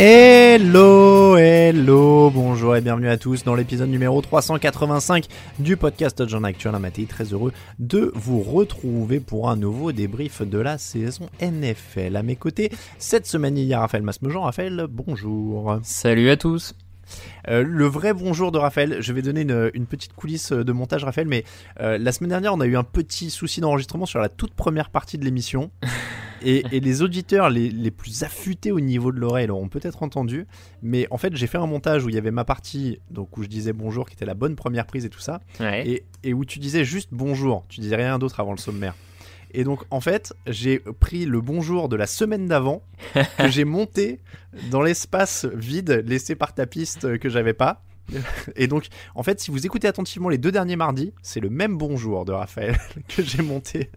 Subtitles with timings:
[0.00, 5.26] Hello, hello, bonjour et bienvenue à tous dans l'épisode numéro 385
[5.58, 7.04] du podcast John Actuel Amaté.
[7.06, 12.14] Très heureux de vous retrouver pour un nouveau débrief de la saison NFL.
[12.14, 14.42] À mes côtés, cette semaine, il y a Raphaël Masmejean.
[14.42, 15.80] Raphaël, bonjour.
[15.82, 16.74] Salut à tous.
[17.48, 21.04] Euh, le vrai bonjour de Raphaël, je vais donner une, une petite coulisse de montage
[21.04, 21.44] Raphaël, mais
[21.80, 24.90] euh, la semaine dernière on a eu un petit souci d'enregistrement sur la toute première
[24.90, 25.70] partie de l'émission
[26.42, 30.46] et, et les auditeurs les, les, plus affûtés au niveau de l'oreille l'auront peut-être entendu,
[30.82, 33.42] mais en fait j'ai fait un montage où il y avait ma partie donc où
[33.42, 35.88] je disais bonjour qui était la bonne première prise et tout ça, ouais.
[35.88, 38.94] et, et où tu disais juste bonjour, tu disais rien d'autre avant le sommaire.
[39.52, 42.82] Et donc, en fait, j'ai pris le bonjour de la semaine d'avant
[43.14, 44.20] que j'ai monté
[44.70, 47.82] dans l'espace vide laissé par ta piste que j'avais pas.
[48.56, 51.76] Et donc, en fait, si vous écoutez attentivement les deux derniers mardis, c'est le même
[51.76, 52.78] bonjour de Raphaël
[53.08, 53.90] que j'ai monté.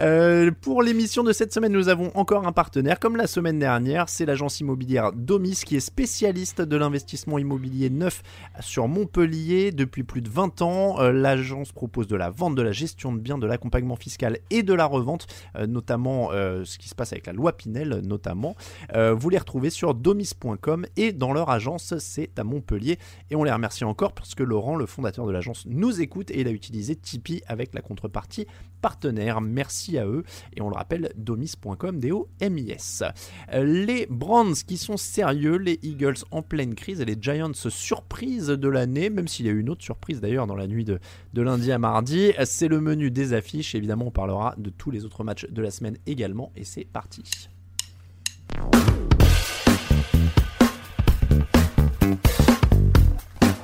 [0.00, 4.08] Euh, pour l'émission de cette semaine, nous avons encore un partenaire, comme la semaine dernière,
[4.08, 8.22] c'est l'agence immobilière Domis, qui est spécialiste de l'investissement immobilier neuf
[8.60, 11.00] sur Montpellier depuis plus de 20 ans.
[11.00, 14.62] Euh, L'agence propose de la vente, de la gestion de biens, de l'accompagnement fiscal et
[14.62, 15.26] de la revente,
[15.56, 18.54] euh, notamment ce qui se passe avec la loi Pinel, notamment.
[18.94, 22.98] Vous les retrouvez sur domis.com et dans leur agence, c'est à Montpellier.
[23.30, 26.40] Et on les remercie encore parce que Laurent, le fondateur de l'agence, nous écoute et
[26.40, 28.46] il a utilisé Tipeee avec la contrepartie
[28.80, 28.99] partenaire.
[29.42, 30.24] Merci à eux.
[30.56, 33.04] Et on le rappelle, domis.com, D-O-M-I-S.
[33.52, 38.68] Les Browns qui sont sérieux, les Eagles en pleine crise et les Giants surprise de
[38.68, 40.98] l'année, même s'il y a eu une autre surprise d'ailleurs dans la nuit de,
[41.32, 42.32] de lundi à mardi.
[42.44, 43.74] C'est le menu des affiches.
[43.74, 46.52] Évidemment, on parlera de tous les autres matchs de la semaine également.
[46.56, 47.22] Et c'est parti.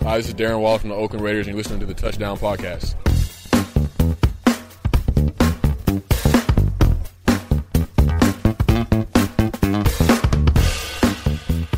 [0.06, 2.38] Hi, this is Darren Waller from the Oakland Raiders, and you're listening to the Touchdown
[2.38, 2.94] Podcast.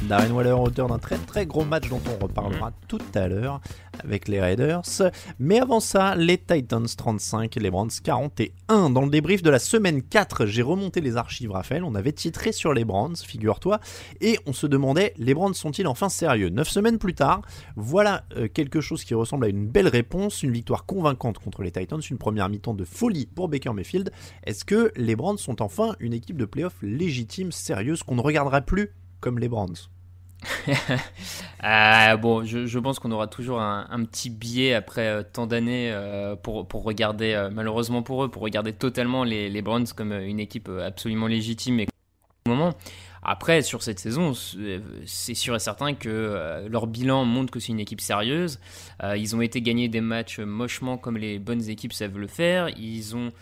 [0.08, 3.60] Darren Waller, auteur d'un très très gros match dont on reparlera tout à l'heure
[4.02, 4.80] avec les Raiders.
[5.38, 8.88] Mais avant ça, les Titans 35, les Browns 41.
[8.88, 11.84] Dans le débrief de la semaine 4, j'ai remonté les archives, Raphaël.
[11.84, 13.80] On avait titré sur les Browns, figure-toi,
[14.22, 16.48] et on se demandait, les Browns sont-ils enfin sérieux?
[16.48, 17.42] 9 semaines plus tard,
[17.76, 21.70] voilà euh, quelque chose qui ressemble à une belle réponse, une victoire convaincante contre les
[21.70, 24.10] Titans, une première mi-temps de folie pour Baker Mayfield.
[24.44, 28.62] Est-ce que les Browns sont enfin une équipe de playoff légitime, sérieuse, qu'on ne regardera
[28.62, 29.76] plus comme les Browns?
[31.64, 36.37] euh, bon, je, pense qu'on aura toujours un, petit biais après euh, tant d'années euh,
[36.37, 40.69] pour, pour regarder, malheureusement pour eux, pour regarder totalement les, les Browns comme une équipe
[40.69, 41.88] absolument légitime et
[42.46, 42.73] moment.
[43.23, 44.32] Après, sur cette saison,
[45.05, 48.58] c'est sûr et certain que leur bilan montre que c'est une équipe sérieuse.
[49.02, 52.70] Ils ont été gagnés des matchs mochement comme les bonnes équipes savent le faire.
[52.79, 53.32] Ils ont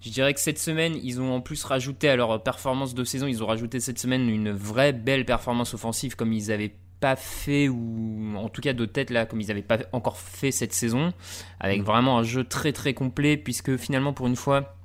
[0.00, 3.26] je dirais que cette semaine, ils ont en plus rajouté à leur performance de saison,
[3.26, 7.68] ils ont rajouté cette semaine une vraie belle performance offensive comme ils n'avaient pas fait,
[7.68, 11.12] ou en tout cas de tête là, comme ils n'avaient pas encore fait cette saison,
[11.60, 14.76] avec vraiment un jeu très très complet, puisque finalement pour une fois,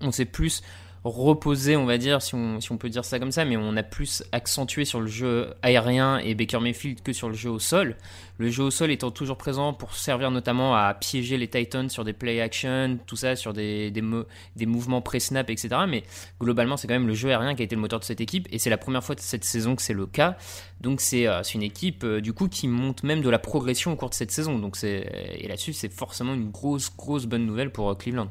[0.00, 0.62] on s'est plus
[1.08, 4.22] reposé, on va dire, si on, peut dire ça comme ça, mais on a plus
[4.32, 7.96] accentué sur le jeu aérien et Baker Mayfield que sur le jeu au sol.
[8.38, 12.04] Le jeu au sol étant toujours présent pour servir notamment à piéger les Titans sur
[12.04, 13.92] des play action, tout ça, sur des
[14.66, 15.68] mouvements pré-snap, etc.
[15.88, 16.04] Mais
[16.40, 18.46] globalement, c'est quand même le jeu aérien qui a été le moteur de cette équipe
[18.50, 20.36] et c'est la première fois de cette saison que c'est le cas.
[20.80, 23.96] Donc c'est euh, une équipe euh, du coup qui monte même de la progression au
[23.96, 24.58] cours de cette saison.
[24.58, 28.28] Donc et là-dessus, c'est forcément une grosse, grosse bonne nouvelle pour euh, Cleveland.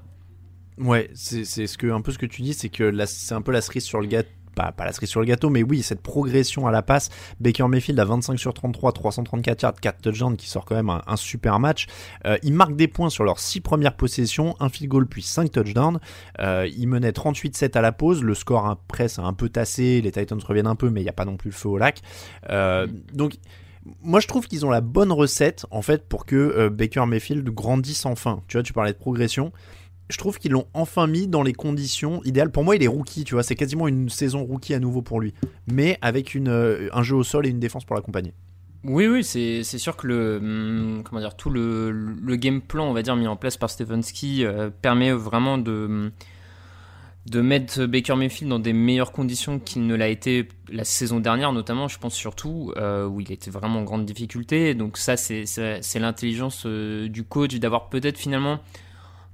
[0.78, 3.52] Ouais, c'est ce que un peu ce que tu dis, c'est que c'est un peu
[3.52, 4.30] la cerise sur le gâteau.
[4.56, 7.10] Pas, pas, la cerise sur le gâteau, mais oui, cette progression à la passe.
[7.40, 11.16] Baker Mayfield à 25 sur 33, 334 yards, 4 touchdowns, qui sort quand même un,
[11.16, 11.86] super match.
[12.26, 15.52] Euh, il marque des points sur leurs 6 premières possessions, un field goal puis 5
[15.52, 16.00] touchdowns.
[16.40, 18.24] Euh, il menait 38-7 à la pause.
[18.24, 20.02] Le score après, c'est un peu tassé.
[20.02, 21.78] Les Titans reviennent un peu, mais il n'y a pas non plus le feu au
[21.78, 22.02] lac.
[22.50, 23.36] Euh, donc
[24.02, 28.08] moi je trouve qu'ils ont la bonne recette en fait pour que Baker Mayfield grandisse
[28.08, 28.42] enfin.
[28.48, 29.54] Tu vois, tu parlais de progression
[30.10, 32.52] je trouve qu'ils l'ont enfin mis dans les conditions idéales.
[32.52, 35.20] Pour moi, il est rookie, tu vois, c'est quasiment une saison rookie à nouveau pour
[35.20, 35.34] lui,
[35.68, 38.34] mais avec euh, un jeu au sol et une défense pour l'accompagner.
[38.84, 41.04] Oui, oui, c'est sûr que hum,
[41.38, 45.58] tout le, game plan, on va dire, mis en place par Stefanski euh, permet vraiment
[45.58, 46.12] de, hum,
[47.26, 51.52] de mettre Baker Mayfield dans des meilleures conditions qu'il ne l'a été la saison dernière,
[51.52, 54.74] notamment, je pense surtout, euh, où il était vraiment en grande difficulté.
[54.74, 58.62] Donc ça, c'est l'intelligence du coach d'avoir peut-être finalement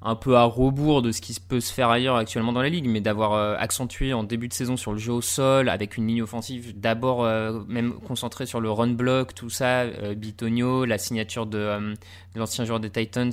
[0.03, 2.88] un peu à rebours de ce qui peut se faire ailleurs actuellement dans la ligue,
[2.88, 6.07] mais d'avoir euh, accentué en début de saison sur le jeu au sol, avec une
[6.07, 10.97] ligne offensive d'abord euh, même concentrée sur le run block, tout ça, euh, Bitonio, la
[10.97, 11.95] signature de,
[12.35, 13.31] l'ancien joueur des Titans,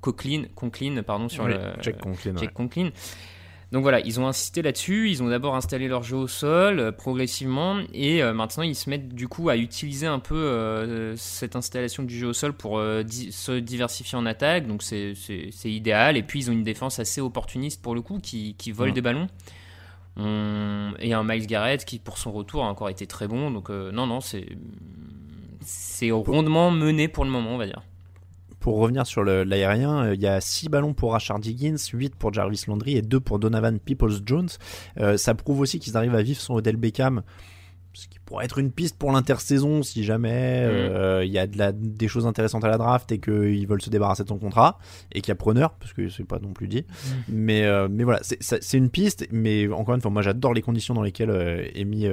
[0.00, 2.34] Conklin, Conklin pardon, sur le Jack Conklin.
[2.36, 2.90] Jack Conklin.
[3.72, 6.92] Donc voilà, ils ont insisté là-dessus, ils ont d'abord installé leur jeu au sol euh,
[6.92, 11.56] progressivement et euh, maintenant ils se mettent du coup à utiliser un peu euh, cette
[11.56, 15.14] installation du jeu au sol pour se diversifier en attaque, donc c'est
[15.64, 16.18] idéal.
[16.18, 19.00] Et puis ils ont une défense assez opportuniste pour le coup qui, qui vole des
[19.00, 19.26] ballons.
[20.18, 24.06] Et un Miles Garrett qui pour son retour a encore été très bon, donc non,
[24.06, 27.80] non, c'est rondement mené pour le moment, on va dire
[28.62, 32.32] pour revenir sur l'aérien, euh, il y a 6 ballons pour Rashard Higgins, 8 pour
[32.32, 34.48] Jarvis Landry et 2 pour Donovan Peoples-Jones.
[35.00, 37.22] Euh, ça prouve aussi qu'ils arrivent à vivre son Odell Beckham
[37.94, 40.70] ce qui pourrait être une piste pour l'intersaison si jamais mm.
[40.70, 43.82] euh, il y a de la, des choses intéressantes à la draft et qu'ils veulent
[43.82, 44.78] se débarrasser de son contrat
[45.12, 47.10] et qu'il y a preneur parce que c'est pas non plus dit mm.
[47.28, 50.94] mais, euh, mais voilà c'est une piste mais encore une fois moi j'adore les conditions
[50.94, 52.06] dans lesquelles euh, est mis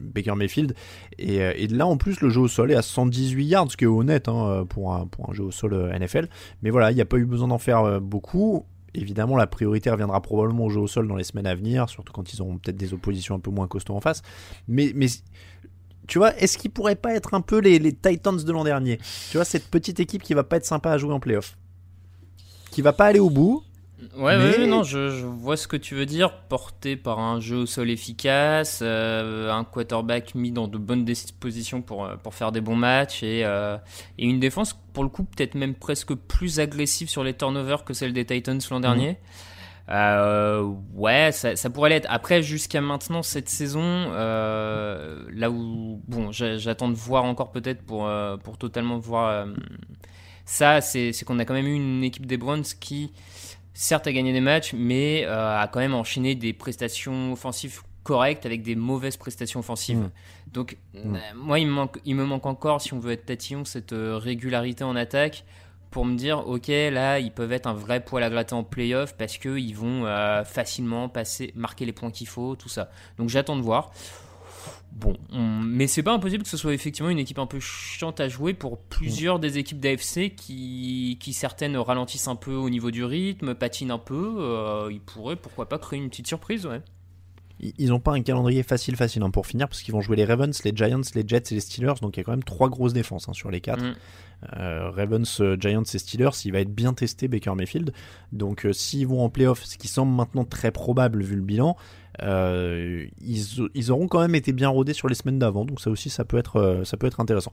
[0.00, 0.74] Baker Mayfield
[1.18, 3.84] et, et, là en plus le jeu au sol est à 118 yards ce qui
[3.84, 6.28] est honnête hein, pour, un, pour un jeu au sol NFL
[6.62, 10.20] mais voilà il n'y a pas eu besoin d'en faire beaucoup évidemment, la priorité reviendra
[10.20, 12.76] probablement au jeu au sol dans les semaines à venir, surtout quand ils auront peut-être
[12.76, 14.22] des oppositions un peu moins costauds en face.
[14.68, 15.06] Mais, mais
[16.06, 18.98] tu vois, est-ce qu'ils pourraient pas être un peu les, les Titans de l'an dernier?
[19.30, 21.56] Tu vois, cette petite équipe qui va pas être sympa à jouer en playoff,
[22.70, 23.62] qui va pas aller au bout,
[24.16, 26.32] Ouais, ouais, non, je, vois ce que tu veux dire.
[26.48, 31.82] Porté par un jeu au sol efficace, euh, un quarterback mis dans de bonnes dispositions
[31.82, 33.76] pour, euh, pour faire des bons matchs et, euh,
[34.18, 37.94] et une défense, pour le coup, peut-être même presque plus agressive sur les turnovers que
[37.94, 39.18] celle des Titans l'an dernier.
[39.88, 42.08] ouais, ça, ça, pourrait l'être.
[42.10, 48.10] Après, jusqu'à maintenant, cette saison, là où, bon, j'attends de voir encore peut-être pour,
[48.42, 49.46] pour totalement voir
[50.44, 53.12] ça, c'est qu'on a quand même eu une équipe des Browns qui
[53.74, 58.46] certes a gagné des matchs, mais euh, a quand même enchaîné des prestations offensives correctes
[58.46, 59.98] avec des mauvaises prestations offensives.
[59.98, 60.10] Mmh.
[60.52, 60.98] Donc, mmh.
[61.14, 63.92] Euh, moi, il me, manque, il me manque encore, si on veut être tatillon, cette
[63.92, 65.44] euh, régularité en attaque
[65.90, 69.14] pour me dire, ok, là, ils peuvent être un vrai poil à gratter en playoff
[69.14, 70.06] parce qu'ils vont
[70.46, 72.90] facilement passer, marquer les points qu'il faut, tout ça.
[73.18, 73.92] Donc, j'attends de voir.
[74.94, 78.28] Bon, mais c'est pas impossible que ce soit effectivement une équipe un peu chiante à
[78.28, 83.02] jouer pour plusieurs des équipes d'AFC qui, qui certaines ralentissent un peu au niveau du
[83.02, 84.36] rythme, patinent un peu.
[84.38, 86.82] Euh, ils pourraient pourquoi pas créer une petite surprise, ouais.
[87.60, 90.24] Ils n'ont pas un calendrier facile facile hein, pour finir parce qu'ils vont jouer les
[90.24, 92.68] Ravens, les Giants, les Jets et les Steelers donc il y a quand même trois
[92.68, 93.84] grosses défenses hein, sur les quatre.
[93.84, 93.94] Mm.
[94.56, 97.92] Euh, Ravens, euh, Giants et Steelers, il va être bien testé Baker Mayfield.
[98.32, 101.76] Donc s'ils vont en playoff, ce qui semble maintenant très probable vu le bilan,
[102.20, 106.10] euh, ils, auront quand même été bien rodés sur les semaines d'avant, donc ça aussi
[106.10, 107.52] ça peut être, euh, intéressant.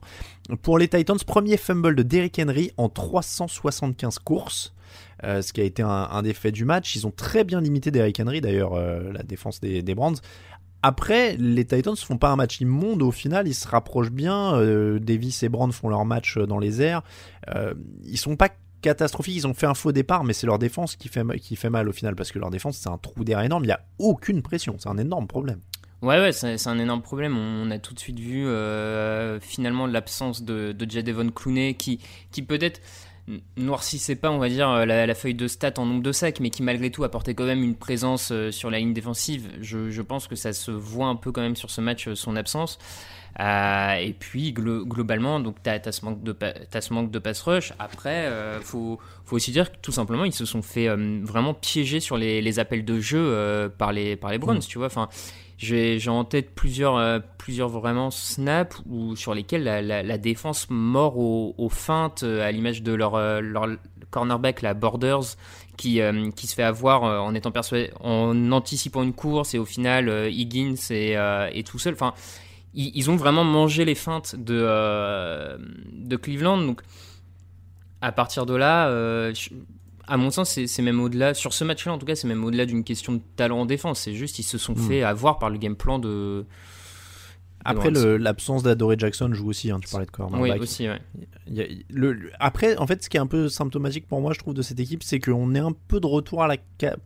[0.62, 4.74] Pour les Titans, premier fumble de Derrick Henry en 375 courses.
[5.22, 6.96] Euh, ce qui a été un, des faits du match.
[6.96, 10.14] Ils ont très bien limité Derrick Henry, d'ailleurs, la défense des, des Brands.
[10.82, 13.02] Après, les Titans font pas un match immonde.
[13.02, 14.58] Au final, ils se rapprochent bien.
[14.98, 17.02] Davis et Brand font leur match dans les airs.
[18.04, 18.48] ils sont pas
[18.80, 19.36] catastrophique.
[19.36, 21.88] Ils ont fait un faux départ, mais c'est leur défense qui fait, qui fait mal
[21.88, 23.64] au final parce que leur défense, c'est un trou d'air énorme.
[23.64, 24.76] Il n'y a aucune pression.
[24.78, 25.60] C'est un énorme problème.
[26.02, 27.36] Ouais, ouais, c'est un énorme problème.
[27.36, 32.00] On a tout de suite vu euh, finalement l'absence de, de Jadevon Clooney qui,
[32.32, 32.80] qui peut-être
[33.58, 36.50] noircissait pas, on va dire, la, la, feuille de stats en nombre de sacs, mais
[36.50, 39.50] qui malgré tout apportait quand même une présence sur la ligne défensive.
[39.60, 42.78] Je, pense que ça se voit un peu quand même sur ce match, son absence.
[43.38, 46.36] Euh, et puis globalement, donc tu as, ce manque de
[46.72, 47.72] as ce manque de pass rush.
[47.78, 51.54] Après, euh, faut faut aussi dire que tout simplement ils se sont fait euh, vraiment
[51.54, 54.68] piéger sur les, les, appels de jeu par les par les Browns, mm.
[54.68, 54.88] tu vois.
[54.88, 55.08] Enfin,
[55.58, 61.68] j'ai en tête plusieurs plusieurs vraiment snaps où sur lesquels la, la, défense mord aux,
[61.70, 63.68] feintes à l'image de leur leur
[64.10, 65.36] cornerback la Borders
[65.76, 66.00] qui,
[66.34, 70.76] qui se fait avoir en étant persuadé en anticipant une course et au final Higgins
[70.90, 71.92] est, est tout seul.
[71.92, 72.14] Enfin
[72.74, 75.58] ils, ont vraiment mangé les feintes de, euh,
[75.92, 76.58] de Cleveland.
[76.58, 76.82] Donc,
[78.00, 79.32] à partir de là, euh,
[80.06, 82.66] à mon sens, c'est même au-delà, sur ce match-là en tout cas, c'est même au-delà
[82.66, 84.00] d'une question de talent en défense.
[84.00, 84.88] C'est juste, ils se sont hmm.
[84.88, 86.46] fait avoir par le game plan de.
[87.64, 90.52] Après, l'absence d'Adoré Jackson joue aussi, hein, tu parlais de cornerback.
[90.52, 90.86] Oui, aussi,
[91.90, 94.62] le, après, en fait, ce qui est un peu symptomatique pour moi, je trouve, de
[94.62, 96.56] cette équipe, c'est qu'on est un peu de retour à la,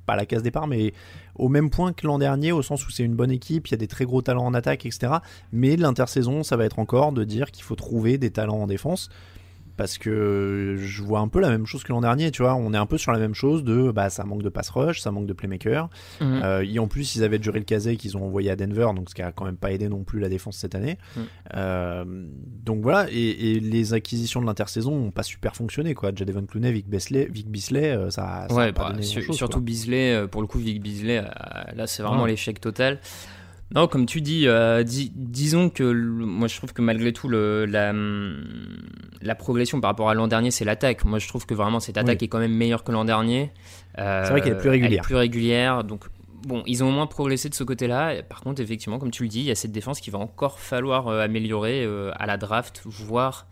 [0.07, 0.93] pas à la case départ, mais
[1.35, 3.75] au même point que l'an dernier, au sens où c'est une bonne équipe, il y
[3.75, 5.15] a des très gros talents en attaque, etc.
[5.53, 9.09] Mais l'intersaison, ça va être encore de dire qu'il faut trouver des talents en défense
[9.77, 12.55] parce que je vois un peu la même chose que l'an dernier, tu vois.
[12.55, 15.01] On est un peu sur la même chose de bah ça manque de pass rush,
[15.01, 15.89] ça manque de playmaker.
[16.21, 16.41] Mhm.
[16.45, 19.15] Euh, et en plus, ils avaient le Kazé qu'ils ont envoyé à Denver, donc ce
[19.15, 20.99] qui a quand même pas aidé non plus la défense cette année.
[21.17, 21.23] Mhm.
[21.57, 22.05] Euh,
[22.65, 26.13] donc voilà, et, les acquisitions de l'intersaison n'ont pas super fonctionné, quoi.
[26.15, 30.41] Jadaven Clooney, Vic Bisley, Vic Bisley euh, ça, ça ouais, pas bah, surtout Bisley, pour
[30.41, 31.23] le coup, Vic Bisley,
[31.75, 32.99] là c'est vraiment l'échec total.
[33.75, 37.93] Non, comme tu dis, euh, disons que moi je trouve que malgré tout le, la,
[39.21, 41.05] la progression par rapport à l'an dernier, c'est l'attaque.
[41.05, 43.51] Moi je trouve que vraiment cette attaque est quand même meilleure que l'an dernier.
[43.99, 44.93] Euh, c'est vrai qu'elle est plus régulière.
[44.93, 46.05] Elle est plus régulière, donc
[46.47, 48.23] bon, ils ont au moins progressé de ce côté-là.
[48.23, 50.61] Par contre, effectivement, comme tu le dis, il y a cette défense qui va encore
[50.61, 53.49] falloir euh, améliorer à la draft, voire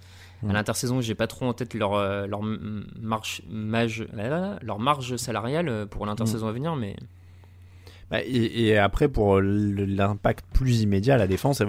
[0.48, 1.00] à l'intersaison.
[1.00, 6.76] J'ai pas trop en tête leur, leur marge, leur marge salariale pour l'intersaison à venir,
[6.76, 6.94] mais.
[8.12, 11.62] Bah, et, après, pour l'impact plus immédiat, la défense,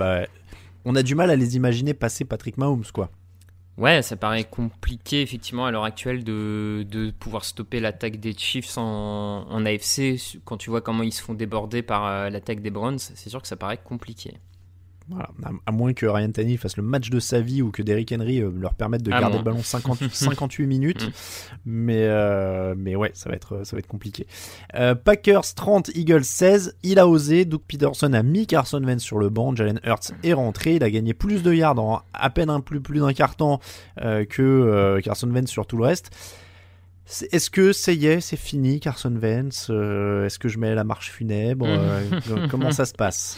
[0.84, 3.10] on a du mal à les imaginer passer Patrick Mahomes, quoi.
[3.78, 8.78] Ouais, ça paraît compliqué effectivement à l'heure actuelle de, de, pouvoir stopper l'attaque des Chiefs
[8.78, 12.70] en, en, AFC quand tu vois comment ils se font déborder par euh, l'attaque des
[12.70, 13.00] Browns.
[13.00, 14.36] C'est sûr que ça paraît compliqué.
[15.10, 15.30] Voilà.
[15.66, 18.42] À, moins que Ryan Tannehill fasse le match de sa vie ou que Derrick Henry
[18.42, 21.06] euh, leur permette de ah garder le ballon 58 minutes.
[21.06, 21.12] Mm.
[21.66, 24.28] mais, euh, mais ouais, ça va être, ça va être compliqué.
[24.76, 26.78] Euh, Packers 30, Eagles 16.
[26.84, 27.46] Il a osé.
[27.46, 29.56] Doug Peterson a mis Carson Wentz sur le banc.
[29.56, 30.76] Jalen Hurts est rentré.
[30.76, 33.60] Il a gagné plus de yards en à peine un plus, plus d'un quart temps
[33.98, 36.12] que Carson Wentz sur tout le reste.
[37.32, 41.12] Est-ce que c'est y est, c'est fini Carson Wentz Est-ce que je mets la marche
[41.12, 41.68] funèbre
[42.50, 43.38] Comment ça se passe?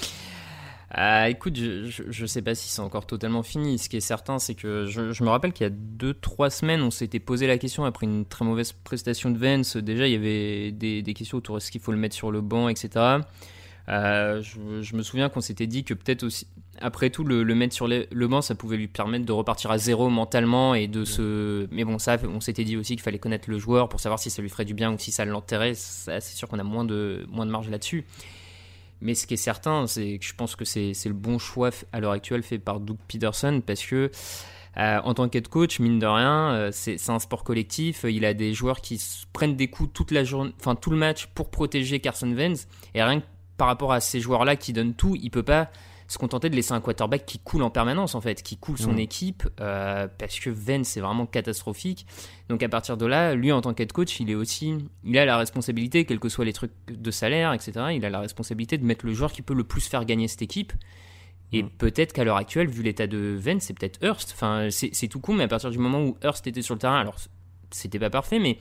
[0.98, 3.78] Ah, écoute, je, je, sais pas si c'est encore totalement fini.
[3.78, 6.90] Ce qui est certain, c'est que je, me rappelle qu'il y a 2-3 semaines, on
[6.90, 9.76] s'était posé la question après une très mauvaise prestation de Vance.
[9.76, 12.32] Déjà, il y avait des, des questions autour de ce qu'il faut le mettre sur
[12.32, 13.20] le banc, etc.
[13.88, 16.48] Euh, je, me souviens qu'on s'était dit que peut-être aussi,
[16.80, 20.10] après tout, le, mettre sur le, banc, ça pouvait lui permettre de repartir à zéro
[20.10, 21.68] mentalement et de se.
[21.72, 24.30] Mais bon, ça, on s'était dit aussi qu'il fallait connaître le joueur pour savoir si
[24.30, 25.74] ça lui ferait du bien ou si ça l'enterrait.
[25.76, 28.06] C'est sûr qu'on a moins de, moins de marge là-dessus.
[29.02, 32.00] Mais ce qui est certain, c'est que je pense que c'est le bon choix à
[32.00, 34.12] l'heure actuelle fait par Doug Peterson parce que
[34.78, 38.06] euh, en tant qu'head coach, mine de rien, euh, c'est un sport collectif.
[38.08, 41.28] Il a des joueurs qui prennent des coups toute la journée, enfin tout le match
[41.28, 42.68] pour protéger Carson Wentz.
[42.94, 43.26] Et rien que
[43.58, 45.70] par rapport à ces joueurs-là qui donnent tout, il peut pas
[46.08, 48.94] se contenter de laisser un quarterback qui coule en permanence en fait, qui coule son
[48.94, 49.00] mm.
[49.00, 52.06] équipe euh, parce que Vence c'est vraiment catastrophique.
[52.50, 55.26] Donc à partir de là, lui en tant qu'head coach, il est aussi, il a
[55.26, 57.88] la responsabilité, quels que soient les trucs de salaire, etc.
[57.94, 60.42] Il a la responsabilité de mettre le joueur qui peut le plus faire gagner cette
[60.42, 60.74] équipe.
[61.52, 61.70] Et mm.
[61.78, 64.34] peut-être qu'à l'heure actuelle, vu l'état de Vence, c'est peut-être Hurst.
[64.36, 67.00] Enfin, c'est tout con, mais à partir du moment où Hurst était sur le terrain,
[67.00, 67.16] alors
[67.72, 68.60] c'était pas parfait, mais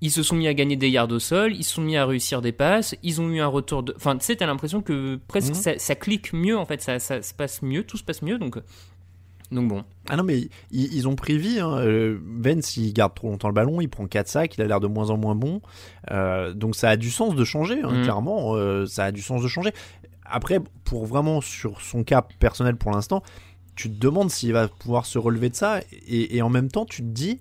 [0.00, 2.06] ils se sont mis à gagner des yards au sol, ils se sont mis à
[2.06, 3.92] réussir des passes, ils ont eu un retour de.
[3.96, 5.78] Enfin, tu sais, t'as l'impression que presque mhm.
[5.78, 8.58] ça, clique mieux, en fait, ça, ça, se passe mieux, tout se passe mieux, donc.
[9.50, 9.84] Donc bon.
[10.08, 11.58] Ah non, mais ils, ont pris vie.
[11.58, 11.78] Hein.
[11.78, 14.78] Euh, Vence, il garde trop longtemps le ballon, il prend 4 sacs, il a l'air
[14.78, 15.60] de moins en moins bon.
[16.12, 18.02] Euh, donc ça a du sens de changer, hein, mhm.
[18.04, 18.54] clairement.
[18.54, 19.72] Euh, ça a du sens de changer.
[20.24, 23.24] Après, pour vraiment sur son cas personnel pour l'instant,
[23.74, 25.80] tu te demandes s'il va pouvoir se relever de ça.
[26.06, 27.40] Et, et, en même temps, tu te dis,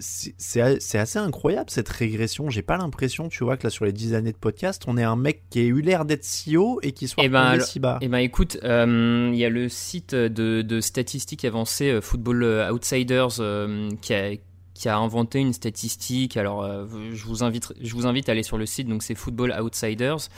[0.00, 2.50] c'est assez incroyable cette régression.
[2.50, 5.02] J'ai pas l'impression, tu vois, que là sur les 10 années de podcast, on est
[5.02, 7.80] un mec qui a eu l'air d'être si haut et qui soit eh ben, si
[7.80, 7.98] bas.
[8.00, 13.40] Eh ben écoute, euh, il y a le site de, statistiques avancées euh, Football Outsiders
[13.40, 14.36] euh, qui, a,
[14.74, 16.36] qui, a, inventé une statistique.
[16.36, 16.68] Alors
[17.12, 20.28] je, vous invite, je vous invite à aller sur le site, donc c'est Football Outsiders,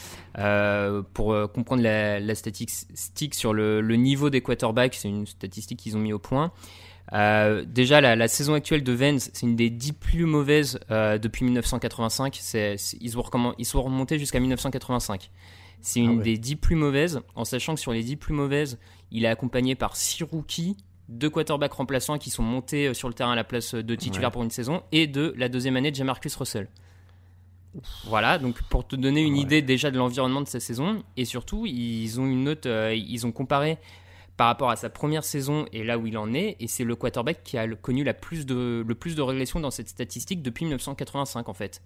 [1.14, 4.94] pour comprendre la, statistique sur le, le niveau des quarterbacks.
[4.94, 6.52] C'est une statistique qu'ils ont mis au point.
[7.12, 11.18] Euh, déjà, la, la saison actuelle de Vance, c'est une des 10 plus mauvaises euh,
[11.18, 12.38] depuis 1985.
[12.40, 15.30] C'est, c'est- ils, sont recomm- ils sont remontés jusqu'à 1985.
[15.80, 16.22] C'est une Ah ouais.
[16.22, 18.78] des 10 plus mauvaises, en sachant que sur les 10 plus mauvaises,
[19.10, 20.76] il est accompagné par 6 rookies,
[21.08, 24.28] deux quarterbacks remplaçants qui sont montés euh, sur le terrain à la place de titulaire
[24.28, 24.32] Ouais.
[24.32, 26.68] pour une saison, et de la deuxième année de Jamarcus Russell.
[28.06, 29.40] Voilà, donc pour te donner une Ouais.
[29.40, 33.26] idée déjà de l'environnement de sa saison, et surtout, ils ont une note, euh, ils
[33.26, 33.78] ont comparé
[34.40, 36.96] par rapport à sa première saison et là où il en est, et c'est le
[36.96, 41.82] quarterback qui a connu le plus de régression dans cette statistique depuis 1985 en fait.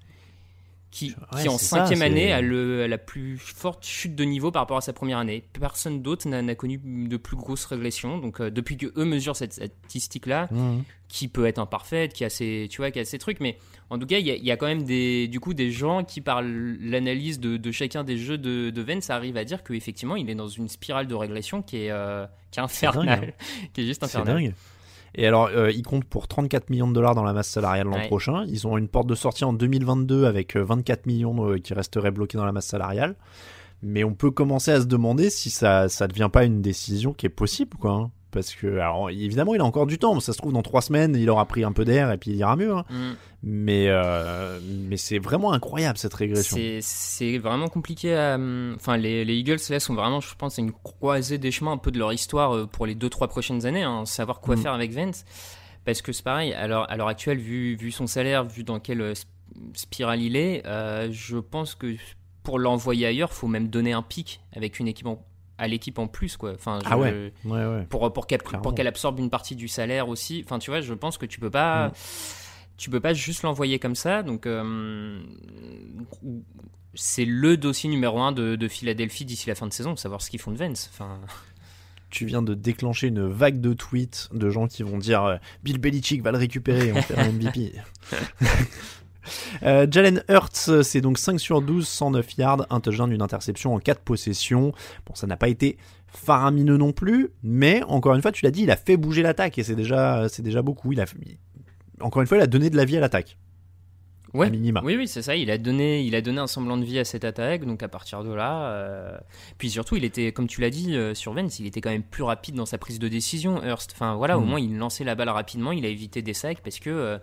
[0.97, 4.23] Qui, Ouais, qui en ça, cinquième année a, le, a la plus forte chute de
[4.23, 5.43] niveau par rapport à sa première année.
[5.59, 8.19] Personne d'autre n'a connu de plus grosse régression.
[8.19, 10.85] Donc euh, depuis que eux mesurent cette statistique-là, Mhm.
[11.09, 13.59] qui peut être imparfaite, qui a ses, tu vois, qui a ses trucs, mais
[13.91, 15.73] en tout cas, il y, a- il y a quand même des, du coup, des
[15.73, 19.65] gens qui, par l'analyse de, de chacun des jeux de, de Vance, arrivent à dire
[19.65, 23.35] qu'effectivement, il est dans une spirale de régression qui est, euh, qui est infernale, dingue,
[23.75, 24.55] qui est juste C'est infernale.
[25.17, 27.97] Et alors, euh, ils comptent pour 34 millions de dollars dans la masse salariale l'an
[27.97, 28.07] Ouais.
[28.09, 28.45] prochain.
[28.49, 32.11] Ils ont une porte de sortie en 2022 avec euh, 24 millions euh, qui resteraient
[32.11, 33.15] bloqués dans la masse salariale.
[33.83, 37.27] Mais on peut commencer à se demander si ça ça devient pas une décision qui
[37.27, 38.11] est possible, quoi.
[38.35, 40.19] Parce que, alors, évidemment, il a encore du temps.
[40.21, 42.37] Ça se trouve, dans trois semaines, il aura pris un peu d'air et puis il
[42.37, 42.75] ira mieux.
[42.75, 42.85] hein.
[42.91, 43.13] Mm.
[43.47, 46.57] Mais, euh, mais c'est vraiment incroyable cette régression.
[46.81, 48.37] C'est- vraiment compliqué à.
[48.75, 51.79] Enfin, les, les Eagles, là, sont vraiment, je pense, à une croisée des chemins un
[51.79, 54.59] peu de leur histoire euh, pour les 2-3 prochaines années, hein, savoir quoi Mm.
[54.63, 55.25] faire avec Vance.
[55.85, 58.81] Parce que c'est pareil, à l'heure à l'heure actuelle, vu, vu son salaire, vu dans
[58.81, 59.27] quelle euh, sp-
[59.75, 61.95] spirale il est, euh, je pense que
[62.43, 65.23] pour l'envoyer ailleurs, faut même donner un pic avec une équipe en-
[65.59, 66.53] à l'équipe en plus, quoi.
[66.55, 67.33] Enfin, je- Ah ouais.
[67.45, 67.87] Ouais, ouais.
[67.89, 70.43] pour, pour qu'elle pour qu'elle absorbe une partie du salaire aussi.
[70.45, 71.93] Enfin, tu vois, je pense que tu peux pas, Mm.
[72.77, 74.23] tu peux pas juste l'envoyer comme ça.
[74.23, 75.21] Donc, euh,
[76.95, 80.31] c'est le dossier numéro un de, de Philadelphie d'ici la fin de saison, savoir ce
[80.31, 80.91] qu'ils font de Vance.
[80.93, 81.21] Enfin,
[82.11, 85.79] tu viens de déclencher une vague de tweets de gens qui vont dire euh, Bill
[85.79, 87.73] Belichick va le récupérer, on fait un MVP.
[89.63, 93.75] Euh, Jalen Hurts, euh, c'est donc 5 sur 12, 109 yards, un touchdown, une interception
[93.75, 94.73] en 4 possessions.
[95.07, 95.77] Bon, ça n'a pas été
[96.09, 99.59] faramineux non plus, mais encore une fois, tu l'as dit, il a fait bouger l'attaque
[99.59, 100.93] et c'est déjà, c'est déjà beaucoup.
[100.93, 101.07] Il a,
[102.01, 103.37] encore une fois, il a donné de la vie à l'attaque.
[104.33, 104.49] ouais.
[104.51, 104.81] Minima.
[104.85, 105.35] Oui, oui, c'est ça.
[105.37, 107.65] Il a donné, il a donné un semblant de vie à cette attaque.
[107.65, 109.17] Donc à partir de là, euh,
[109.59, 112.03] puis surtout, il était, comme tu l'as dit euh, sur Vance, il était quand même
[112.05, 113.63] plus rapide dans sa prise de décision.
[113.65, 113.93] Hurst.
[113.95, 114.47] Enfin voilà, au Mm.
[114.47, 115.73] moins il lançait la balle rapidement.
[115.73, 117.19] Il a évité des sacs parce que euh,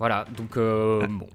[0.00, 0.24] voilà.
[0.36, 1.28] Donc euh, bon.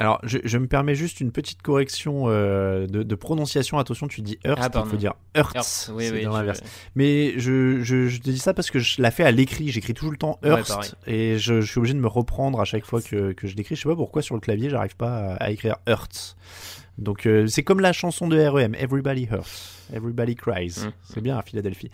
[0.00, 3.78] Alors, je, je me permets juste une petite correction euh, de, de prononciation.
[3.78, 5.14] Attention, tu dis Hurst, Ah, il faut dire.
[5.34, 6.60] Hurst, oui, oui, dans l'inverse.
[6.94, 9.70] Mais je, je, je te dis ça parce que je l'ai fait à l'écrit.
[9.70, 10.90] J'écris toujours le temps Ouais, pareil.
[11.08, 13.74] et je, suis obligé de me reprendre à chaque fois que, que je l'écris.
[13.74, 16.36] Je sais pas pourquoi sur le clavier j'arrive pas à, à écrire Hurts.
[16.98, 19.48] Donc euh, c'est comme la chanson de REM, Everybody Hurts,
[19.92, 20.84] Everybody Cries.
[20.84, 20.92] Mm.
[21.02, 21.90] C'est bien à Philadelphie.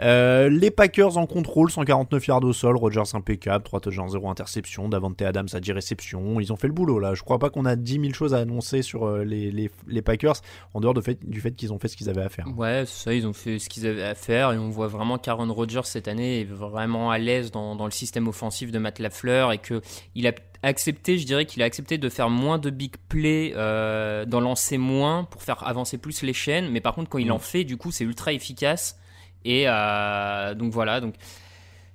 [0.00, 4.88] Euh, les Packers en contrôle, 149 yards au sol, Rogers impeccable, 3 touchdowns, 0 interception,
[4.88, 6.40] Davante Adams à 10 réceptions.
[6.40, 7.14] Ils ont fait le boulot là.
[7.14, 10.02] Je crois pas qu'on a 10 000 choses à annoncer sur euh, les, les, les
[10.02, 10.36] Packers
[10.74, 12.46] en dehors de fait, du fait qu'ils ont fait ce qu'ils avaient à faire.
[12.56, 15.18] Ouais, c'est ça, ils ont fait ce qu'ils avaient à faire et on voit vraiment
[15.18, 18.98] qu'Aaron Rodgers cette année est vraiment à l'aise dans, dans le système offensif de Matt
[18.98, 19.80] Lafleur et que
[20.14, 24.24] il a accepté, je dirais qu'il a accepté de faire moins de big plays, euh,
[24.24, 27.31] d'en lancer moins pour faire avancer plus les chaînes, mais par contre quand il.
[27.32, 28.98] En fait, du coup, c'est ultra efficace
[29.44, 31.14] et euh, donc voilà, donc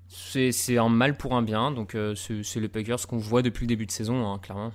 [0.09, 3.67] c'est un mal pour un bien, donc euh, c'est les Packers qu'on voit depuis le
[3.67, 4.71] début de saison, hein, clairement.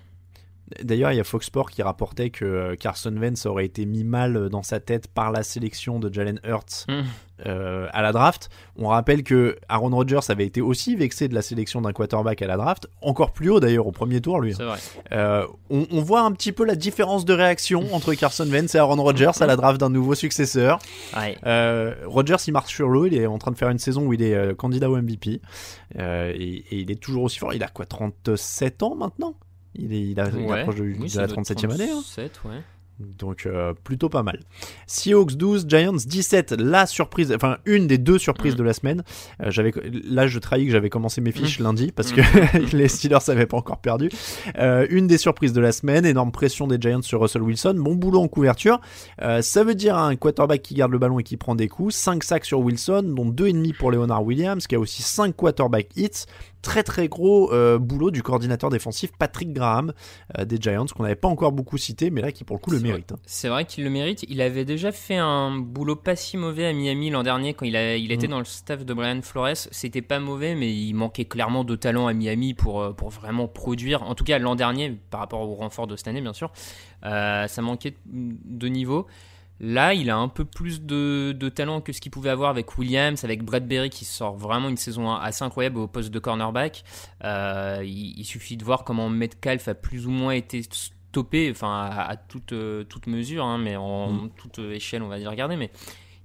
[0.83, 4.05] D'ailleurs, il y a Fox Sports qui rapportait que euh, Carson Wentz aurait été mis
[4.05, 7.03] mal dans sa tête par la sélection de Jalen Hurts Mm.
[7.47, 8.49] euh, à la draft.
[8.77, 12.47] On rappelle que Aaron Rodgers avait été aussi vexé de la sélection d'un quarterback à
[12.47, 14.53] la draft, encore plus haut d'ailleurs au premier tour lui.
[14.53, 14.79] Vrai.
[15.13, 18.79] Euh, on, on voit un petit peu la différence de réaction entre Carson Wentz et
[18.79, 20.79] Aaron Rodgers à la draft d'un nouveau successeur.
[21.17, 21.37] Ouais.
[21.47, 24.13] Euh, Rodgers il marche sur l'eau, il est en train de faire une saison où
[24.13, 25.41] il est euh, candidat au MVP
[25.99, 27.55] euh, et, et il est toujours aussi fort.
[27.55, 29.35] Il a quoi 37 ans maintenant?
[29.75, 30.61] Il, est, il, a, il Ouais.
[30.61, 31.85] approche de, Oui, de ça la doit être 37e année.
[31.85, 32.03] hein.
[32.03, 32.51] 37, ouais.
[33.01, 34.39] Donc euh, plutôt pas mal.
[34.87, 36.53] Seahawks 12, Giants 17.
[36.53, 38.59] La surprise, enfin une des deux surprises Mm.
[38.59, 39.03] de la semaine.
[39.43, 39.73] Euh, j'avais
[40.05, 41.63] là je trahis que j'avais commencé mes fiches Mm.
[41.65, 42.17] lundi parce Mm.
[42.17, 42.23] que
[42.77, 44.09] les Steelers n'avaient pas encore perdu.
[44.59, 47.75] Euh, une des surprises de la semaine, énorme pression des Giants sur Russell Wilson.
[47.79, 48.81] Bon boulot en couverture.
[49.41, 51.95] Ça veut dire un quarterback qui garde le ballon et qui prend des coups.
[51.97, 55.35] 5 sacs sur Wilson, dont deux et demi pour Leonard Williams, qui a aussi 5
[55.35, 56.27] quarterback hits.
[56.63, 59.93] Très très gros euh, boulot du coordinateur défensif Patrick Graham
[60.39, 62.71] euh, des Giants qu'on n'avait pas encore beaucoup cité, mais là qui pour le coup
[62.71, 63.11] le mérite.
[63.13, 63.17] hein.
[63.27, 64.25] C'est vrai qu'il le mérite.
[64.29, 67.75] Il avait déjà fait un boulot pas si mauvais à Miami l'an dernier quand il,
[67.77, 68.31] a, il était Mm.
[68.31, 69.57] dans le staff de Brian Flores.
[69.73, 73.49] C'était pas mauvais, mais il manquait clairement de talent à Miami pour, euh, pour vraiment
[73.49, 74.05] produire.
[74.05, 76.53] En tout cas, l'an dernier, par rapport au renfort de cette année, bien sûr,
[77.05, 79.07] euh, ça manquait de niveau.
[79.65, 82.77] Là, il a un peu plus de, de talent que ce qu'il pouvait avoir avec
[82.79, 86.83] Williams, avec Bradbury qui sort vraiment une saison assez incroyable au poste de cornerback.
[87.23, 91.89] Euh, il, il, suffit de voir comment Metcalf a plus ou moins été stoppé, enfin
[91.93, 94.31] à, toute, euh, toute mesure, hein, mais en mm.
[94.31, 95.55] toute échelle, on va dire, regarder.
[95.55, 95.71] Mais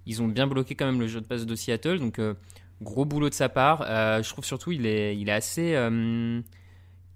[0.08, 2.34] ils ont bien bloqué quand même le jeu de passe de Seattle, donc euh,
[2.82, 3.84] gros boulot de sa part.
[3.84, 5.76] je trouve surtout il est, il est assez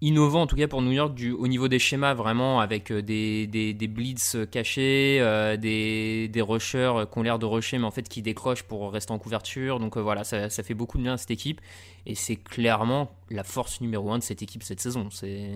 [0.01, 3.01] innovant en tout cas pour New York du, au niveau des schémas vraiment avec euh,
[3.01, 7.85] des, des, des blitz cachés, euh, des, des rushers qui ont l'air de rusher mais
[7.85, 9.79] en fait qui décrochent pour rester en couverture.
[9.79, 11.61] Donc euh, voilà, ça, ça, fait beaucoup de bien à cette équipe
[12.07, 15.09] et c'est clairement la force numéro un de cette équipe cette saison.
[15.11, 15.51] C'est...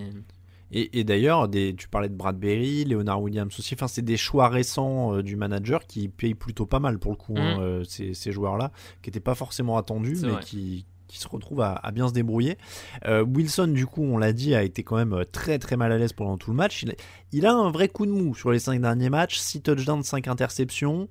[0.71, 3.75] Et, et d'ailleurs, tu parlais de Bradbury, Leonard Williams aussi.
[3.75, 7.36] Enfin, c'est des choix récents du manager qui payent plutôt pas mal pour le coup,
[7.38, 7.86] hein, mmh.
[7.86, 8.71] ces, ces joueurs-là,
[9.03, 12.58] qui n'étaient pas forcément attendus, mais qui, qui se retrouve à, bien se débrouiller.
[13.06, 15.91] Euh, Wilson, du coup, on l'a dit, a été quand même euh, très très mal
[15.91, 16.86] à l'aise pendant tout le match.
[17.32, 20.28] Il, a un vrai coup de mou sur les 5 derniers matchs, 6 touchdowns, 5
[20.28, 21.08] interceptions.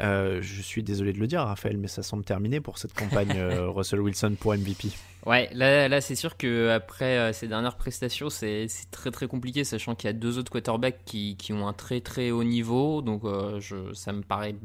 [0.00, 3.38] Euh, je suis désolé de le dire, Raphaël, mais ça semble terminé pour cette campagne
[3.68, 4.88] Russell Wilson pour MVP.
[5.26, 9.94] Ouais, là, là c'est sûr que après ces dernières prestations, c'est très très compliqué, sachant
[9.94, 13.02] qu'il y a deux autres quarterbacks qui, qui, ont un très très haut niveau.
[13.02, 13.22] Donc
[13.60, 14.56] je, ça me paraît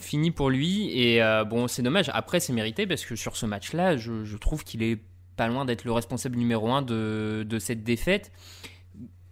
[0.00, 0.90] fini pour lui.
[0.98, 2.10] Et euh, bon, c'est dommage.
[2.12, 5.00] Après, c'est mérité parce que sur ce match-là, je, trouve qu'il est
[5.36, 8.32] pas loin d'être le responsable numéro un de, de cette défaite.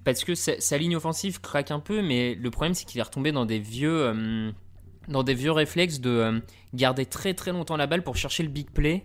[0.04, 3.32] Parce que sa, ligne offensive craque un peu, mais le problème, c'est qu'il est retombé
[3.32, 4.02] dans des vieux.
[4.06, 4.50] Euh,
[5.08, 6.40] dans des vieux réflexes de euh,
[6.72, 9.02] garder très très longtemps la balle pour chercher le big play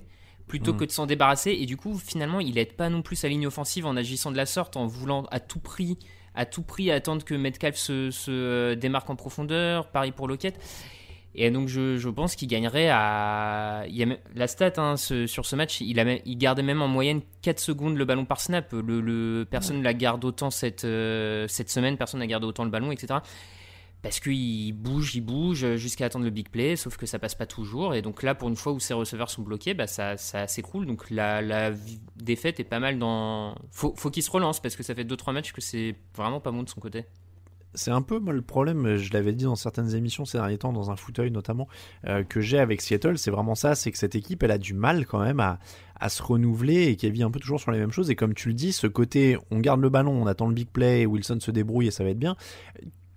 [0.47, 0.77] plutôt mmh.
[0.77, 1.51] que de s'en débarrasser.
[1.51, 4.37] Et du coup, finalement, il n'aide pas non plus sa ligne offensive en agissant de
[4.37, 5.99] la sorte, en voulant à tout prix,
[6.35, 10.57] à tout prix attendre que Metcalf se, se démarque en profondeur, pareil pour Lockett.
[11.35, 13.83] Et donc je, pense qu'il gagnerait à...
[13.87, 17.59] Y la stat hein, sur ce match, il, a, il gardait même en moyenne 4
[17.59, 18.71] secondes le ballon par snap.
[18.73, 22.71] Le, personne ne la garde autant cette, euh, cette semaine, personne n'a gardé autant le
[22.71, 23.19] ballon, etc.
[24.01, 27.45] Parce qu'il bouge, il bouge jusqu'à attendre le big play, sauf que ça passe pas
[27.45, 27.93] toujours.
[27.95, 30.85] Et donc là, pour une fois où ses receveurs sont bloqués, bah ça, ça s'écroule.
[30.85, 31.71] Donc la, la,
[32.15, 33.55] défaite est pas mal dans...
[33.71, 36.51] Faut, faut qu'il se relance, parce que ça fait 2-3 matchs que c'est vraiment pas
[36.51, 37.05] bon de son côté
[37.73, 40.91] c'est un peu le problème, je l'avais dit dans certaines émissions ces derniers temps, dans
[40.91, 41.67] un fauteuil notamment,
[42.08, 44.73] euh, que j'ai avec Seattle, c'est vraiment ça, c'est que cette équipe, elle a du
[44.73, 45.60] mal quand même à,
[45.99, 48.10] à se renouveler et qu'elle vit un peu toujours sur les mêmes choses.
[48.10, 50.69] Et comme tu le dis, ce côté, on garde le ballon, on attend le big
[50.69, 52.36] play, Wilson se débrouille et ça va être bien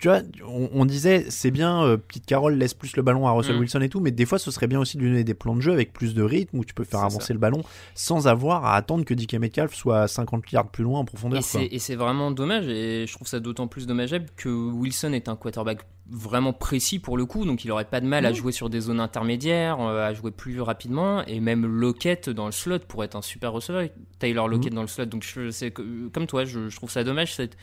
[0.03, 3.55] tu vois, on, disait, c'est bien, euh, Petite Carole laisse plus le ballon à Russell
[3.55, 3.61] mm.
[3.61, 5.55] Wilson et tout, mais des fois, ce serait bien aussi de lui donner des plans
[5.55, 7.63] de jeu avec plus de rythme où tu peux faire avancer le ballon
[7.95, 11.41] sans avoir à attendre que DK Metcalf soit 50 yards plus loin en profondeur.
[11.71, 15.37] Et c'est vraiment dommage, et je trouve ça d'autant plus dommageable que Wilson est un
[15.37, 18.35] quarterback vraiment précis pour le coup, donc il aurait pas de mal à mm.
[18.35, 22.53] jouer sur des zones intermédiaires, euh, à jouer plus rapidement, et même Lockett dans le
[22.53, 23.89] slot pourrait être un super receveur.
[24.19, 24.75] Taylor Lockett mm.
[24.75, 25.69] dans le slot, donc je,
[26.09, 27.57] comme toi, je, je trouve ça dommage cette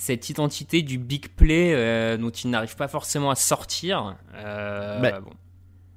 [0.00, 4.16] cette identité du big play euh, dont il n'arrive pas forcément à sortir.
[4.34, 5.20] Euh, bah,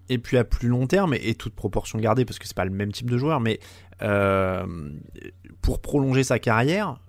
[0.10, 2.72] et puis à plus long terme, et, toute proportion gardée, parce que c'est pas le
[2.72, 3.62] même type de joueur, mais
[4.02, 4.66] euh,
[5.62, 7.00] pour prolonger sa carrière,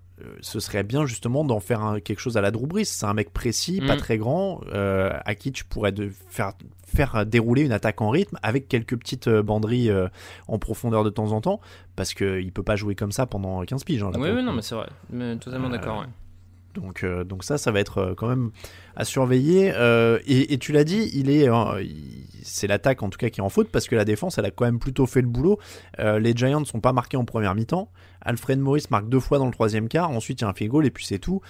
[0.41, 2.85] ce serait bien justement d'en faire quelque chose à la Drew Brees.
[2.85, 3.99] C'est un mec précis, pas mm.
[3.99, 6.53] très grand, à qui tu pourrais de faire,
[6.87, 9.91] faire dérouler une attaque en rythme avec quelques petites banderies
[10.47, 11.61] en profondeur de temps en temps,
[11.97, 14.05] parce qu'il peut pas jouer comme ça pendant 15 piges.
[14.05, 14.89] Hein, oui, oui, non, mais c'est vrai.
[15.11, 16.03] Mais totalement d'accord.
[16.03, 16.07] Ouais.
[16.75, 18.51] Donc, euh, donc ça, ça va être euh, quand même
[18.97, 19.73] à surveiller.
[19.75, 21.49] Euh, et, tu l'as dit, il est,
[22.43, 24.51] c'est l'attaque en tout cas qui est en faute parce que la défense, elle a
[24.51, 25.59] quand même plutôt fait le boulot.
[25.99, 27.91] les Giants ne sont pas marqués en première mi-temps.
[28.27, 30.11] Alfred Morris marque deux fois dans le troisième quart.
[30.11, 31.41] Ensuite, il y a un fait goal et puis c'est tout.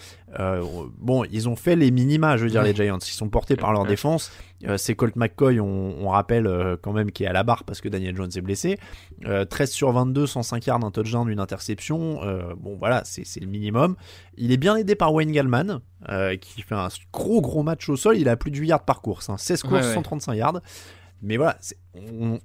[0.98, 2.98] bon, ils ont fait les minima, je veux dire, les Giants.
[2.98, 4.32] Ils sont portés par leur défense.
[4.76, 6.48] c'est Colt McCoy, on, rappelle
[6.82, 8.78] quand même, qui est à la barre parce que Daniel Jones est blessé.
[9.24, 12.20] 13 sur 22, 105 yards, un touchdown, une interception.
[12.56, 13.96] bon, voilà, c'est le minimum.
[14.36, 15.80] Il est bien aidé par Wayne Gallman,
[16.40, 18.16] qui fait un gros gros match au sol.
[18.18, 19.30] Il a plus de 8 yards par course.
[19.36, 19.68] 16 hein.
[19.68, 20.60] courses, 135 yards.
[21.22, 21.58] Mais voilà,
[21.94, 22.38] on,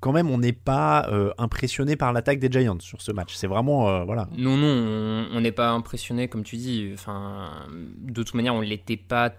[0.00, 3.34] quand même, on n'est pas euh, impressionné par l'attaque des Giants sur ce match.
[3.34, 3.88] C'est vraiment.
[3.88, 4.28] Euh, voilà.
[4.36, 6.90] Non, non, on n'est pas impressionné, comme tu dis.
[6.92, 9.32] Enfin, de toute manière, on ne l'était pas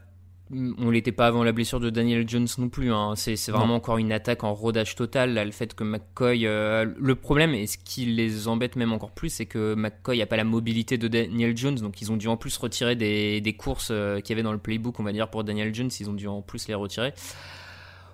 [0.51, 2.93] on l'était pas avant la blessure de Daniel Jones non plus.
[2.93, 3.13] Hein.
[3.15, 5.33] C'est, vraiment encore une attaque en rodage total.
[5.33, 6.45] Là, le fait que McCoy.
[6.45, 10.27] Euh, le problème, et ce qui les embête même encore plus, c'est que McCoy n'a
[10.27, 11.75] pas la mobilité de Daniel Jones.
[11.75, 14.51] Donc, ils ont dû en plus retirer des, des courses euh, qu'il y avait dans
[14.51, 15.89] le playbook, on va dire, pour Daniel Jones.
[15.99, 17.13] Ils ont dû en plus les retirer.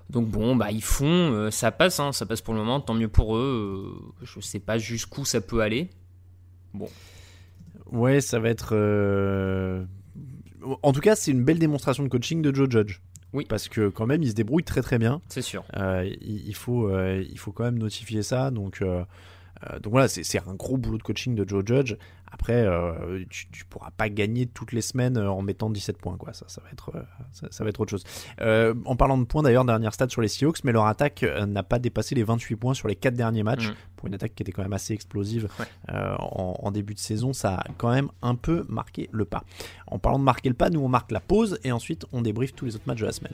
[0.09, 1.05] Donc, bon, bah, ils font.
[1.33, 2.13] Euh, ça passe, hein.
[2.13, 2.79] ça passe pour le moment.
[2.79, 4.13] Tant mieux pour eux.
[4.23, 5.89] je sais pas jusqu'où ça peut aller.
[6.73, 6.87] Bon.
[7.91, 8.73] Ouais, ça va être
[10.81, 12.99] en tout cas, c'est une belle démonstration de coaching de Joe Judge.
[13.33, 13.45] Oui.
[13.47, 15.21] Parce que quand même, il se débrouille très très bien.
[15.29, 15.63] C'est sûr.
[15.77, 18.51] Euh, il, faut, euh, il faut quand même notifier ça.
[18.51, 19.03] Donc, euh,
[19.81, 21.95] donc voilà, c'est un gros boulot de coaching de Joe Judge.
[22.31, 26.15] Après, euh, tu, tu pourras pas gagner toutes les semaines euh, en mettant 17 points,
[26.15, 26.31] quoi.
[26.31, 26.93] Ça, ça va être,
[27.33, 28.05] ça, va être autre chose.
[28.39, 31.77] en parlant de points, d'ailleurs, dernière stat sur les Seahawks, mais leur attaque n'a pas
[31.77, 33.69] dépassé les 28 points sur les 4 derniers matchs.
[33.69, 33.75] Mm.
[33.97, 35.47] Pour une attaque qui était quand même assez explosive
[35.89, 39.43] en, en, début de saison, ça a quand même un peu marqué le pas.
[39.87, 42.55] En parlant de marquer le pas, nous on marque la pause et ensuite on débriefe
[42.55, 43.33] tous les autres matchs de la semaine.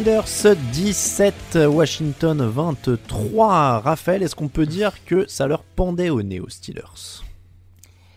[0.00, 3.80] Steelers 17, Washington 23.
[3.80, 7.20] Raphaël, est-ce qu'on peut dire que ça leur pendait au nez aux Steelers?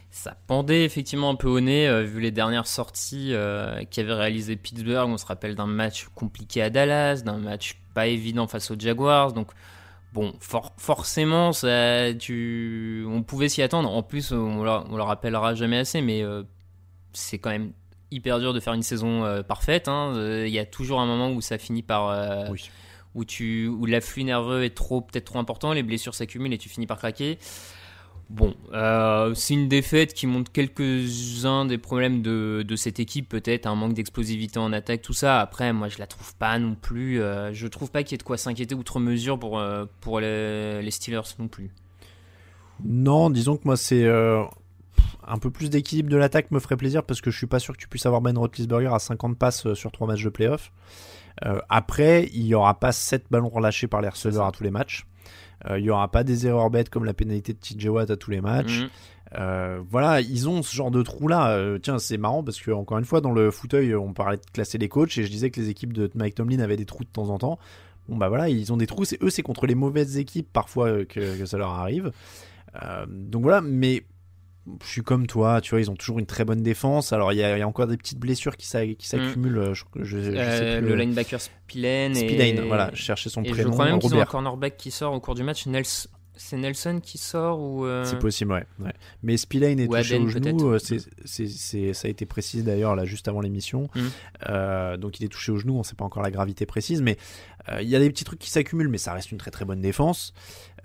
[0.09, 4.55] Ça pendait effectivement un peu au nez, euh, vu les dernières sorties euh, qu'avait réalisé
[4.55, 5.09] Pittsburgh.
[5.09, 9.33] On se rappelle d'un match compliqué à Dallas, d'un match pas évident face aux Jaguars.
[9.33, 9.49] Donc,
[10.13, 13.05] bon, forcément, ça, tu...
[13.09, 13.91] on pouvait s'y attendre.
[13.91, 16.43] En plus, on le rappellera jamais assez, mais euh,
[17.11, 17.73] c'est quand même
[18.13, 19.87] hyper dur de faire une saison euh, parfaite.
[19.87, 20.13] Hein.
[20.15, 22.09] Euh, il y a toujours un moment où ça finit par.
[22.09, 22.45] Euh,
[23.15, 26.69] où, tu, où l'afflux nerveux est trop, peut-être trop important, les blessures s'accumulent et tu
[26.69, 27.37] finis par craquer.
[28.29, 28.55] Bon,
[29.35, 33.93] c'est une défaite qui montre quelques-uns des problèmes de, de cette équipe, peut-être un manque
[33.93, 35.39] d'explosivité en attaque, tout ça.
[35.39, 37.17] Après, moi, je la trouve pas non plus.
[37.17, 39.61] je trouve pas qu'il y ait de quoi s'inquiéter outre mesure pour,
[40.01, 41.69] pour les, les, Steelers non plus.
[42.83, 44.07] Non, disons que moi, c'est
[45.27, 47.73] un peu plus d'équilibre de l'attaque me ferait plaisir parce que je suis pas sûr
[47.75, 50.71] que tu puisses avoir Ben Roethlisberger à 50 passes euh, sur 3 matchs de playoff.
[51.45, 54.71] Euh, après, il n'y aura pas 7 ballons relâchés par les receveurs à tous les
[54.71, 55.05] matchs.
[55.69, 58.17] Euh, il n'y aura pas des erreurs bêtes comme la pénalité de TJ Watt à
[58.17, 58.81] tous les matchs.
[58.81, 59.85] Mhm.
[59.89, 61.77] voilà, ils ont ce genre de trou là.
[61.81, 64.77] tiens, c'est marrant parce que encore une fois dans le fauteuil, on parlait de classer
[64.77, 67.09] les coachs et je disais que les équipes de Mike Tomlin avaient des trous de
[67.09, 67.57] temps en temps.
[68.09, 69.05] Bon bah voilà, ils ont des trous.
[69.05, 72.11] C'est eux, c'est contre les mauvaises équipes parfois que, que ça leur arrive.
[73.07, 74.03] donc voilà, mais
[74.81, 77.11] je suis comme toi, tu vois, ils ont toujours une très bonne défense.
[77.11, 79.73] Alors, il y, a encore des petites blessures qui s'accumulent.
[79.73, 82.15] Je, euh, le linebacker Spillane.
[82.15, 83.57] Spillane, voilà, je cherchais son prénom.
[83.57, 85.65] Je crois même qu'ils ont un cornerback qui sort au cours du match.
[85.65, 88.93] Nelson, c'est Nelson qui sort ou euh, C'est possible, ouais.
[89.21, 90.73] Mais Spillane est touché au genou.
[90.73, 93.89] Euh, c'est, ça a été précisé d'ailleurs là juste avant l'émission.
[93.95, 94.97] Mm.
[94.97, 95.75] donc il est touché au genou.
[95.75, 97.17] On ne sait pas encore la gravité précise, mais
[97.81, 99.81] il y a des petits trucs qui s'accumulent, mais ça reste une très très bonne
[99.81, 100.33] défense.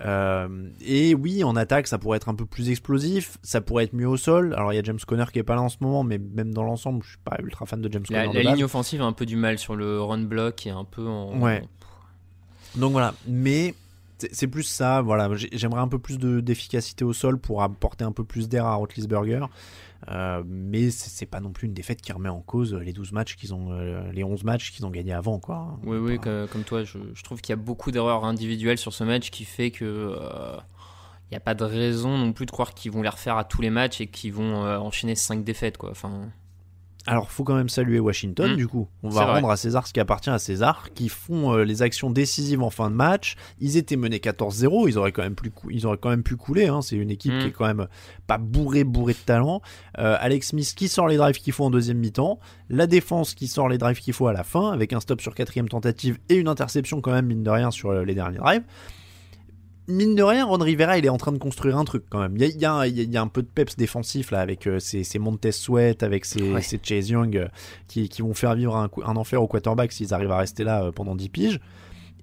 [0.04, 3.94] Euh, et oui, en attaque, ça pourrait être un peu plus explosif, ça pourrait être
[3.94, 4.54] mieux au sol.
[4.54, 6.54] Alors il y a James Conner qui est pas là en ce moment, mais même
[6.54, 8.30] dans l'ensemble, je suis pas ultra fan de James Conner.
[8.32, 11.06] La ligne offensive a un peu du mal sur le run block et un peu
[11.06, 11.38] en.
[11.40, 11.64] Ouais.
[12.76, 13.74] Donc voilà, mais
[14.33, 15.02] c'est plus ça.
[15.02, 18.74] Voilà, j'aimerais un peu plus d'efficacité au sol pour apporter un peu plus d'air à
[18.74, 19.46] Rotlisberger.
[20.09, 23.37] Euh, mais c'est pas non plus une défaite qui remet en cause les 12 matchs
[23.37, 25.78] qu'ils ont, euh, les 11 matchs qu'ils ont gagnés avant, quoi.
[25.85, 29.31] Oui, oui, comme toi, je, trouve qu'il y a beaucoup d'erreurs individuelles sur ce match
[29.31, 30.57] qui fait que il euh,
[31.33, 33.61] n'y a pas de raison non plus de croire qu'ils vont les refaire à tous
[33.61, 35.90] les matchs et qu'ils vont enchaîner 5 défaites, quoi.
[35.90, 36.31] Enfin.
[37.09, 38.57] Alors, faut quand même saluer Washington, hmm.
[38.57, 38.87] du coup.
[39.03, 42.11] On va rendre à César ce qui appartient à César, qui font euh, les actions
[42.11, 43.37] décisives en fin de match.
[43.61, 46.66] Ils étaient menés 14-0, ils auraient quand même, plus ils auraient quand même pu couler.
[46.66, 46.83] Hein.
[46.83, 47.49] C'est une équipe qui hmm.
[47.49, 47.88] est quand même
[48.27, 49.62] pas bourrée, bourrée de talent.
[49.99, 52.40] Euh, Alex Smith qui sort les drives qu'il faut en deuxième mi-temps.
[52.68, 55.35] La défense qui sort les drives qu'il faut à la fin, avec un stop sur
[55.35, 58.64] quatrième tentative et une interception quand même, mine de rien, sur euh, les derniers drives
[59.88, 62.37] mine de rien, Ron Rivera, il est en train de construire un truc quand même.
[62.37, 66.24] Il y a, un peu de peps défensif là avec euh, ces, Montez Sweat, avec
[66.24, 67.48] ces, Chase Young euh,
[67.88, 71.16] qui, vont faire vivre un, enfer au quarterback s'ils arrivent à rester là euh, pendant
[71.16, 71.61] 10 piges.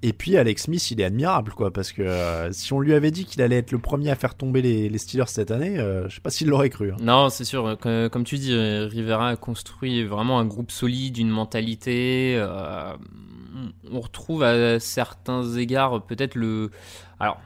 [0.04, 3.26] Et puis Alex Smith, il est admirable quoi, parce que si on lui avait dit
[3.26, 6.30] qu'il allait être le premier à faire tomber les, Steelers cette année, je sais pas
[6.30, 6.92] s'il l'aurait cru.
[6.92, 6.98] Hein.
[7.02, 7.76] Non, c'est sûr.
[7.80, 12.40] Comme, tu dis, Rivera a construit vraiment un groupe solide, une mentalité.
[13.90, 16.70] on retrouve à certains égards peut-être le.
[17.20, 17.40] Alors,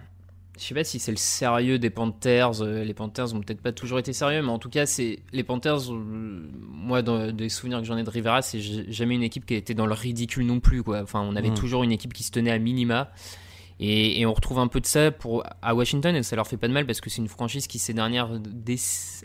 [0.59, 2.61] je sais pas si c'est le sérieux des Panthers.
[2.61, 5.43] Euh, les Panthers ont peut-être pas toujours été sérieux, mais en tout cas, c'est les
[5.43, 5.89] Panthers.
[5.89, 9.53] Euh, moi, dans des souvenirs que j'en ai de Rivera, c'est jamais une équipe qui
[9.53, 10.83] a été dans le ridicule non plus.
[10.83, 11.01] Quoi.
[11.01, 11.55] Enfin, on avait hmm.
[11.55, 13.09] toujours une équipe qui se tenait à minima.
[13.79, 16.67] Et, on retrouve un peu de ça pour, à Washington, et ça leur fait pas
[16.67, 18.29] de mal parce que c'est une franchise qui, ces dernières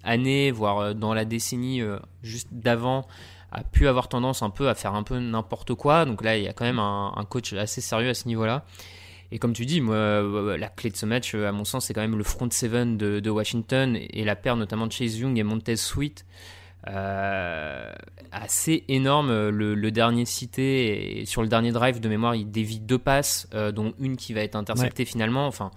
[0.05, 1.83] années, voire euh, dans la décennie
[2.23, 3.09] juste d'avant,
[3.51, 6.05] a pu avoir tendance un peu à faire un peu n'importe quoi.
[6.05, 8.65] Donc là, il y a quand même un, un coach assez sérieux à ce niveau-là.
[9.35, 11.87] Et comme tu dis, moi, euh, la clé de ce match, euh, à mon sens,
[11.87, 15.37] c'est quand même le front seven de, Washington et la paire notamment de Chase Young
[15.37, 16.25] et Montez Sweet.
[16.87, 17.93] Euh,
[18.31, 19.49] assez énorme.
[19.49, 23.93] Le, dernier cité, et sur le dernier drive de mémoire, il dévie deux passes, dont
[23.99, 25.49] une qui va être interceptée finalement.
[25.49, 25.73] Enfin,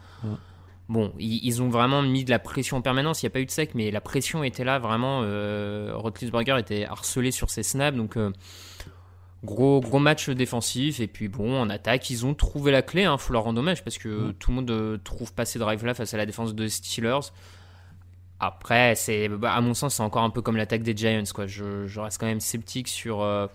[0.88, 3.24] bon, ils, ils ont vraiment mis de la pression en permanence.
[3.24, 5.22] Il n'y a pas eu de sec, mais la pression était là vraiment.
[5.24, 8.17] Euh, Roethlisberger était harcelé sur ses snaps, donc
[9.43, 11.00] gros gros match défensif.
[11.00, 13.04] Et puis bon, en attaque, ils ont trouvé la clé.
[13.06, 15.86] Hein, faut leur rendre hommage parce que tout le monde euh, trouve pas ces drives
[15.86, 17.32] là face à la défense de Steelers.
[18.39, 21.23] Après, c'est bah, à mon sens, c'est encore un peu comme l'attaque des Giants.
[21.34, 21.47] Quoi.
[21.47, 23.21] Je, je reste quand même sceptique sur.
[23.21, 23.47] euh,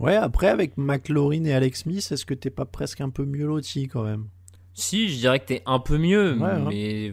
[0.00, 3.46] Ouais, après, avec McLaurin et Alex Smith, est-ce que t'es pas presque un peu mieux
[3.46, 4.28] loti quand même?
[4.72, 6.64] Si, je dirais que t'es un peu mieux, Ouais, hein.
[6.70, 7.12] mais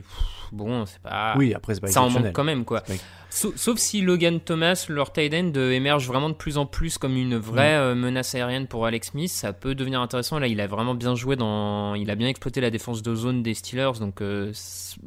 [0.54, 1.36] bon, c'est pas.
[1.38, 2.82] Oui, après, c'est pas ça en manque quand même, quoi.
[2.82, 2.94] Pas-
[3.30, 7.16] Sauf, sauf si Logan Thomas, leur tight end, émerge vraiment de plus en plus comme
[7.18, 7.82] une vraie Mm.
[7.82, 10.40] euh, menace aérienne pour Alex Smith, ça peut devenir intéressant.
[10.40, 11.94] Là, il a vraiment bien joué dans.
[11.96, 14.54] Il a bien exploité la défense de zone des Steelers, donc euh,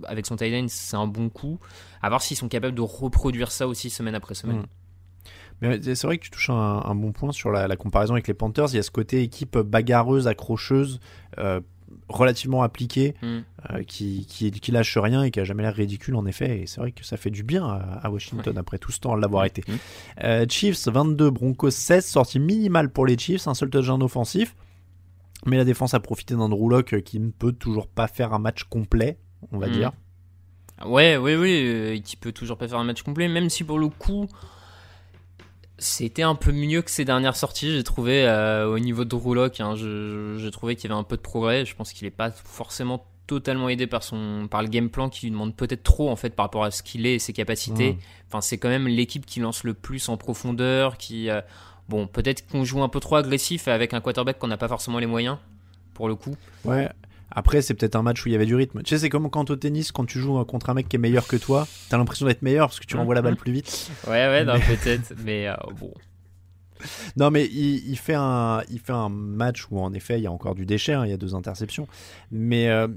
[0.05, 1.59] avec son tight end, c'est un bon coup.
[2.03, 4.59] À voir s'ils sont capables de reproduire ça aussi semaine après semaine.
[4.59, 4.67] Mm.
[5.63, 8.27] Mais c'est vrai que tu touches un, un bon point sur la, la comparaison avec
[8.29, 8.69] les Panthers.
[8.71, 11.01] Il y a ce côté équipe bagarreuse, accrocheuse,
[11.39, 11.61] euh,
[12.11, 13.39] relativement appliquée, Mm.
[13.71, 16.61] euh, qui, qui, qui lâche rien et qui a jamais l'air ridicule en effet.
[16.61, 19.15] Et c'est vrai que ça fait du bien à, à Washington après tout ce temps
[19.15, 19.63] l'avoir été.
[19.67, 19.73] Mm.
[20.25, 24.55] Euh, Chiefs 22, Broncos 16, sortie minimale pour les Chiefs, un seul touchdown offensif.
[25.47, 28.35] Mais la défense a profité d'un Drew Lock euh, qui ne peut toujours pas faire
[28.35, 29.19] un match complet,
[29.53, 29.73] on va Mm.
[29.73, 29.93] dire.
[30.87, 33.79] Ouais, ouais, oui, euh, qui peut toujours pas faire un match complet, même si pour
[33.79, 34.27] le coup,
[35.81, 39.61] c'était un peu mieux que ses dernières sorties, j'ai trouvé, euh, au niveau de Rouloc.
[39.61, 41.65] Hein, j'ai trouvé qu'il y avait un peu de progrès.
[41.65, 45.27] Je pense qu'il est pas forcément totalement aidé par son par le game plan qui
[45.27, 47.93] lui demande peut-être trop en fait par rapport à ce qu'il est et ses capacités.
[47.93, 47.99] Mm.
[48.29, 51.41] Enfin, c'est quand même l'équipe qui lance le plus en profondeur, qui euh,
[51.89, 54.99] bon, peut-être qu'on joue un peu trop agressif avec un quarterback qu'on n'a pas forcément
[54.99, 55.39] les moyens
[55.95, 56.35] pour le coup.
[56.65, 56.89] Ouais.
[57.31, 58.83] Après, c'est peut-être un match où il y avait du rythme.
[58.83, 60.99] Tu sais, c'est comme quand au tennis, quand tu joues contre un mec qui est
[60.99, 63.91] meilleur que toi, t'as l'impression d'être meilleur parce que tu renvoies la balle plus vite.
[64.07, 65.93] Ouais, ouais, non, peut-être, mais euh, bon.
[67.17, 70.27] Non, mais il, il fait un, il fait un match où en effet il y
[70.27, 71.87] a encore du déchet, hein, il y a deux interceptions.
[72.31, 72.89] Mais euh,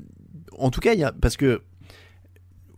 [0.58, 1.62] en tout cas, il y a, parce que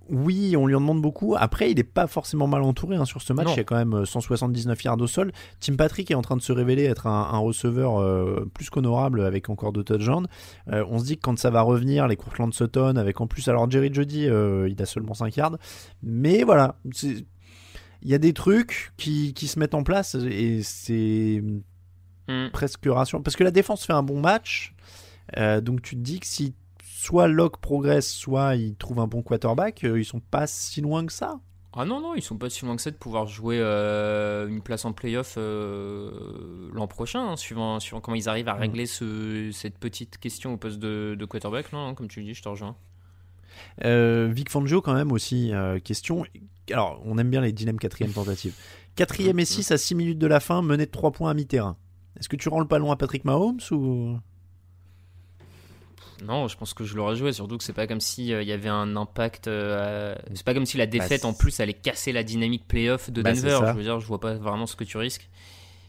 [0.09, 1.35] oui, on lui en demande beaucoup.
[1.37, 3.47] Après, il n'est pas forcément mal entouré hein, sur ce match.
[3.47, 3.53] Non.
[3.53, 5.31] Il y a quand même euh, 179 yards au sol.
[5.59, 9.21] Tim Patrick est en train de se révéler être un, un receveur euh, plus qu'honorable
[9.25, 10.27] avec encore deux touchdowns.
[10.71, 13.47] Euh, on se dit que quand ça va revenir, les Courtland Sutton, avec en plus,
[13.47, 15.57] alors Jerry Jody, euh, il a seulement 5 yards.
[16.03, 17.25] Mais voilà, il
[18.03, 21.41] y a des trucs qui, qui se mettent en place et c'est
[22.27, 22.49] Mm.
[22.51, 23.21] presque rassurant.
[23.21, 24.73] Parce que la défense fait un bon match.
[25.37, 26.53] Euh, donc tu te dis que si
[27.05, 31.05] soit Locke progresse, soit il trouve un bon quarterback, euh, ils sont pas si loin
[31.05, 31.39] que ça.
[31.77, 34.61] Ah non, non, ils sont pas si loin que ça de pouvoir jouer euh, une
[34.61, 39.51] place en playoff euh, l'an prochain, hein, suivant, suivant comment ils arrivent à régler ce,
[39.51, 41.73] cette petite question au poste de, de quarterback.
[41.73, 42.75] Non, non, comme tu le dis, je te rejoins.
[43.83, 45.51] Euh, Vic Fangio quand même aussi,
[45.83, 46.25] question.
[46.71, 48.55] Alors on aime bien les dilemmes quatrième tentative.
[48.95, 51.77] Quatrième et 6 à 6 minutes de la fin, mené de 3 points à mi-terrain.
[52.19, 54.17] Est-ce que tu rends le ballon à Patrick Mahomes ou...
[56.23, 58.47] Non, je pense que je l'aurais joué, surtout que c'est pas comme si euh, il
[58.47, 59.47] y avait un impact.
[59.47, 63.09] euh, c'est pas comme si la défaite c'est- en plus allait casser la dynamique playoff
[63.09, 63.59] de Bah, Denver.
[63.67, 65.29] Je veux dire, je vois pas vraiment ce que tu risques.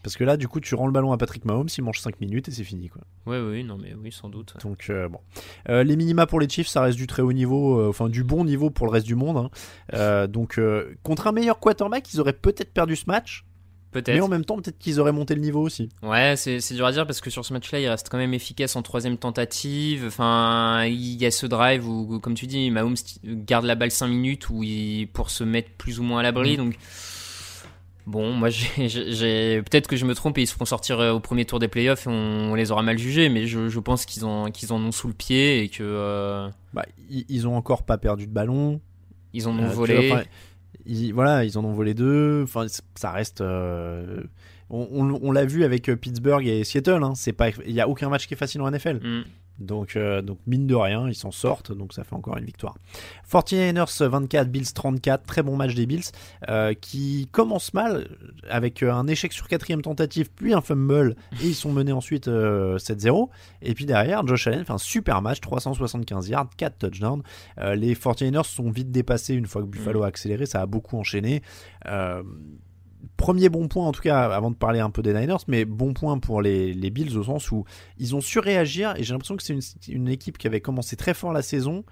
[0.03, 2.21] Parce que là, du coup, tu rends le ballon à Patrick Mahomes, il mange 5
[2.21, 2.87] minutes et c'est fini.
[2.87, 3.01] Quoi.
[3.25, 4.53] Ouais, oui, non, mais oui, sans doute.
[4.63, 5.19] Donc euh, bon,
[5.69, 8.23] Euh, les minima pour les Chiefs, ça reste du très haut niveau, euh, enfin du
[8.23, 9.49] bon niveau pour le reste du monde.
[9.93, 10.27] hein.
[10.27, 10.59] Donc
[11.03, 13.43] contre un meilleur quarterback, ils auraient peut-être perdu ce match,
[14.07, 15.89] mais en même temps peut-être qu'ils auraient monté le niveau aussi.
[16.03, 18.75] Ouais, c'est dur à dire parce que sur ce match-là, il reste quand même efficace
[18.75, 20.03] en troisième tentative.
[20.07, 24.07] Enfin, il y a ce drive où, comme tu dis, Mahomes garde la balle 5
[24.07, 26.53] minutes où il, pour se mettre plus ou moins à l'abri.
[26.53, 26.57] Mm.
[26.57, 26.75] Donc,
[28.05, 31.19] bon, moi, j'ai- peut-être que je me trompe et ils se feront sortir euh, au
[31.19, 34.05] premier tour des playoffs et on, on les aura mal jugés, mais je, je pense
[34.05, 37.55] qu'ils en, qu'ils en ont sous le pied et que euh, Bah, ils, ils ont
[37.55, 38.79] encore pas perdu de ballon.
[39.33, 40.09] ils en ont Euh, volé.
[40.09, 40.23] vois,
[40.87, 42.41] ils- voilà, ils en ont volé deux.
[42.43, 43.41] Enfin, ça reste.
[43.41, 44.23] euh,
[44.69, 47.01] on l'a vu avec euh, Pittsburgh et Seattle.
[47.03, 47.13] Hein,
[47.65, 48.99] il y a aucun match qui est facile en NFL.
[49.01, 49.23] Mm.
[49.59, 52.75] Donc, euh, donc mine de rien, ils s'en sortent, donc ça fait encore une victoire.
[53.29, 56.03] 49ers 24, Bills 34, très bon match des Bills,
[56.49, 58.07] euh, qui commence mal
[58.49, 62.27] avec euh, un échec sur quatrième tentative, puis un fumble, et ils sont menés ensuite
[62.27, 63.29] euh, 7-0.
[63.61, 67.23] Et puis derrière, Josh Allen fait un super match, 375 yards, 4 touchdowns.
[67.57, 71.41] Les 49ers sont vite dépassés une fois que Buffalo a accéléré, ça a beaucoup enchaîné.
[73.17, 75.65] Euh, Premier bon point en tout cas avant de parler un peu des Niners, mais
[75.65, 77.65] bon point pour les, les Bills au sens où
[77.97, 80.95] ils ont su réagir et j'ai l'impression que c'est une, une équipe qui avait commencé
[80.95, 81.83] très fort la saison,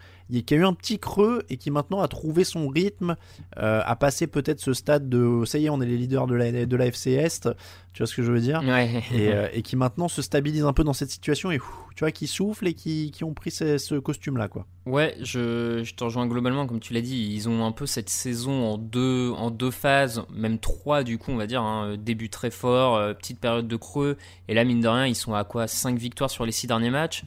[0.45, 3.15] qui a eu un petit creux et qui maintenant a trouvé son rythme,
[3.57, 6.35] euh, a passé peut-être ce stade de ça y est on est les leaders de
[6.35, 7.49] la, de la FC Est,
[7.93, 9.03] tu vois ce que je veux dire Ouais.
[9.13, 11.59] et, euh, et qui maintenant se stabilise un peu dans cette situation et
[11.95, 14.65] tu vois qui soufflent et qui, qui ont pris ce, ce costume là quoi.
[14.85, 18.09] Ouais, je, je te rejoins globalement, comme tu l'as dit, ils ont un peu cette
[18.09, 22.29] saison en deux, en deux phases, même trois du coup, on va dire, hein, début
[22.29, 25.43] très fort, euh, petite période de creux, et là, mine de rien, ils sont à
[25.43, 27.23] quoi 5 victoires sur les 6 derniers matchs.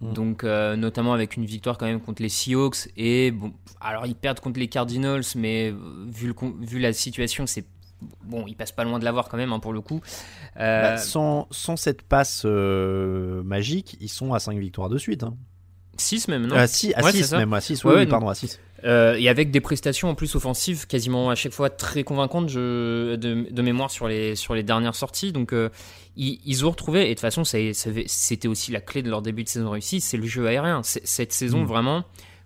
[0.00, 0.12] Mm.
[0.12, 2.88] Donc, euh, notamment avec une victoire quand même contre les Seahawks.
[2.98, 6.34] Et bon, alors ils perdent contre les Cardinals, mais euh, vu, le,
[6.66, 7.64] vu la situation, c'est.
[8.24, 10.02] Bon, ils passent pas loin de l'avoir quand même, hein, pour le coup.
[10.58, 15.22] Euh, Bah, sans, sans cette passe euh, magique, ils sont à 5 victoires de suite.
[15.22, 15.34] Hein.
[15.96, 16.56] 6 même, non?
[16.56, 17.38] À 6, à Ouais, six c'est ça.
[17.38, 18.60] même, à 6, Ouais, oui, ouais, oui, pardon, à 6.
[18.84, 23.16] Euh, et avec des prestations en plus offensives quasiment à chaque fois très convaincantes je,
[23.16, 25.32] de, de mémoire sur les, sur les dernières sorties.
[25.32, 25.70] Donc euh,
[26.16, 29.44] ils, ils ont retrouvé, et de toute façon c'était aussi la clé de leur début
[29.44, 30.82] de saison réussi, c'est le jeu aérien.
[30.82, 31.66] Cette saison Mm.
[31.66, 32.04] vraiment,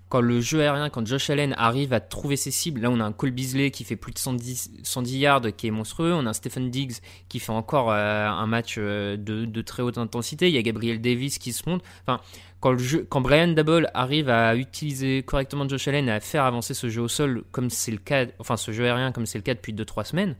[0.08, 3.04] quand le jeu aérien, quand Josh Allen arrive à trouver ses cibles, là on a
[3.04, 6.30] un Cole Beasley qui fait plus de 110, 110 yards qui est monstrueux, on a
[6.30, 6.96] un Stephen Diggs
[7.28, 11.00] qui fait encore euh, un match de, de très haute intensité, il y a Gabriel
[11.00, 11.82] Davis qui se monte.
[12.02, 12.20] Enfin,
[12.60, 16.44] quand, le jeu, quand Brian Double arrive à utiliser correctement Josh Allen et à faire
[16.44, 19.38] avancer ce jeu au sol comme c'est le cas, enfin ce jeu aérien comme c'est
[19.38, 20.36] le cas depuis 2-3 semaines,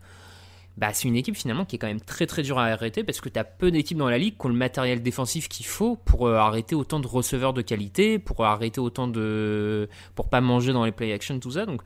[0.76, 3.20] bah c'est une équipe finalement qui est quand même très très dure à arrêter parce
[3.20, 5.96] que tu as peu d'équipes dans la ligue qui ont le matériel défensif qu'il faut
[5.96, 9.88] pour euh, arrêter autant de receveurs de qualité, pour arrêter autant de.
[10.14, 11.66] pour pas manger dans les play action, tout ça.
[11.66, 11.82] Donc.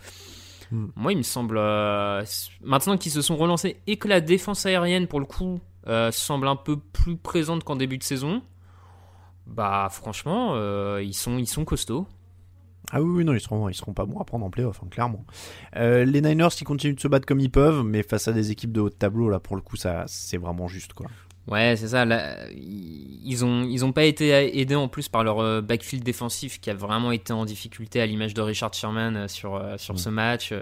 [0.70, 0.86] Mm.
[0.96, 1.56] Moi, il me semble.
[1.58, 2.24] euh,
[2.62, 6.48] maintenant qu'ils se sont relancés et que la défense aérienne, pour le coup, euh, semble
[6.48, 8.42] un peu plus présente qu'en début de saison,
[9.46, 12.06] bah franchement, euh, ils, sont, ils sont costauds.
[12.92, 14.88] Ah oui, oui, non, ils seront, ils seront pas bons à prendre en playoff, hein,
[14.90, 15.24] clairement.
[15.76, 18.50] Euh, les Niners, ils continuent de se battre comme ils peuvent, mais face à des
[18.50, 21.06] équipes de haut de tableau, là, pour le coup, ça, c'est vraiment juste, quoi.
[21.46, 22.04] Ouais, c'est ça.
[22.06, 26.58] Là, ils ont ils ont pas été aidés en plus par leur euh, backfield défensif
[26.58, 29.98] qui a vraiment été en difficulté à l'image de Richard Sherman sur sur Mm.
[29.98, 30.54] ce match.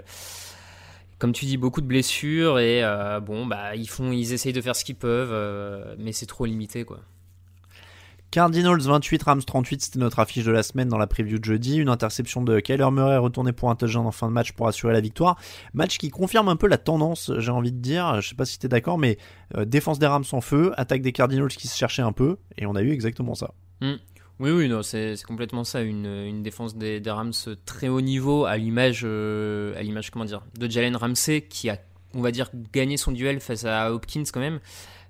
[1.19, 4.59] Comme tu dis, beaucoup de blessures et euh, bon bah ils font ils essayent de
[4.59, 6.99] faire ce qu'ils peuvent, euh, mais c'est trop limité quoi.
[8.33, 11.77] Cardinals 28, Rams 38, c'était notre affiche de la semaine dans la preview de jeudi.
[11.77, 14.91] Une interception de Kyler Murray retournée pour un touchdown en fin de match pour assurer
[14.91, 15.37] la victoire.
[15.75, 18.21] Match qui confirme un peu la tendance, j'ai envie de dire.
[18.21, 19.19] Je sais pas si t'es d'accord, mais
[19.55, 22.65] euh, défense des Rams en feu, attaque des Cardinals qui se cherchaient un peu, et
[22.65, 23.53] on a eu exactement ça.
[23.81, 23.99] Oui,
[24.39, 27.33] oui, non, c'est complètement ça, une, défense des, des Rams
[27.67, 31.77] très haut niveau, à l'image, euh, à l'image, comment dire, de Jalen Ramsey, qui a,
[32.15, 34.59] on va dire, gagné son duel face à Hopkins quand même.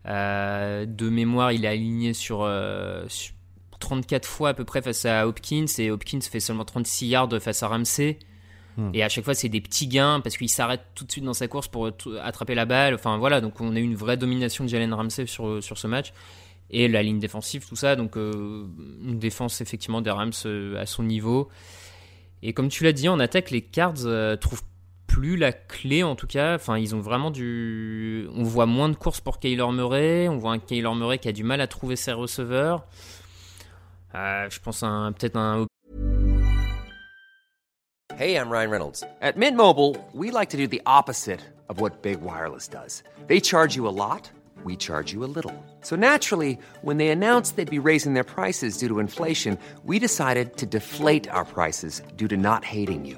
[0.08, 3.34] Euh, de mémoire, il est aligné sur, euh, sur
[3.80, 7.64] 34 fois à peu près face à Hopkins, et Hopkins fait seulement 36 yards face
[7.64, 8.20] à Ramsey.
[8.78, 8.90] Hmm.
[8.94, 11.34] Et à chaque fois, c'est des petits gains parce qu'il s'arrête tout de suite dans
[11.34, 11.90] sa course pour
[12.22, 12.96] attraper la balle.
[12.96, 15.88] Enfin voilà, donc on a eu une vraie domination de Jalen Ramsey sur, sur ce
[15.88, 16.12] match
[16.74, 17.96] et la ligne défensive, tout ça.
[17.96, 18.66] Donc euh,
[19.04, 21.50] une défense effectivement des Rams euh, à son niveau.
[22.42, 24.64] Et comme tu l'as dit, en attaque, les Cards euh, trouvent
[25.14, 26.56] plus la clé en tout cas.
[26.56, 28.28] Enfin, ils ont vraiment du.
[28.36, 30.28] On voit moins de courses pour Kyler Murray.
[30.28, 32.84] On voit un Kyler Murray qui a du mal à trouver ses receveurs.
[34.16, 35.66] Euh, je pense peut-être un
[38.18, 39.04] Hey, I'm Ryan Reynolds.
[39.22, 43.04] At Mint Mobile, we like to do the opposite of what Big Wireless does.
[43.28, 44.32] They charge you a lot,
[44.64, 45.54] we charge you a little.
[45.82, 50.58] So naturally, when they announced they'd be raising their prices due to inflation, we decided
[50.58, 53.18] to deflate our prices due to not hating you.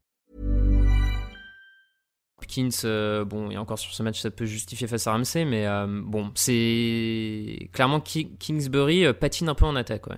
[2.51, 5.65] Hopkins, euh, bon, et encore sur ce match, ça peut justifier face à Ramsey, mais
[5.67, 10.07] euh, bon, c'est clairement Ki- Kingsbury euh, patine un peu en attaque.
[10.07, 10.17] Ouais.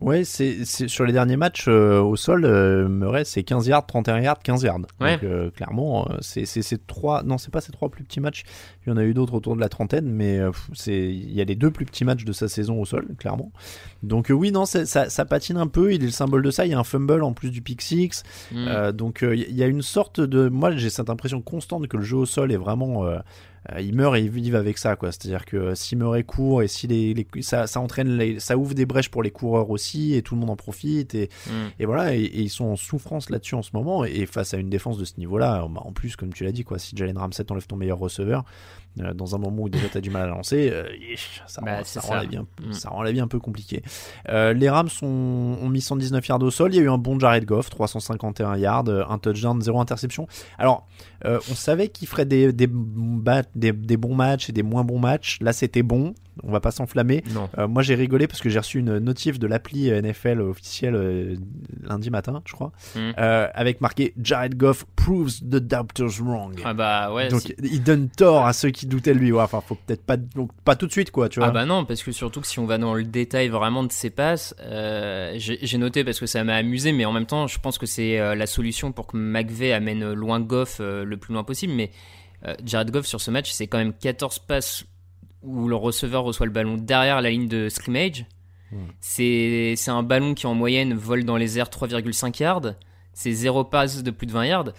[0.00, 4.20] Ouais, c'est sur les derniers matchs euh, au sol, euh, Murray c'est 15 yards, 31
[4.20, 4.80] yards, 15 yards.
[5.00, 5.14] Ouais.
[5.14, 8.20] Donc euh, clairement, euh, c'est c'est ces trois, non c'est pas ces trois plus petits
[8.20, 8.44] matchs.
[8.86, 11.40] Il y en a eu d'autres autour de la trentaine, mais euh, c'est il y
[11.40, 13.52] a les deux plus petits matchs de sa saison au sol, clairement.
[14.02, 15.94] Donc oui, non, ça, ça patine un peu.
[15.94, 16.66] Il est le symbole de ça.
[16.66, 18.22] Il y a un fumble en plus du pick six.
[18.52, 18.92] Mm.
[18.92, 22.18] Donc il y a une sorte de, moi j'ai cette impression constante que le jeu
[22.18, 23.06] au sol est vraiment
[23.72, 25.96] euh, ils meurent et ils vivent avec ça quoi c'est à dire que euh, si
[25.96, 29.22] Murray court et si les, les- ça, ça entraîne les- ça ouvre des brèches pour
[29.22, 31.50] les coureurs aussi et tout le monde en profite et, Mm.
[31.80, 34.56] et voilà et, et ils sont en souffrance là-dessus en ce moment et face à
[34.58, 37.18] une défense de ce niveau là en plus comme tu l'as dit quoi si Jalen
[37.18, 38.44] Ramsey enlève ton meilleur receveur
[39.00, 40.84] euh, dans un moment où déjà t'as du mal à lancer euh,
[41.46, 42.14] ça, Bah, rend, ça rend ça.
[42.16, 42.72] la vie un, Mm.
[42.72, 43.82] ça rend la vie un peu compliquée
[44.28, 46.98] euh, les Rams ont, ont mis 119 yards au sol il y a eu un
[46.98, 50.26] bon Jared Goff 351 yards un touchdown zéro interception
[50.58, 50.86] alors
[51.24, 55.00] on savait qu'il ferait des, des, ba- des, des bons matchs et des moins bons
[55.00, 55.38] matchs.
[55.40, 56.14] Là, c'était bon.
[56.42, 57.24] On va pas s'enflammer.
[57.58, 61.36] Euh, moi, j'ai rigolé parce que j'ai reçu une notif de l'appli NFL officielle euh,
[61.82, 62.98] lundi matin, je crois, Mm.
[63.18, 66.60] euh, avec marqué Jared Goff proves the doubters wrong.
[66.64, 67.28] Ah bah ouais.
[67.28, 69.32] Donc si- il donne tort à ceux qui doutaient de lui.
[69.32, 71.48] Ouais, enfin, faut peut-être pas, donc, pas tout de suite, quoi, tu vois.
[71.48, 73.92] Ah bah non, parce que surtout que si on va dans le détail vraiment de
[73.92, 77.58] ses passes, euh, j'ai noté parce que ça m'a amusé, mais en même temps, je
[77.58, 81.32] pense que c'est euh, la solution pour que McVeigh amène loin Goff euh, le plus
[81.32, 81.72] loin possible.
[81.72, 81.90] Mais
[82.46, 84.84] euh, Jared Goff sur ce match, c'est quand même 14 passes
[85.46, 88.26] où le receveur reçoit le ballon derrière la ligne de scrimmage.
[89.00, 92.74] C'est c'est un ballon qui en moyenne vole dans les airs 3,5 yards.
[93.12, 94.72] C'est zéro passe de plus de 20 yards.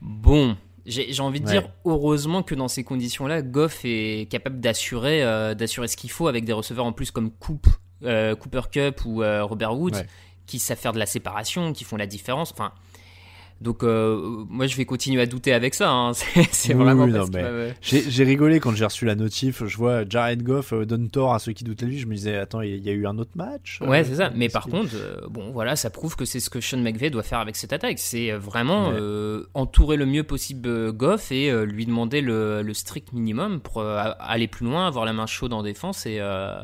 [0.00, 1.52] Bon, j'ai j'ai envie de Ouais.
[1.60, 6.28] dire heureusement que dans ces conditions-là, Goff est capable d'assurer euh, d'assurer ce qu'il faut
[6.28, 7.30] avec des receveurs en plus comme
[8.04, 10.06] euh, Cooper Cup ou euh, Robert Woods Ouais.
[10.46, 12.52] qui savent faire de la séparation, qui font la différence.
[12.52, 12.72] Enfin,
[13.60, 15.90] donc euh, moi je vais continuer à douter avec ça.
[15.90, 16.12] hein.
[16.52, 19.64] C'est Oui, vraiment oui, non, mais J'ai rigolé quand j'ai reçu la notif.
[19.66, 21.98] Je vois Jared Goff euh, donne tort à ceux qui doutaient de lui.
[21.98, 24.30] Je me disais, attends, il y, a eu un autre match Ouais, Euh, c'est ça.
[24.34, 24.94] Mais par qui- contre,
[25.28, 27.98] bon, voilà, ça prouve que c'est ce que Sean McVay doit faire avec cette attaque.
[27.98, 29.42] C'est vraiment Ouais.
[29.54, 34.66] entourer le mieux possible Goff et lui demander le, le strict minimum pour aller plus
[34.66, 36.18] loin, avoir la main chaude en défense et.
[36.20, 36.60] euh,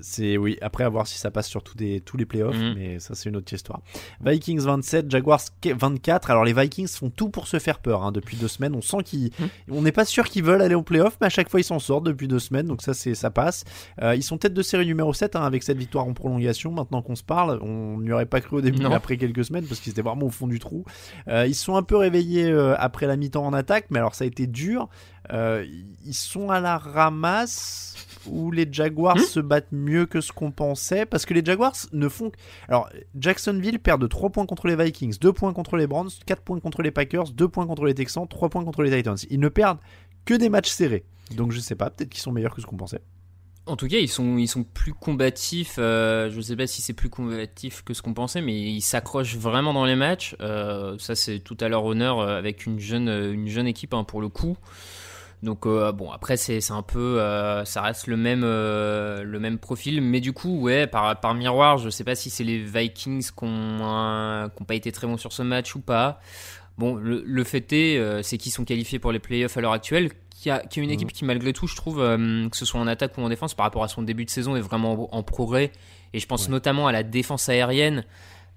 [0.00, 0.56] C'est- oui.
[0.62, 2.74] Après, à voir si ça passe sur tous, des, tous les playoffs, Mhm.
[2.76, 3.80] mais ça c'est une autre histoire.
[4.20, 6.30] Vikings 27, Jaguars 24.
[6.30, 8.74] Alors les Vikings font tout pour se faire peur hein, depuis deux semaines.
[8.74, 9.48] On sent qu'ils, Mhm.
[9.70, 11.78] on n'est pas sûr qu'ils veulent aller au playoff, mais à chaque fois ils s'en
[11.78, 12.66] sortent depuis deux semaines.
[12.66, 13.64] Donc ça c'est ça passe.
[14.02, 16.72] Euh, ils sont tête de série numéro 7 hein, avec cette victoire en prolongation.
[16.72, 19.66] Maintenant qu'on se parle, on n'y aurait pas cru au début, mais après quelques semaines
[19.66, 20.84] parce qu'ils étaient vraiment au fond du trou.
[21.28, 24.24] Euh, ils sont un peu réveillés euh, après la mi-temps en attaque, mais alors ça
[24.24, 24.88] a été dur.
[25.32, 27.94] Ils sont à la ramasse
[28.26, 31.74] où les Jaguars Hmm se battent mieux que ce qu'on pensait parce que les Jaguars
[31.92, 32.32] ne font
[32.68, 36.42] alors Jacksonville perd de 3 points contre les Vikings, 2 points contre les Browns, 4
[36.42, 39.16] points contre les Packers, 2 points contre les Texans, 3 points contre les Titans.
[39.30, 39.78] Ils ne perdent
[40.24, 41.04] que des matchs serrés.
[41.36, 43.00] Donc je sais pas, peut-être qu'ils sont meilleurs que ce qu'on pensait.
[43.66, 45.76] En tout cas, ils sont, ils sont plus combatifs.
[45.78, 48.80] euh, je ne sais pas si c'est plus combatif que ce qu'on pensait, mais ils
[48.80, 50.34] s'accrochent vraiment dans les matchs.
[50.40, 54.02] Euh, ça, c'est tout à leur honneur euh, avec une jeune, une jeune équipe hein,
[54.02, 54.56] pour le coup.
[55.42, 59.58] Donc euh, bon, après c'est un peu, euh, ça reste le même, euh, le même
[59.58, 63.30] profil, mais du coup, ouais, par, par miroir, je sais pas si c'est les Vikings
[63.30, 66.20] qui n'ont pas été très bons sur ce match ou pas.
[66.76, 70.10] Bon, le, le fait est, c'est qu'ils sont qualifiés pour les playoffs à l'heure actuelle,
[70.30, 72.86] qui a, qui a une équipe qui malgré tout, je trouve, que ce soit en
[72.86, 75.22] attaque ou en défense, par rapport à son début de saison, est vraiment en, en
[75.22, 75.72] progrès.
[76.12, 78.04] Et je pense notamment à la défense aérienne,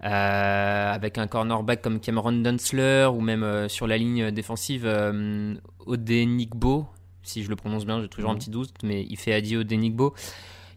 [0.06, 6.86] avec un cornerback comme Cameron Dunsler, ou même euh, sur la ligne défensive, euh, Odenigbo,
[7.22, 8.40] si je le prononce bien, j'ai toujours un Mhm.
[8.40, 10.14] petit doute, mais il fait Adi Odenigbo.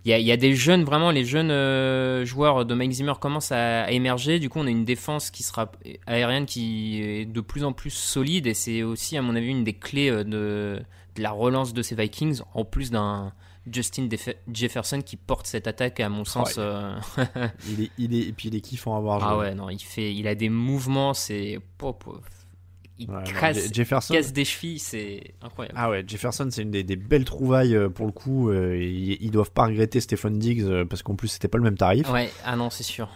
[0.05, 2.93] Il y, a, il y a des jeunes, vraiment, les jeunes euh, joueurs de Mike
[2.93, 4.39] Zimmer commencent à, à émerger.
[4.39, 5.73] Du coup, on a une défense qui sera
[6.07, 8.47] aérienne qui est de plus en plus solide.
[8.47, 10.81] Et c'est aussi, à mon avis, une des clés euh, de,
[11.17, 13.33] de la relance de ces Vikings, en plus d'un
[13.71, 14.09] Justin
[14.53, 16.55] Jefferson qui porte cette attaque, à mon sens.
[16.57, 16.97] il- euh,
[17.69, 19.29] Il est, il est, et puis il est kiffant à voir jouer.
[19.31, 21.59] ah ouais, non, il, fait, il a des mouvements, c'est.
[22.99, 25.77] Il Ouais, non, casse, Je- Jefferson- casse des chevilles, c'est incroyable.
[25.79, 28.49] Ah ouais, Jefferson, c'est une des, des belles trouvailles euh, pour le coup.
[28.49, 31.77] euh, ils, ils doivent pas regretter Stephen Diggs parce qu'en plus c'était pas le même
[31.77, 32.11] tarif.
[32.11, 33.11] Ouais, ah non, c'est sûr.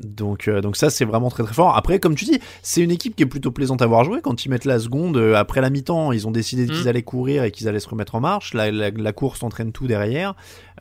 [0.00, 1.76] Donc, euh, donc ça c'est vraiment très très fort.
[1.76, 4.20] Après, comme tu dis, c'est une équipe qui est plutôt plaisante à voir jouer.
[4.22, 6.70] Quand ils mettent la seconde euh, après la mi-temps, ils ont décidé Mm.
[6.70, 8.54] qu'ils allaient courir et qu'ils allaient se remettre en marche.
[8.54, 10.34] La, la, la course entraîne tout derrière.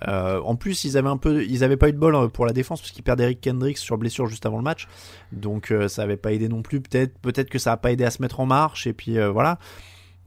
[0.07, 2.53] Euh, en plus, ils avaient un peu, ils avaient pas eu de bol pour la
[2.53, 4.87] défense parce qu'ils perdent Eric Kendricks sur blessure juste avant le match.
[5.31, 6.81] Donc euh, ça avait pas aidé non plus.
[6.81, 8.85] Peut-être, peut-être que ça a pas aidé à se mettre en marche.
[8.85, 9.57] Et puis euh, voilà.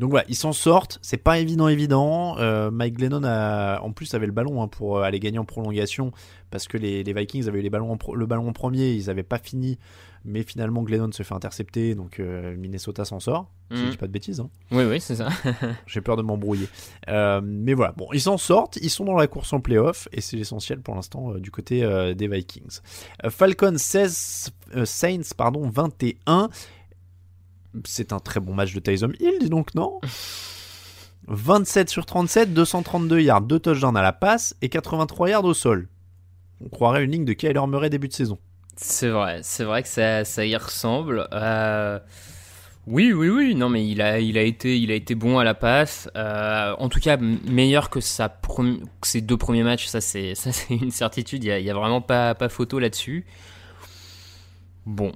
[0.01, 2.37] Donc voilà, ils s'en sortent, c'est pas évident évident.
[2.39, 5.45] Euh, Mike Glennon a, en plus avait le ballon hein, pour euh, aller gagner en
[5.45, 6.11] prolongation
[6.51, 8.91] parce que les, les Vikings avaient eu les ballons en pro- le ballon en premier,
[8.93, 9.79] ils avaient pas fini,
[10.25, 13.51] mais finalement Glennon se fait intercepter, donc euh, Minnesota s'en sort.
[13.71, 13.91] Si je Mhm.
[13.91, 14.41] dis pas de bêtises.
[14.41, 14.51] Hein.
[14.73, 15.29] Oui, oui, c'est ça.
[15.87, 16.67] J'ai peur de m'embrouiller.
[17.09, 20.21] Euh, mais voilà, bon, ils s'en sortent, ils sont dans la course en playoff et
[20.21, 21.87] c'est l'essentiel pour l'instant du côté
[22.17, 22.81] des Vikings.
[23.29, 26.49] Falcons 16, euh, Saints pardon 21.
[27.85, 30.01] C'est un très bon match de Tyson Hill, dis donc, non
[31.29, 35.89] 27 sur 37, 232 yards, 2 touchdowns à la passe et 83 yards au sol.
[36.65, 38.39] On croirait une ligne de Kyler Murray début de saison.
[38.77, 41.29] C'est vrai, c'est vrai que ça, ça y ressemble.
[41.33, 41.99] Euh,
[42.87, 43.55] Oui, oui, oui.
[43.55, 46.09] Non, mais il a, il a été, il a été bon à la passe.
[46.17, 49.87] Euh, en tout cas, meilleur que, sa premi- que ses deux premiers matchs.
[49.87, 51.45] Ça, c'est, ça, c'est une certitude.
[51.45, 53.27] Il y a, il y a vraiment pas, pas photo là-dessus.
[54.87, 55.13] Bon,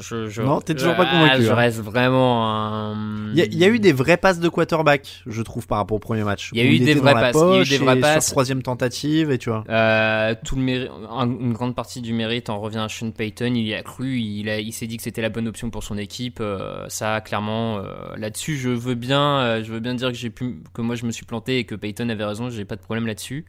[0.00, 1.54] je, je, Non, t'es toujours pas convaincu, Je hein.
[1.54, 2.48] reste vraiment.
[2.48, 5.66] un- Il y, a- il y a eu des vraies passes de quarterback, je trouve,
[5.66, 6.50] par rapport au premier match.
[6.52, 8.26] Il y a eu des vraies passes, il y a eu des vraies passes.
[8.30, 9.64] Troisième tentative, et tu vois.
[9.68, 13.52] Euh, tout le méri- un- une grande partie du mérite en revient à Sean Payton.
[13.54, 15.82] Il y a cru, il, a- il s'est dit que c'était la bonne option pour
[15.82, 16.38] son équipe.
[16.40, 17.84] Euh, ça, clairement, euh,
[18.16, 21.10] là-dessus, je veux bien, je veux bien dire que j'ai pu, que moi je me
[21.10, 22.50] suis planté et que Payton avait raison.
[22.50, 23.44] J'ai pas de problème là-dessus.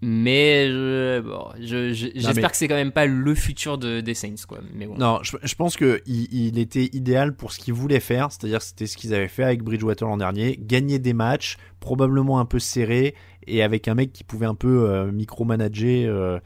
[0.00, 4.00] Mais je- bon, je- je- j'espère mais- que c'est quand même pas le futur de,
[4.00, 4.58] des Saints, quoi.
[4.74, 4.96] Mais bon.
[4.96, 8.62] Non, je, je pense que il, il était idéal pour ce qu'il voulait faire, c'est-à-dire
[8.62, 12.58] c'était ce qu'ils avaient fait avec Bridgewater l'an dernier, gagner des matchs, probablement un peu
[12.58, 13.14] serrés,
[13.46, 16.38] et avec un mec qui pouvait un peu euh, micromanager, euh,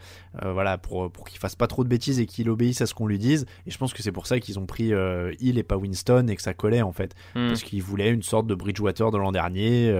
[0.45, 2.95] euh, voilà, pour, pour qu'il fasse pas trop de bêtises et qu'il obéisse à ce
[2.95, 3.47] qu'on lui dise.
[3.67, 4.93] Et je pense que c'est pour ça qu'ils ont pris
[5.41, 7.49] Hill et pas Winston et que ça collait en fait, Hmm.
[7.49, 9.91] parce qu'ils voulaient une sorte de Bridgewater de l'an dernier.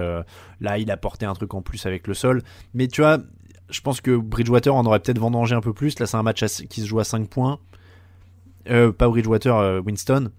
[0.61, 2.41] là, il apportait un truc en plus avec le sol,
[2.73, 3.17] mais tu vois.
[3.69, 5.97] Je pense que Bridgewater en aurait peut-être vendangé un peu plus.
[5.99, 7.59] Là, c'est un match à- qui se joue à 5 points.
[8.65, 10.29] Pas Bridgewater, Winston.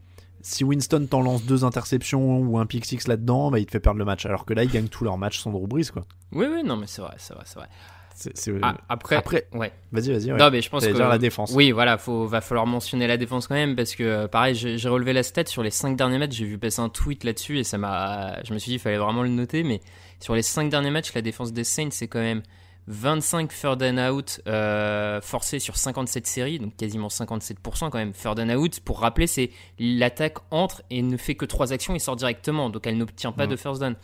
[0.46, 3.80] Si Winston t'en lance deux interceptions ou un pick six là-dedans, bah, il te fait
[3.80, 4.26] perdre le match.
[4.26, 6.04] Alors que là, ils gagnent tous leurs matchs sans Drew Brees, quoi.
[6.32, 7.68] Oui, oui, non, mais c'est vrai, c'est vrai, c'est vrai.
[8.14, 9.72] C'est- c'est- Ah, après, après, ouais.
[9.90, 10.30] Vas-y, vas-y.
[10.32, 10.38] ouais.
[10.38, 11.50] Non, mais je pense que dire la défense.
[11.54, 14.76] Oui, voilà, faut va falloir mentionner la défense quand même parce que euh, pareil, j'ai
[14.78, 17.58] j'ai relevé la stat sur les 5 derniers matchs, j'ai vu passer un tweet là-dessus
[17.58, 19.80] et ça m'a je me suis dit il fallait vraiment le noter mais
[20.20, 22.42] sur les 5 derniers matchs, la défense des Saints c'est quand même
[22.86, 27.54] 25 third and out euh, forcés sur 57 séries, donc quasiment 57%
[27.90, 28.12] quand même.
[28.12, 31.98] Third and out, pour rappeler, c'est l'attaque entre et ne fait que 3 actions et
[31.98, 33.48] sort directement, donc elle n'obtient pas Ouais.
[33.48, 33.96] de first down.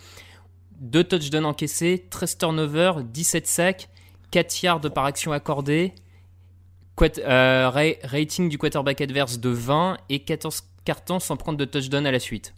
[0.81, 3.89] 2 touchdowns encaissés, 13 turnovers, 17 sacs,
[4.31, 5.93] 4 yards par action accordée,
[6.97, 11.67] quat- euh, ra- rating du quarterback adverse de 20 et 14 cartons sans prendre de
[11.67, 12.55] touchdown à la suite.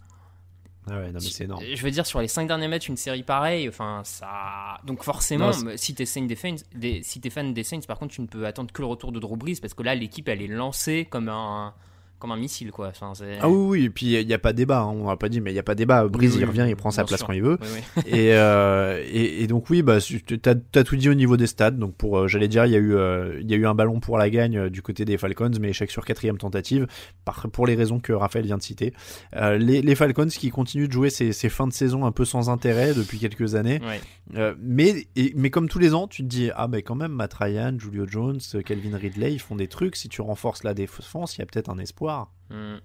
[0.89, 1.63] Ah ouais, non, mais c'est énorme.
[1.73, 4.79] Je veux dire, sur les 5 derniers matchs, une série pareille, enfin, ça.
[4.85, 7.79] Donc, forcément, Non, c'est- si t'es fan des Saints, des, si t'es fan des Saints,
[7.87, 9.95] par contre, tu ne peux attendre que le retour de Drew Brees parce que là,
[9.95, 11.73] l'équipe, elle est lancée comme un,
[12.23, 12.87] comme un missile, quoi.
[12.87, 13.11] Enfin,
[13.41, 15.41] Ah oui, oui, et puis il n'y a pas débat, hein, on n'a pas dit,
[15.41, 16.07] mais il n'y a pas débat.
[16.07, 17.27] Breeze, Oui, il revient, il prend sa place sûr.
[17.27, 17.57] quand il veut.
[17.61, 17.67] Oui,
[17.97, 18.03] oui.
[18.07, 21.71] et, euh, et, et donc, oui, bah, tu as, tout dit au niveau des stats.
[21.71, 23.75] Donc, pour, euh, j'allais dire, il y, a eu, euh, il y a eu un
[23.75, 26.87] ballon pour la gagne du côté des Falcons, mais échec sur quatrième tentative,
[27.25, 28.93] par, pour les raisons que Raphaël vient de citer.
[29.35, 32.49] Les, les Falcons qui continuent de jouer ces, ces fins de saison un peu sans
[32.49, 33.81] intérêt depuis quelques années.
[34.61, 37.33] Mais, et- mais comme tous les ans, tu te dis, ah, mais quand même, Matt
[37.33, 39.95] Ryan, Julio Jones, Calvin Ridley, ils font des trucs.
[39.95, 42.12] Si tu renforces la défense, il y a peut-être un espoir.
[42.49, 42.77] Hmm.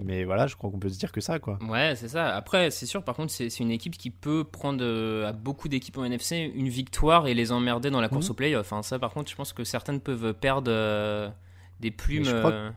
[0.00, 1.56] Mais voilà, je crois qu'on peut se dire que ça, quoi.
[1.68, 2.34] Ouais, c'est ça.
[2.34, 5.98] Après, c'est sûr, par contre, c'est une équipe qui peut prendre euh, à beaucoup d'équipes
[5.98, 8.30] en NFC une victoire et les emmerder dans la course Mhm.
[8.32, 8.56] au play.
[8.56, 11.30] Enfin, ça, par contre, je pense que certaines peuvent perdre euh,
[11.78, 12.24] des plumes.
[12.24, 12.70] Mais je crois euh,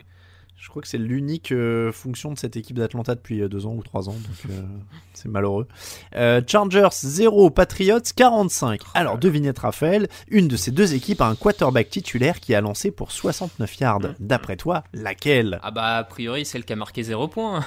[0.60, 3.76] Je crois que c'est l'unique euh, fonction de cette équipe d'Atlanta depuis euh, deux ans
[3.76, 4.62] ou trois ans, donc euh,
[5.14, 5.68] c'est malheureux.
[6.16, 8.82] Euh, Chargers 0, Patriots 45.
[8.96, 12.90] Alors, devinette Raphaël, une de ces deux équipes a un quarterback titulaire qui a lancé
[12.90, 14.00] pour 69 yards.
[14.20, 15.60] D'après toi, laquelle?
[15.62, 17.64] Ah bah, a priori, celle qui a marqué 0 points.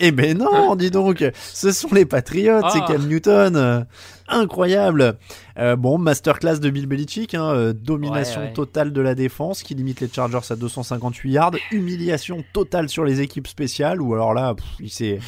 [0.00, 2.86] Eh ben non, dis donc, ce sont les Patriots, c'est Ah.
[2.88, 3.86] Cam Newton.
[4.28, 5.18] Incroyable.
[5.58, 8.52] Euh, bon, masterclass de Bill Belichick, hein, euh, domination Ouais, ouais.
[8.52, 13.20] totale de la défense qui limite les Chargers à 258 yards, humiliation totale sur les
[13.20, 15.18] équipes spéciales, ou alors là, pff, il s'est.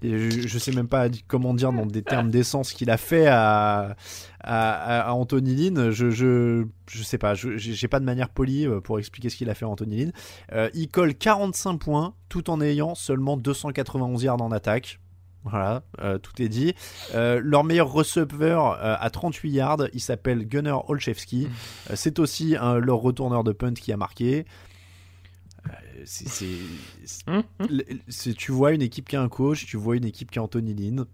[0.00, 3.96] Je, je sais même pas comment dire dans des termes d'essence qu'il a fait à,
[4.40, 5.90] à, à Anthony Lynn.
[5.90, 9.34] Je, je, je sais pas, je- j'ai pas de manière polie euh, pour expliquer ce
[9.34, 10.12] qu'il a fait à Anthony Lynn.
[10.52, 15.00] Euh, il colle 45 points tout en ayant seulement 291 yards en attaque.
[15.44, 16.74] Voilà, euh, tout est dit.
[17.14, 21.48] Euh, leur meilleur receveur euh, à 38 yards, il s'appelle Gunnar Olszewski.
[21.90, 24.44] Euh, c'est aussi un- leur retourneur de punt qui a marqué.
[26.04, 27.26] C'est-
[27.68, 30.38] l- c'est- tu vois une équipe qui a un coach, tu vois une équipe qui
[30.38, 31.04] a Anthony Lynn.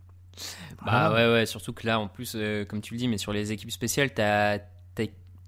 [0.84, 2.36] Bah ouais, ouais, surtout que là, en plus,
[2.68, 4.60] comme tu le dis, mais sur les équipes spéciales, t'as as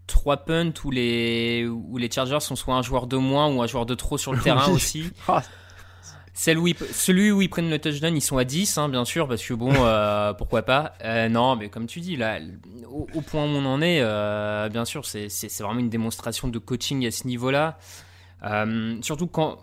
[0.07, 3.67] trois punts où les, où les Chargers sont soit un joueur de moins ou un
[3.67, 5.11] joueur de trop sur le terrain aussi.
[6.39, 9.07] Celle où ils- celui où ils prennent le touchdown, ils sont à 10, hein, bien
[9.07, 10.93] sûr, parce que bon, euh, pourquoi pas.
[11.03, 12.39] Euh, non, mais comme tu dis, là,
[12.91, 15.29] au, au point où on en est, euh, bien sûr, c'est
[15.61, 17.79] vraiment une démonstration de coaching à ce niveau-là.
[19.03, 19.57] Surtout quand,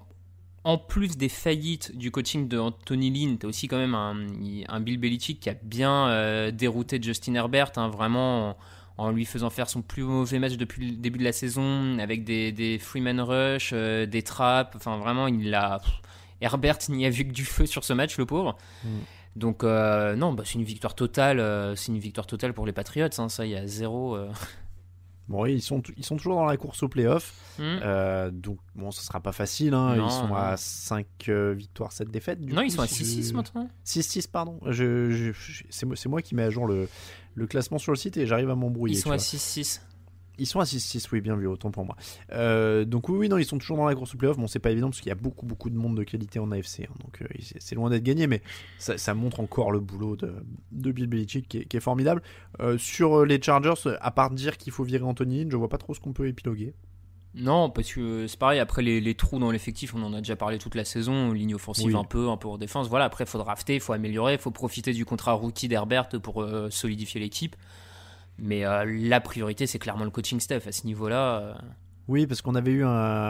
[0.63, 4.15] en plus des faillites du coaching de Anthony Lynn, tu as aussi quand même un,
[4.67, 8.57] un Bill Belichick qui a bien dérouté Justin Herbert, hein, vraiment
[8.97, 12.23] en, lui faisant faire son plus mauvais match depuis le début de la saison, avec
[12.23, 15.79] des, des Freeman Rush, euh, des traps, enfin vraiment, il a...
[16.43, 18.57] Herbert n'y a vu que du feu sur ce match, le pauvre.
[18.83, 18.87] Mm.
[19.35, 22.71] Donc euh, non, bah, c'est une victoire totale, euh, c'est une victoire totale pour les
[22.73, 24.15] Patriots, hein, ça il y a zéro.
[24.15, 24.29] euh.
[25.29, 27.33] Bon, oui, ils sont, ils sont toujours dans la course au playoff.
[27.57, 27.61] Mm.
[27.63, 29.73] Euh, donc, bon, ce sera pas facile.
[29.73, 29.95] hein.
[29.95, 30.35] Non, ils sont non.
[30.35, 31.07] à 5
[31.55, 32.41] victoires, 7 défaites.
[32.41, 33.69] du Non, coup, ils sont à si 6-6 je- maintenant.
[33.85, 34.59] 6-6, pardon.
[34.65, 36.89] Je, je- je- c'est moi, moi qui mets à jour le,
[37.35, 38.97] le classement sur le site et j'arrive à m'embrouiller.
[38.97, 39.23] Ils sont à vois.
[39.23, 39.79] 6-6.
[40.39, 41.95] Ils sont à 6-6, oui, bien vu, autant pour moi.
[42.31, 44.37] Euh, donc oui, oui, non, ils sont toujours dans la course au playoff.
[44.37, 46.51] Bon, c'est pas évident parce qu'il y a beaucoup, beaucoup de monde de qualité en
[46.51, 46.81] AFC.
[46.89, 47.27] hein, donc euh,
[47.59, 48.41] c'est- loin d'être gagné, mais
[48.79, 50.33] ça, ça montre encore le boulot de,
[50.71, 52.23] de Bill Belichick qui est, qui est formidable.
[52.61, 55.93] Euh, sur les Chargers, à part dire qu'il faut virer Anthony je vois pas trop
[55.93, 56.73] ce qu'on peut épiloguer.
[57.35, 60.35] Non, parce que c'est pareil, après les, les trous dans l'effectif, on en a déjà
[60.35, 61.95] parlé toute la saison, ligne offensive Oui.
[61.95, 62.87] un peu, un peu en défense.
[62.89, 66.09] Voilà, après il faut drafter, il faut améliorer, il faut profiter du contrat rookie d'Herbert
[66.21, 67.55] pour euh, solidifier l'équipe.
[68.39, 71.37] Mais euh, la priorité, c'est clairement le coaching staff à ce niveau-là.
[71.39, 71.53] euh,
[72.07, 72.89] Oui, parce qu'on avait eu un,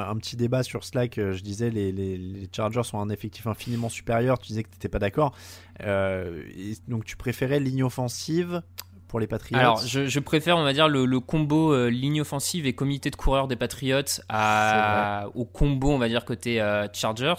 [0.10, 1.18] un petit débat sur Slack.
[1.18, 4.40] euh, Je disais les, les, les Chargers ont un effectif infiniment supérieur.
[4.40, 5.36] Tu disais que tu n'étais pas d'accord.
[5.82, 6.44] Euh,
[6.88, 8.62] donc tu préférais ligne offensive
[9.10, 9.60] pour les Patriots?
[9.60, 13.12] Alors, je, je préfère, on va dire, le, le combo euh, ligne offensive et comité
[13.12, 17.36] de coureurs des Patriots à, au combo, on va dire, côté euh, Chargers.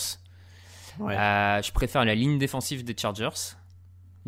[1.00, 1.16] Ouais.
[1.16, 3.56] Euh, je préfère la ligne défensive des Chargers.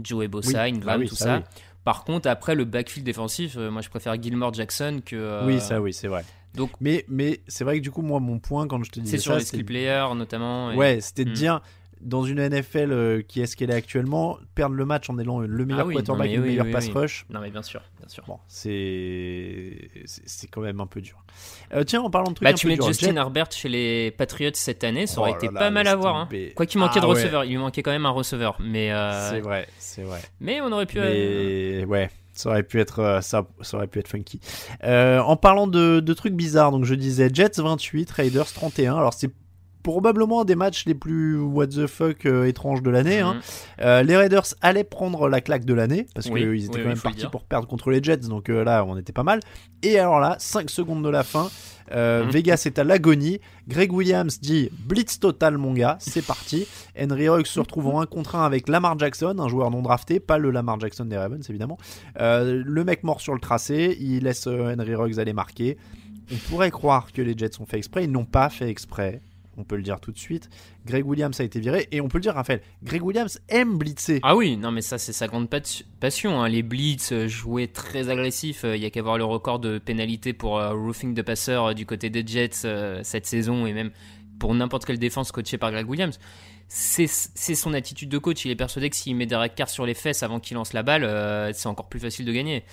[0.03, 1.37] Joey Bosa, Oui, Ingram, ah oui, tout ça, ça.
[1.37, 1.43] oui.
[1.87, 5.15] Par contre, après, le backfield défensif, euh, moi, je préfère Gilmore Jackson que.
[5.15, 6.25] euh, Oui, ça, oui, c'est vrai.
[6.55, 9.19] Donc, Mais, mais c'est vrai que du coup, moi, mon point, quand je te disais
[9.19, 10.73] c'est sur les skill players, notamment.
[10.73, 11.35] et- Ouais, c'était de Hmm.
[11.35, 11.61] dire
[12.07, 15.41] dans une NFL euh, qui est ce qu'elle est actuellement, perdre le match en ayant
[15.41, 17.27] le meilleur Ah oui, quarterback et le oui, meilleur oui, pass rush.
[17.31, 18.25] Non, mais bien sûr, bien sûr.
[18.27, 21.23] Bon, c'est c'est quand même un peu dur.
[21.75, 23.69] Euh, tiens, en parlant de trucs Bah, un tu peu mets Justin Jet- Herbert chez
[23.69, 26.17] les Patriots cette année, ça aurait Oh été là pas mal à voir.
[26.17, 26.29] Hein.
[26.55, 27.13] Quoi qu'il manquait Ah de ouais.
[27.15, 28.57] receveur, il lui manquait quand même un receveur.
[28.61, 30.21] Mais, euh, C'est vrai, c'est vrai.
[30.41, 30.99] mais on aurait pu.
[31.01, 34.41] Mais ouais, ça aurait pu être ça, ça aurait pu être funky.
[34.85, 38.97] Euh, en parlant de, de trucs bizarres, donc je disais Jets 28, Raiders 31.
[38.97, 39.31] Alors c'est
[39.87, 43.21] probablement un des matchs les plus what the fuck euh, étranges de l'année.
[43.21, 43.35] hein.
[43.35, 43.41] Mhm.
[43.83, 46.89] Euh, les Raiders allaient prendre la claque de l'année parce Oui, qu'ils étaient oui, quand
[46.89, 49.41] même partis pour perdre contre les Jets, donc euh, là on était pas mal.
[49.83, 51.49] Et alors là, 5 secondes de la fin,
[51.89, 52.31] Mhm.
[52.31, 53.39] Vegas est à l'agonie.
[53.69, 56.67] Greg Williams dit Blitz total mon gars, c'est parti.
[57.01, 60.19] Henry Ruggs se retrouve en 1 contre 1 avec Lamar Jackson, un joueur non drafté,
[60.19, 61.79] pas le Lamar Jackson des Ravens évidemment.
[62.19, 65.77] Le mec mort sur le tracé, il laisse Henry Ruggs aller marquer.
[66.33, 69.23] On pourrait croire que les Jets ont fait exprès, ils n'ont pas fait exprès.
[69.59, 70.51] On peut le dire tout de suite.
[70.85, 72.61] Greg Williams a été viré et on peut le dire, Raphaël.
[72.83, 74.21] Greg Williams aime blitzer.
[74.23, 75.49] Ah oui, non mais ça c'est sa grande
[76.01, 76.43] passion.
[76.43, 76.49] hein.
[76.49, 78.65] Les blitz, euh, jouer très agressif.
[78.65, 81.75] euh, Il y a qu'à voir le record de pénalité pour euh, roofing de passeur
[81.75, 83.91] du côté des Jets euh, cette saison et même
[84.39, 86.19] pour n'importe quelle défense coachée par Greg Williams.
[86.69, 88.45] C'est c'est son attitude de coach.
[88.45, 90.83] Il est persuadé que s'il met Derek Carr sur les fesses avant qu'il lance la
[90.83, 92.65] balle, euh, c'est encore plus facile de gagner.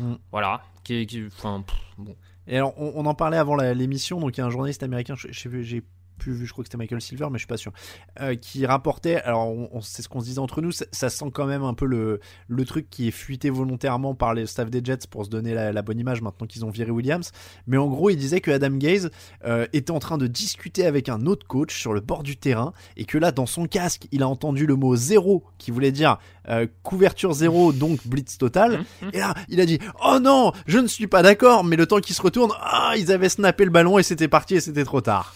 [0.00, 0.14] Mm.
[0.32, 0.62] Voilà.
[0.84, 2.16] Qui- qui- enfin, pff, bon.
[2.48, 5.14] Et alors, on, on en parlait avant l'émission, donc il y a un journaliste américain,
[5.16, 5.84] j'ai
[6.22, 7.72] plus vu, je crois que c'était Michael Silver, mais je suis pas sûr,
[8.20, 11.10] euh, qui rapportait, alors on, on- c'est ce qu'on se disait entre nous, ça, ça
[11.10, 14.70] sent quand même un peu le, le truc qui est fuité volontairement par les staff
[14.70, 17.32] des Jets pour se donner la, la bonne image maintenant qu'ils ont viré Williams,
[17.66, 19.10] mais en gros il disait que Adam Gaze
[19.44, 22.72] euh, était en train de discuter avec un autre coach sur le bord du terrain,
[22.96, 26.18] et que là dans son casque il a entendu le mot zéro, qui voulait dire
[26.48, 30.86] euh, couverture zéro, donc blitz total, et là, il a dit Oh non, je ne
[30.86, 33.98] suis pas d'accord, mais le temps qu'il se retourne, ah, ils avaient snappé le ballon
[33.98, 35.34] et c'était parti et c'était trop tard.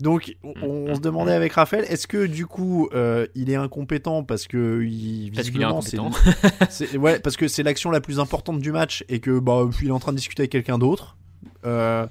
[0.00, 4.24] Donc, on, on se demandait avec Raphaël, est-ce que du coup, euh, il est incompétent
[4.24, 6.66] parce que il, Parce qu'il est visiblement, c'est- incompétent.
[6.70, 9.88] c'est- ouais, parce que c'est l'action la plus importante du match et que bah, il
[9.88, 11.16] est en train de discuter avec quelqu'un d'autre.
[11.64, 12.06] Euh,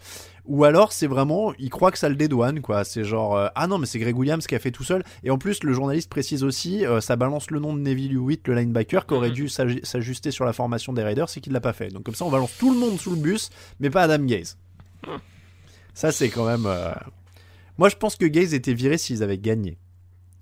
[0.48, 2.84] ou alors c'est vraiment, il croit que ça le dédouane, quoi.
[2.84, 5.04] C'est genre, euh, ah non, mais c'est Greg Williams qui a fait tout seul.
[5.24, 8.48] Et en plus, le journaliste précise aussi, euh, ça balance le nom de Neville Hewitt,
[8.48, 11.62] le linebacker, qui aurait dû s'aj- s'ajuster sur la formation des Raiders et qui l'a
[11.62, 11.88] pas fait.
[11.90, 14.58] Donc comme ça, on balance tout le monde sous le bus, mais pas Adam Gaze.
[15.94, 16.68] Ça, c'est quand même.
[17.78, 19.78] Moi, je pense que Gaze était viré s'ils avaient gagné.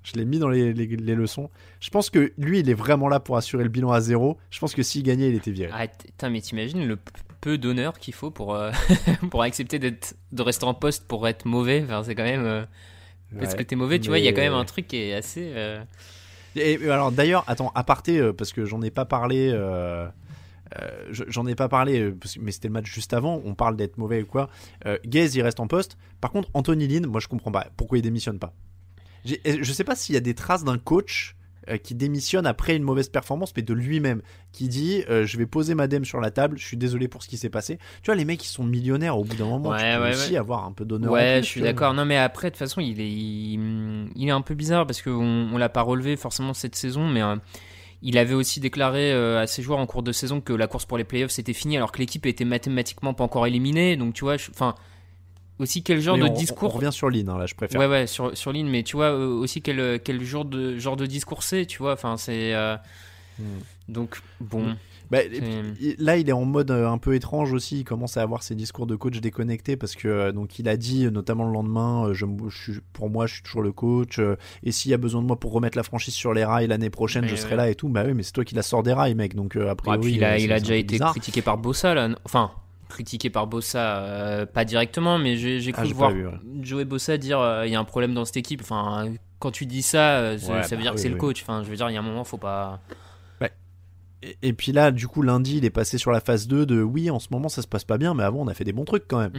[0.04, 1.50] Je l'ai mis dans les, les- les leçons.
[1.80, 4.38] Je pense que lui, il est vraiment là pour assurer le bilan à zéro.
[4.52, 5.72] Je pense que s'il gagnait, il était viré.
[5.74, 6.98] Ah, putain, mais t'imagines le
[7.40, 8.72] peu d'honneur qu'il faut pour, euh,
[9.32, 11.82] pour accepter d'être, de rester en poste pour être mauvais.
[11.86, 12.44] Enfin, c'est quand même.
[12.46, 12.66] euh,
[13.40, 14.98] Parce Ouais, que t'es mauvais, tu vois, il y a quand même un truc qui
[14.98, 15.52] est assez.
[15.56, 15.82] euh,
[16.56, 19.52] Et alors d'ailleurs, attends, aparté, parce que j'en ai pas parlé.
[20.82, 23.42] Euh, je- j'en ai pas parlé, euh, mais c'était le match juste avant.
[23.46, 24.50] On parle d'être mauvais ou quoi.
[24.86, 25.98] Euh, Gaze, il reste en poste.
[26.22, 28.54] Par contre, Anthony Lynn, moi je comprends pas pourquoi il démissionne pas.
[29.26, 31.36] Je sais pas s'il y a des traces d'un coach
[31.70, 34.22] euh, qui démissionne après une mauvaise performance, mais de lui-même,
[34.52, 37.24] qui dit euh, Je vais poser ma dème sur la table, je suis désolé pour
[37.24, 37.78] ce qui s'est passé.
[38.02, 39.70] Tu vois, les mecs, ils sont millionnaires au bout d'un moment.
[39.70, 40.38] Ouais, tu peux ouais, aussi ouais.
[40.40, 41.10] avoir un peu d'honneur.
[41.14, 41.94] Ouais, plus, je suis d'accord.
[41.94, 45.02] Non, mais après, de toute façon, il est, il, il est un peu bizarre parce
[45.02, 45.12] qu'on
[45.54, 47.38] on l'a pas relevé forcément cette saison, mais euh,
[48.04, 50.86] il avait aussi déclaré euh, à ses joueurs en cours de saison que la course
[50.86, 53.96] pour les playoffs c'était fini alors que l'équipe était mathématiquement pas encore éliminée.
[53.98, 54.76] Donc, tu vois, enfin,
[55.60, 56.74] aussi quel genre Mais de on- discours.
[56.76, 57.80] On revient sur Lynn, hein, là, je préfère.
[57.80, 60.96] Ouais, ouais, sur, sur ligne, mais tu vois euh, aussi quel, quel genre, de, genre
[60.98, 61.94] de discours c'est, tu vois.
[61.94, 62.54] Enfin, c'est.
[62.54, 62.76] euh,
[63.40, 63.60] Hmm.
[63.88, 64.76] Donc, bon.
[65.12, 67.80] Bah, et puis, là, il est en mode euh, un peu étrange aussi.
[67.82, 70.78] Il commence à avoir ses discours de coach déconnectés parce que euh, donc il a
[70.78, 74.20] dit euh, notamment le lendemain, je, je pour moi, je suis toujours le coach.
[74.64, 76.90] et s'il y a besoin de moi pour remettre la franchise sur les rails l'année
[76.90, 77.58] prochaine, Mais je serai ouais.
[77.58, 77.90] là et tout.
[77.90, 79.36] Bah oui, mais c'est toi qui la sors des rails, mec.
[79.36, 81.12] Donc euh, a Ouais, il a, il déjà été bizarre.
[81.12, 82.10] critiqué par Bossa là.
[82.26, 82.52] Enfin,
[82.90, 86.34] critiqué par Bossa, euh, pas directement, mais j'ai Ah, cru voir pas vu, ouais.
[86.62, 88.62] Joey Bossa dire euh, il y a un problème dans cette équipe.
[88.62, 89.08] Enfin,
[89.40, 91.16] quand tu dis ça, euh, ça- Ouais, ça veut bah dire que oui, c'est le
[91.16, 91.42] coach.
[91.42, 92.80] Enfin, je veux dire, il y a un moment, faut pas.
[94.24, 96.82] Et, et puis là, du coup, lundi, il est passé sur la phase 2 de
[96.82, 98.72] oui, en ce moment, ça se passe pas bien, mais avant, on a fait des
[98.74, 99.34] bons trucs quand même.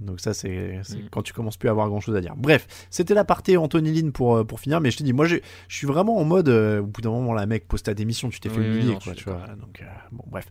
[0.00, 1.08] Donc ça, c'est Mm.
[1.10, 2.34] quand tu commences plus à avoir grand-chose à dire.
[2.36, 5.26] Bref, c'était la partie Anthony Lynn pour, euh, pour finir, mais je te dis, moi,
[5.26, 5.36] je
[5.68, 8.40] suis vraiment en mode, euh, au bout d'un moment, la mec, pose ta démission, tu
[8.40, 9.46] t'es fait Oui, oui, humilier, non, quoi, tu vois.
[9.60, 10.46] Donc, euh, bon, bref.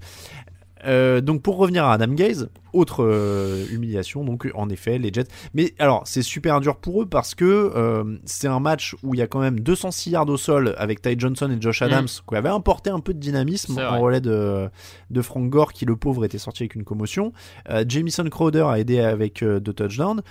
[0.85, 5.27] Euh, donc pour revenir à Adam Gaze, autre euh, humiliation, donc en effet les Jets.
[5.53, 9.19] Mais alors c'est super dur pour eux parce que euh, c'est un match où il
[9.19, 12.35] y a quand même 206 yards au sol avec Ty Johnson et Josh Adams qui
[12.35, 14.69] avaient apporté un peu de dynamisme en relais de,
[15.09, 17.33] de Frank Gore qui le pauvre était sorti avec une commotion.
[17.69, 20.21] Euh, Jamison Crowder a aidé avec deux touchdowns.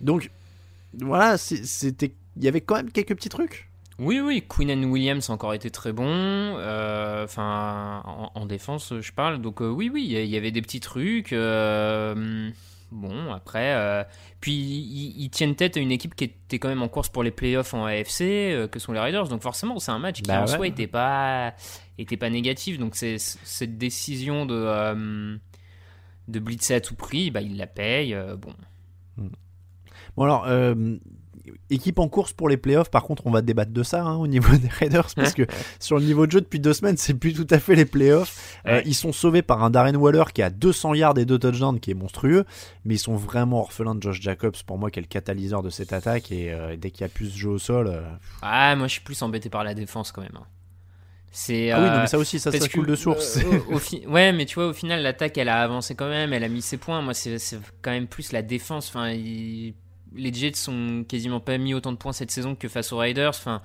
[0.00, 0.30] Donc
[0.98, 3.69] voilà, c'était, il y avait quand même quelques petits trucs.
[4.00, 6.06] Oui, oui, Queen and Williams a encore été très bon.
[6.08, 9.42] euh, Enfin, en, en défense, je parle.
[9.42, 11.34] Donc, euh, oui, oui, il y- avait des petits trucs.
[11.34, 12.50] euh,
[12.90, 13.74] bon, après.
[13.74, 14.02] euh,
[14.40, 17.22] puis, ils, ils tiennent tête à une équipe qui était quand même en course pour
[17.22, 19.28] les playoffs en AFC, euh, que sont les Raiders.
[19.28, 20.56] Donc, forcément, c'est un match qui, Bah en ouais.
[20.56, 21.54] soi, était pas,
[21.98, 22.78] était pas négatif.
[22.78, 24.54] Donc, c'est cette décision de.
[24.56, 25.36] euh,
[26.28, 28.14] de blitzer à tout prix, bah, il la paye.
[28.14, 28.54] euh, bon,
[30.16, 30.96] Bon alors, euh,
[31.70, 34.26] équipe en course pour les playoffs, par contre on va débattre de ça hein, au
[34.26, 35.42] niveau des Raiders, parce que
[35.80, 38.58] sur le niveau de jeu depuis deux semaines, c'est plus tout à fait les playoffs.
[38.66, 41.80] Euh, ils sont sauvés par un Darren Waller qui a 200 yards et deux touchdowns,
[41.80, 42.44] qui est monstrueux,
[42.84, 45.70] mais ils sont vraiment orphelins de Josh Jacobs, pour moi qui est le catalyseur de
[45.70, 47.86] cette attaque, et euh, dès qu'il y a plus de jeu au sol...
[47.88, 48.02] euh,
[48.42, 50.36] Ah, moi je suis plus embêté par la défense quand même.
[50.36, 50.46] hein.
[51.32, 53.38] C'est, Ah oui, non, mais ça aussi, ça, ça coule de source.
[53.70, 56.32] au- au fi- ouais, mais tu vois, au final, l'attaque elle a avancé quand même,
[56.32, 57.02] elle a mis ses points.
[57.02, 58.88] Moi, c'est c'est quand même plus la défense.
[58.88, 59.74] Enfin, il-
[60.14, 63.30] les Jets sont quasiment pas mis autant de points cette saison que face aux Raiders.
[63.30, 63.62] Enfin,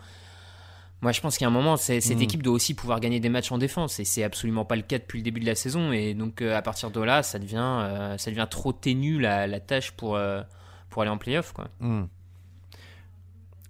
[1.02, 2.22] moi, je pense qu'à un moment, cette Mm.
[2.22, 4.98] équipe doit aussi pouvoir gagner des matchs en défense, et c'est absolument pas le cas
[4.98, 5.92] depuis le début de la saison.
[5.92, 9.46] Et donc, euh, à partir de là, ça devient, euh, ça devient trop ténu la,
[9.48, 10.42] la tâche pour, euh,
[10.90, 11.68] pour aller en playoff, quoi.
[11.80, 12.06] Hmm.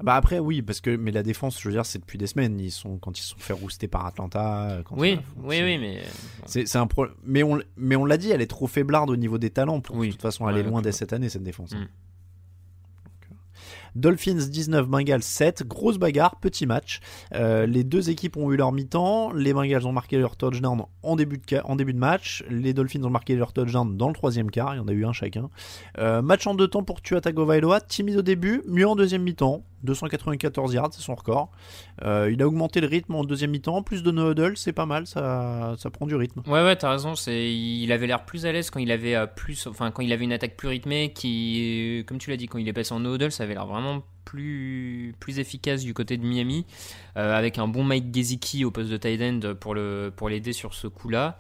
[0.04, 2.60] Bah après oui parce que mais la défense je veux dire c'est depuis des semaines
[2.60, 6.04] ils sont quand ils sont fait rouster par Atlanta quand Oui, oui, oui, mais
[6.46, 7.06] c'est un pro...
[7.24, 9.96] mais on mais on l'a dit elle est trop faiblarde au niveau des talents pour
[9.96, 10.08] Oui.
[10.08, 11.88] de toute façon elle Ouais, est loin dès cette année cette défense hein.
[13.96, 17.00] Dolphins 19 Bengals 7 grosse bagarre petit match.
[17.34, 19.32] Euh, les deux équipes ont eu leur mi-temps.
[19.32, 22.44] Les Bengals ont marqué leur touchdown en début de ca- en début de match.
[22.50, 24.76] Les Dolphins ont marqué leur touchdown dans le troisième quart.
[24.76, 25.50] Il y en a eu un chacun.
[25.98, 29.64] Euh, match en deux temps pour Tua Tagovailoa, timide au début, mieux en deuxième mi-temps,
[29.86, 31.52] 294 yards, c'est son record.
[32.04, 34.86] Euh, il a augmenté le rythme en deuxième mi-temps, plus de no huddle, c'est pas
[34.86, 36.42] mal, ça, ça prend du rythme.
[36.48, 37.14] Ouais, ouais, t'as raison.
[37.28, 40.26] Il avait l'air plus à l'aise quand il avait euh, plus, enfin, quand il avait
[40.26, 43.32] une attaque plus rythmée, qui, comme tu l'as dit, quand il est passé en no-huddle,
[43.32, 46.66] ça avait l'air vraiment plus, plus efficace du côté de Miami,
[47.16, 50.52] euh, avec un bon Mike Gesicki au poste de tight end pour le, pour l'aider
[50.52, 51.38] sur ce coup-là.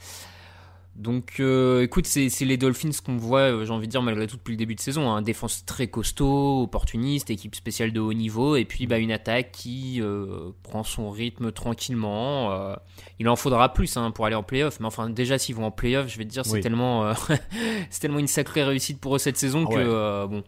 [0.96, 4.38] Donc, euh, écoute, c'est, les Dolphins qu'on voit, euh, j'ai envie de dire, malgré tout
[4.38, 5.12] depuis le début de saison.
[5.12, 5.22] Hein.
[5.22, 10.02] Défense très costaud, opportuniste, équipe spéciale de haut niveau, et puis bah, une attaque qui
[10.02, 12.52] euh, prend son rythme tranquillement.
[12.54, 12.76] euh,
[13.20, 15.72] il en faudra plus hein, pour aller en playoff, mais enfin, déjà, s'ils vont en
[15.72, 16.62] playoff, je vais te dire, c'est Oui.
[16.62, 17.14] tellement,
[17.90, 20.28] c'est tellement une sacrée réussite pour eux cette saison Ah que, ouais.
[20.30, 20.44] bon.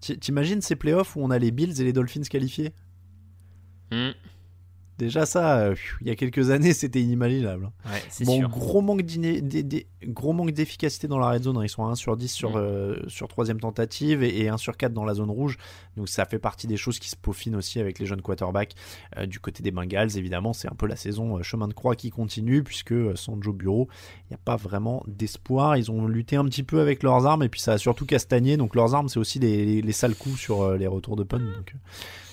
[0.00, 2.72] Ti- T'imagines ces playoffs où on a les Bills et les Dolphins qualifiés?
[3.92, 4.10] Hmm,
[4.98, 7.66] Déjà ça, euh, il y a quelques années, c'était inimaginable.
[7.66, 7.90] hein.
[7.92, 8.48] ouais, Bon, sûr.
[8.48, 11.56] gros manque d'efficacité dans la red zone.
[11.56, 11.62] hein.
[11.64, 12.56] Ils sont à 1 sur 10 sur, Mm.
[12.56, 15.56] euh, sur troisième tentative et, et 1 sur 4 dans la zone rouge.
[15.96, 18.74] Donc ça fait partie des choses qui se peaufinent aussi avec les jeunes quarterbacks.
[19.16, 21.94] Euh, du côté des Bengals, évidemment, c'est un peu la saison euh, chemin de croix
[21.94, 23.88] qui continue puisque sans Joe Bureau,
[24.24, 25.76] il n'y a pas vraiment d'espoir.
[25.76, 28.56] Ils ont lutté un petit peu avec leurs armes et puis ça a surtout castagné.
[28.56, 31.22] Donc leurs armes, c'est aussi les, les- les sales coups sur les retours de.
[31.22, 31.38] Donc
[31.74, 31.78] euh,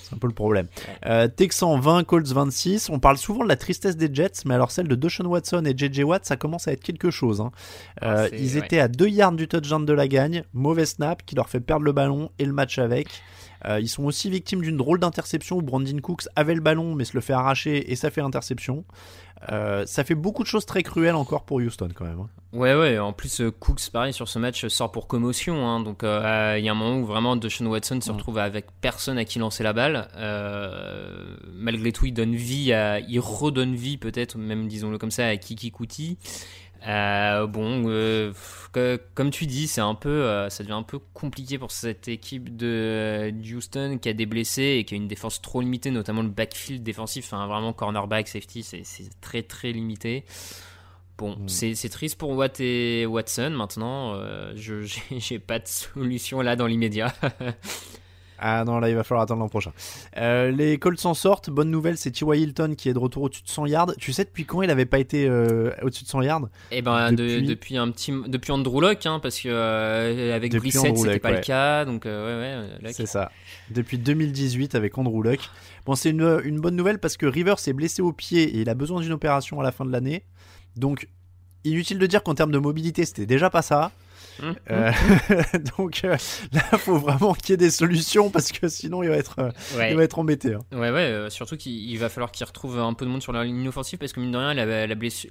[0.08, 0.66] c'est un peu le problème.
[1.06, 2.88] Euh, Texans 20, Colts 26.
[2.90, 5.76] On parle souvent de la tristesse des Jets, mais alors celle de Deshaun Watson et
[5.76, 7.40] JJ Watt, ça commence à être quelque chose.
[7.40, 7.50] hein.
[8.00, 8.64] Ah, Euh, ils ouais.
[8.64, 10.44] étaient à 2 yards du touchdown de la gagne.
[10.54, 13.08] Mauvais snap qui leur fait perdre le ballon et le match avec.
[13.64, 17.04] Euh, ils sont aussi victimes d'une drôle d'interception où Brandon Cooks avait le ballon mais
[17.04, 18.84] se le fait arracher et ça fait interception.
[19.52, 22.20] Euh, ça fait beaucoup de choses très cruelles encore pour Houston quand même.
[22.20, 22.28] hein.
[22.52, 25.66] Ouais, ouais, en plus, euh, Cooks, pareil, sur ce match, sort pour commotion.
[25.68, 25.80] hein.
[25.80, 29.18] donc, euh, il y a un moment où vraiment Deshaun Watson se retrouve avec personne
[29.18, 30.08] à qui lancer la balle.
[31.52, 35.36] Malgré tout, il donne vie, à, il redonne vie, peut-être, même disons-le comme ça, à
[35.36, 36.16] Kiki Kuti.
[36.86, 38.32] Euh, bon, euh,
[38.72, 42.08] que- comme tu dis, c'est un peu, euh, ça devient un peu compliqué pour cette
[42.08, 46.22] équipe de Houston qui a des blessés et qui a une défense trop limitée, notamment
[46.22, 48.82] le backfield défensif, enfin, vraiment cornerback, safety, c'est
[49.20, 50.24] très très limité.
[51.18, 51.48] Bon, Mm.
[51.48, 53.50] c'est triste pour Watt et Watson.
[53.50, 54.20] Maintenant,
[54.54, 54.82] je
[55.18, 57.14] j'ai pas de solution là dans l'immédiat.
[58.38, 59.72] Ah non, là il va falloir attendre l'an prochain.
[60.16, 61.50] Euh, les Colts s'en sortent.
[61.50, 62.40] Bonne nouvelle, c'est T.Y.
[62.40, 63.92] Hilton qui est de retour au-dessus de 100 yards.
[63.98, 66.48] Tu sais depuis quand il avait pas été euh, au-dessus de 100 yards?
[66.70, 67.42] Eh ben depuis...
[67.42, 71.30] De, depuis un petit depuis Andrew Luck, hein, parce que euh, avec Brissett c'était pas
[71.30, 71.36] ouais.
[71.36, 72.12] le cas, donc ouais
[72.82, 72.92] ouais.
[72.92, 73.30] C'est ça.
[73.70, 75.40] Depuis 2018 avec Andrew Luck.
[75.86, 78.68] Bon, c'est une, une bonne nouvelle parce que Rivers s'est blessé au pied et il
[78.68, 80.24] a besoin d'une opération à la fin de l'année.
[80.76, 81.08] Donc
[81.64, 83.92] inutile de dire qu'en termes de mobilité c'était déjà pas ça.
[84.40, 84.92] Mmh, euh,
[85.78, 86.16] donc euh,
[86.52, 89.38] là, il faut vraiment qu'il y ait des solutions parce que sinon il va être,
[89.38, 89.90] euh, ouais.
[89.90, 90.54] il va être embêté.
[90.54, 90.60] Hein.
[90.72, 93.68] Ouais, ouais, surtout qu'il va falloir qu'il retrouve un peu de monde sur la ligne
[93.68, 94.54] offensive parce que mine de rien,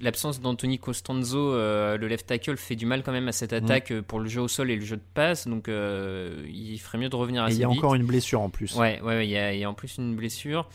[0.00, 4.02] l'absence d'Anthony Costanzo, le left tackle, fait du mal quand même à cette attaque mmh.
[4.02, 5.46] pour le jeu au sol et le jeu de passe.
[5.46, 7.56] Donc il ferait mieux de revenir vite.
[7.56, 8.74] Il y a encore une blessure en plus.
[8.74, 10.68] Ouais, ouais, il y, a, y a en plus une blessure.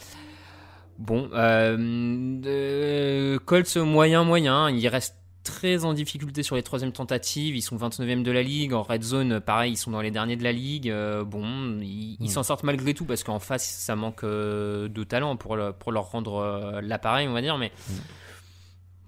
[1.01, 7.55] Bon, euh, Colts moyen moyen, il reste très en difficulté sur les troisièmes tentatives.
[7.55, 8.73] Ils sont 29e de la ligue.
[8.73, 10.89] En red zone, pareil, ils sont dans les derniers de la ligue.
[10.89, 12.25] Euh, bon, ils Hmm.
[12.25, 12.27] mmh.
[12.27, 15.91] s'en sortent malgré tout parce qu'en face, ça manque euh, de talent pour, le, pour
[15.91, 17.57] leur rendre euh, l'appareil, on va dire.
[17.57, 17.93] Mais mmh.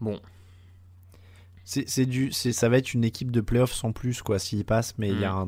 [0.01, 0.19] bon.
[1.65, 4.95] C'est du, ça va être une équipe de playoffs sans plus, quoi, s'ils passent.
[4.97, 5.21] Mais il mmh.
[5.21, 5.47] y a un,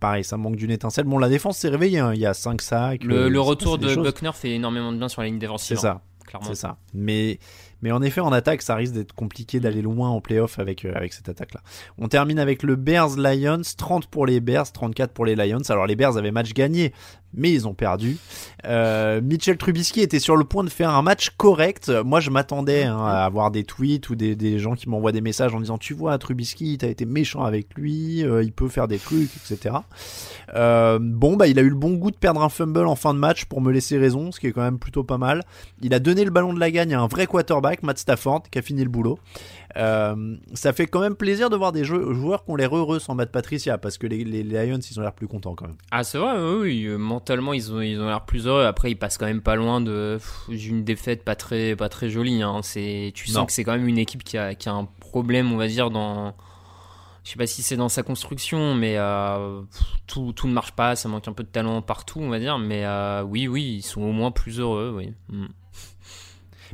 [0.00, 1.04] pareil, ça manque d'une étincelle.
[1.04, 2.00] Bon, la défense s'est réveillée.
[2.00, 2.12] Hein.
[2.14, 3.04] Il y a 5 sacs.
[3.04, 5.76] Le, le retour de Buckner fait énormément de bien sur la ligne défensive.
[5.76, 6.02] C'est ça.
[6.42, 6.78] C'est ça.
[6.94, 7.38] Mais,
[7.82, 10.92] mais en effet, en attaque, ça risque d'être compliqué d'aller loin en playoff avec, euh,
[10.94, 11.60] avec cette attaque-là.
[11.98, 13.62] On termine avec le Bears-Lions.
[13.76, 15.62] 30 pour les Bears, 34 pour les Lions.
[15.68, 16.92] Alors, les Bears avaient match gagné,
[17.34, 18.18] mais ils ont perdu.
[18.66, 21.90] Euh, Mitchell Trubisky était sur le point de faire un match correct.
[22.04, 25.20] Moi, je m'attendais hein, à avoir des tweets ou des, des gens qui m'envoient des
[25.20, 28.88] messages en disant Tu vois, Trubisky, t'as été méchant avec lui, euh, il peut faire
[28.88, 29.76] des trucs, etc.
[30.54, 33.14] Euh, bon, bah, il a eu le bon goût de perdre un fumble en fin
[33.14, 35.42] de match pour me laisser raison, ce qui est quand même plutôt pas mal.
[35.80, 38.58] Il a donné le ballon de la gagne à un vrai quarterback, Matt Stafford, qui
[38.58, 39.18] a fini le boulot.
[39.76, 42.98] Euh, ça fait quand même plaisir de voir des jeux, joueurs qui ont l'air heureux
[42.98, 45.76] sans Matt Patricia, parce que les, Lions, ils ont l'air plus contents quand même.
[45.90, 48.64] Ah, c'est vrai, oui, oui, mentalement, ils ont, ils ont l'air plus heureux.
[48.64, 50.18] Après, ils passent quand même pas loin de
[50.48, 52.42] d'une défaite pas très, pas très jolie.
[52.42, 52.60] Hein.
[52.62, 53.46] C'est, tu sens non.
[53.46, 55.90] que c'est quand même une équipe qui a, qui a un problème, on va dire,
[55.90, 56.34] dans.
[57.24, 59.62] Je sais pas si c'est dans sa construction, mais euh,
[60.08, 62.58] tout, tout, ne marche pas, ça manque un peu de talent partout, on va dire.
[62.58, 65.14] Mais euh, oui, oui, ils sont au moins plus heureux, oui.
[65.28, 65.46] Mm.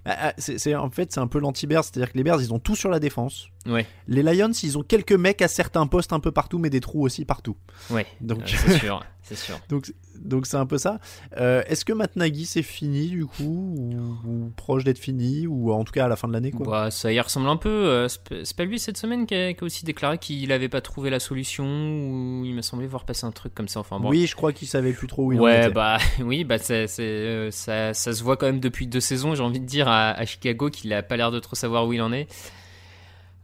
[0.09, 2.75] Bah, c'est, en fait, c'est un peu l'anti-Bears, c'est-à-dire que les Bears, ils ont tout
[2.75, 3.49] sur la défense.
[3.67, 3.87] Ouais.
[4.07, 7.03] Les Lions, ils ont quelques mecs à certains postes un peu partout, mais des trous
[7.03, 7.57] aussi partout.
[7.91, 8.07] Ouais.
[8.23, 9.59] Donc, euh, c'est sûr, c'est sûr.
[9.69, 10.99] donc, donc c'est un peu ça.
[11.37, 13.95] Euh, est-ce que Matt Nagy c'est fini du coup, ou,
[14.27, 16.67] ou proche d'être fini, ou en tout cas à la fin de l'année quoi?
[16.67, 17.69] Bah, Ça y ressemble un peu.
[17.69, 20.81] Euh, c'est pas lui cette semaine qui a, qui a aussi déclaré qu'il avait pas
[20.81, 23.81] trouvé la solution, ou il m'a semblé voir passer un truc comme ça.
[23.81, 24.09] Enfin bon.
[24.09, 25.71] Oui, je crois qu'il savait plus trop où il ouais, en était.
[25.71, 29.35] bah oui, bah c'est, ça, ça se voit quand même depuis deux saisons.
[29.35, 31.93] J'ai envie de dire à, à Chicago qu'il a pas l'air de trop savoir où
[31.93, 32.29] il en est.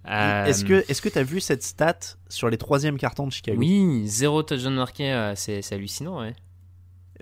[0.07, 0.45] Euh...
[0.45, 1.99] Est-ce que est-ce que t'as vu cette stat
[2.29, 6.35] sur les troisièmes cartons de Chicago Oui, zéro touchdown marqué, euh, c'est, hallucinant, ouais.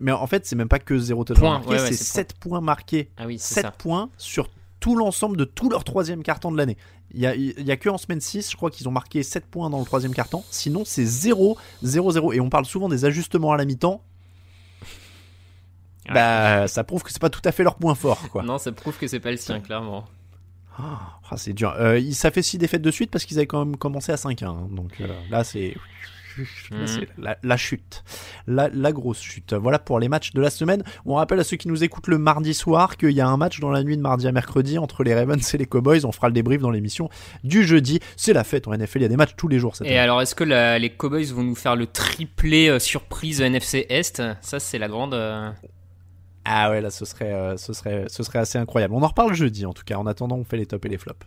[0.00, 2.34] Mais en fait, c'est même pas que zéro touchdown marqué, ouais, ouais, c'est c'est 7
[2.34, 3.10] points marqués.
[3.16, 3.70] Ah oui, c'est 7 ça.
[3.70, 4.48] points sur
[4.80, 6.76] tout l'ensemble de tout leur troisième carton de l'année.
[7.14, 9.22] Il y a, il y a que en semaine 6, je crois qu'ils ont marqué
[9.22, 10.42] 7 points dans le troisième carton.
[10.50, 12.32] Sinon, c'est 0, 0, 0.
[12.32, 14.02] Et on parle souvent des ajustements à la mi-temps.
[16.08, 16.14] Ouais.
[16.14, 18.42] Bah, ça prouve que c'est pas tout à fait leur point fort, quoi.
[18.42, 20.04] Non, ça prouve que c'est pas le sien, clairement.
[20.78, 21.74] Oh, c'est dur.
[21.78, 24.44] Euh, ça fait 6 défaites de suite parce qu'ils avaient quand même commencé à 5-1.
[24.44, 24.68] Hein.
[24.70, 25.74] Donc euh, là, c'est.
[26.70, 28.04] Là, c'est la, la, chute,
[28.46, 29.52] la, la, grosse chute.
[29.52, 30.82] Voilà pour les matchs de la semaine.
[31.04, 33.60] On rappelle à ceux qui nous écoutent le mardi soir qu'il y a un match
[33.60, 36.06] dans la nuit de mardi à mercredi entre les Ravens et les Cowboys.
[36.06, 37.10] On fera le débrief dans l'émission
[37.44, 38.00] du jeudi.
[38.16, 39.00] C'est la fête en NFL.
[39.00, 39.76] Il y a des matchs tous les jours.
[39.76, 39.98] Cette et année.
[39.98, 44.22] alors, est-ce que la, les Cowboys vont nous faire le triplé euh, surprise NFC Est?
[44.40, 45.12] Ça, c'est la grande.
[46.44, 48.94] Ah ouais, là, ce serait, euh, ce, serait, ce serait assez incroyable.
[48.94, 49.96] On en reparle jeudi, en tout cas.
[49.96, 51.26] En attendant, on fait les tops et les flops.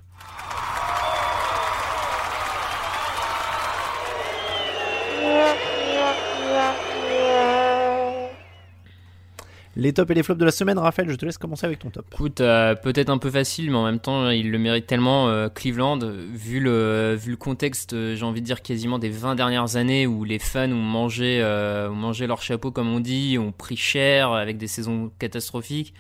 [9.78, 11.89] Les tops et les flops de la semaine, Raphaël, je te laisse commencer avec ton
[11.89, 12.05] top.
[12.13, 15.28] Écoute, euh, peut-être un peu facile, mais en même temps, il le mérite tellement.
[15.28, 19.36] Euh, Cleveland, vu le, vu le contexte, euh, j'ai envie de dire quasiment des 20
[19.36, 23.38] dernières années où les fans ont mangé, euh, ont mangé leur chapeau, comme on dit,
[23.38, 25.93] ont pris cher avec des saisons catastrophiques.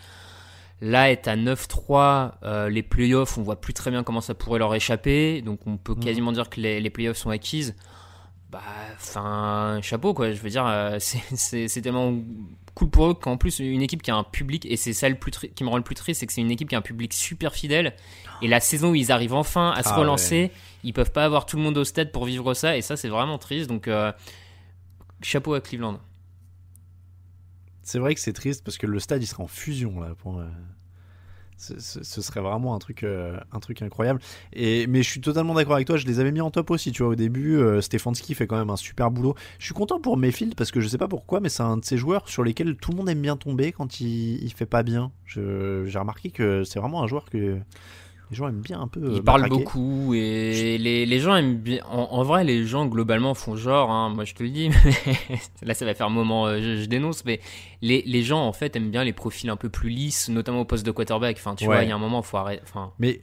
[0.81, 4.59] Là, est à 9-3, euh, les playoffs, on voit plus très bien comment ça pourrait
[4.59, 5.41] leur échapper.
[5.41, 7.75] Donc, on peut quasiment dire que les, les playoffs sont acquises.
[8.55, 8.61] Bah,
[8.95, 10.31] enfin, chapeau, quoi.
[10.31, 12.13] Je veux dire, euh, c'est tellement
[12.73, 15.15] cool pour eux qu'en plus une équipe qui a un public et c'est ça le
[15.15, 16.81] plus qui me rend le plus triste c'est que c'est une équipe qui a un
[16.81, 17.93] public super fidèle
[18.41, 20.51] et la saison où ils arrivent enfin à se Ah relancer ouais.
[20.83, 23.07] ils peuvent pas avoir tout le monde au stade pour vivre ça et ça c'est
[23.07, 24.11] vraiment triste donc euh,
[25.21, 26.01] chapeau à Cleveland
[27.83, 30.43] C'est vrai que c'est triste parce que le stade il sera en fusion là pour.
[31.57, 34.19] Ce, serait vraiment un truc, euh, un truc incroyable.
[34.53, 36.91] Et, mais je suis totalement d'accord avec toi, je les avais mis en top aussi,
[36.91, 37.57] tu vois, au début.
[37.57, 39.35] Euh, Stefanski fait quand même un super boulot.
[39.59, 41.85] Je suis content pour Mayfield parce que je sais pas pourquoi, mais c'est un de
[41.85, 44.83] ces joueurs sur lesquels tout le monde aime bien tomber quand il, il fait pas
[44.83, 45.11] bien.
[45.25, 47.59] J'ai remarqué que c'est vraiment un joueur que
[48.31, 48.99] les gens aiment bien un peu.
[49.01, 49.63] euh, Il parle matraquer.
[49.63, 51.83] beaucoup et les, les gens aiment bien.
[51.89, 55.39] En, en vrai, les gens globalement font genre, hein, moi je te le dis, mais
[55.61, 57.39] là ça va faire moment, euh, je, je dénonce, mais
[57.81, 60.65] les, les gens en fait aiment bien les profils un peu plus lisses, notamment au
[60.65, 61.37] poste de quarterback.
[61.39, 61.75] Enfin, tu Ouais.
[61.75, 62.61] vois, il y a un moment, faut arrêter.
[62.63, 63.21] Enfin, Mais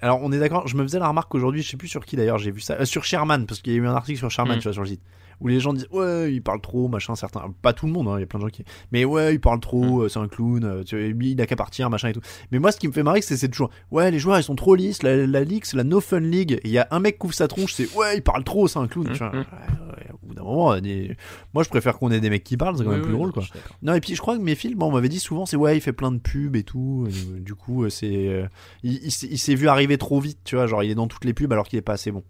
[0.00, 2.16] alors on est d'accord, je me faisais la remarque aujourd'hui, je sais plus sur qui
[2.16, 4.30] d'ailleurs, j'ai vu ça, euh, sur Sherman, parce qu'il y a eu un article sur
[4.30, 4.60] Sherman, Mm.
[4.60, 5.02] tu vois, sur le site,
[5.40, 8.14] où les gens disent ouais, il parle trop, machin, certains, pas tout le monde, hein,
[8.16, 10.28] il y a plein de gens qui, mais ouais, il parle trop, euh, c'est un
[10.28, 12.20] clown, euh, tu il a qu'à partir, machin et tout.
[12.52, 14.56] Mais moi, ce qui me fait marrer, c'est c'est toujours ouais, les joueurs ils sont
[14.56, 17.00] trop lisses, la, la ligue c'est la no fun league, et il y a un
[17.00, 19.08] mec qui ouvre sa tronche, c'est ouais, il parle trop, c'est un clown.
[19.12, 19.30] tu vois.
[19.30, 21.16] Ouais, ouais, au bout d'un moment, des-
[21.54, 23.18] moi je préfère qu'on ait des mecs qui parlent, c'est quand Oui, même plus oui,
[23.18, 23.44] drôle quoi.
[23.82, 25.80] Non, et puis je crois que mes films, on m'avait dit souvent, c'est ouais, il
[25.80, 27.06] fait plein de pubs et tout.
[27.38, 28.44] du coup, euh, c'est.
[28.82, 30.66] il il s'est il s'est vu arriver trop vite, tu vois.
[30.66, 32.22] Genre, il est dans toutes les pubs alors qu'il est pas assez bon.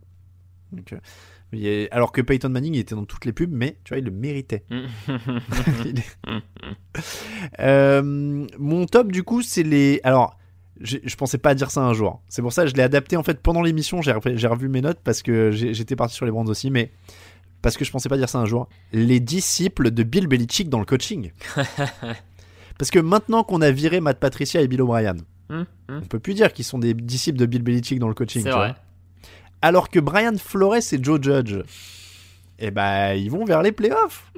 [0.73, 0.99] Donc, euh,
[1.91, 4.11] alors que Peyton Manning, il était dans toutes les pubs, mais tu vois, il le
[4.11, 4.65] méritait.
[4.71, 6.19] Est-
[7.61, 10.01] Euh, mon top, du coup, c'est les.
[10.05, 10.37] Alors.
[10.81, 12.21] j'ai- Je pensais pas dire ça un jour.
[12.29, 14.01] C'est pour ça que je l'ai adapté en fait pendant l'émission.
[14.03, 16.91] J'ai revu mes notes parce que j'étais parti sur les Brands aussi, mais
[17.63, 18.69] parce que je pensais pas dire ça un jour.
[18.93, 21.33] Les disciples de Bill Belichick dans le coaching.
[22.79, 25.17] Parce que maintenant qu'on a viré Matt Patricia et Bill O'Brien,
[25.51, 26.01] Hum, hum.
[26.05, 28.43] on peut plus dire qu'ils sont des disciples de Bill Belichick dans le coaching.
[28.43, 28.69] C'est tu vrai.
[28.69, 28.77] vois.
[29.63, 31.57] Alors que Brian Flores et Joe Judge,
[32.59, 34.33] eh ben, ils vont vers les playoffs.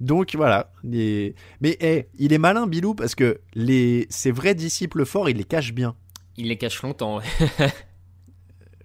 [0.00, 0.70] Donc voilà.
[0.82, 4.06] Mais eh, il est malin, Bilou, parce que les...
[4.10, 5.94] ses vrais disciples forts, il les cache bien.
[6.36, 7.18] il les cache longtemps.
[7.18, 7.24] ouais.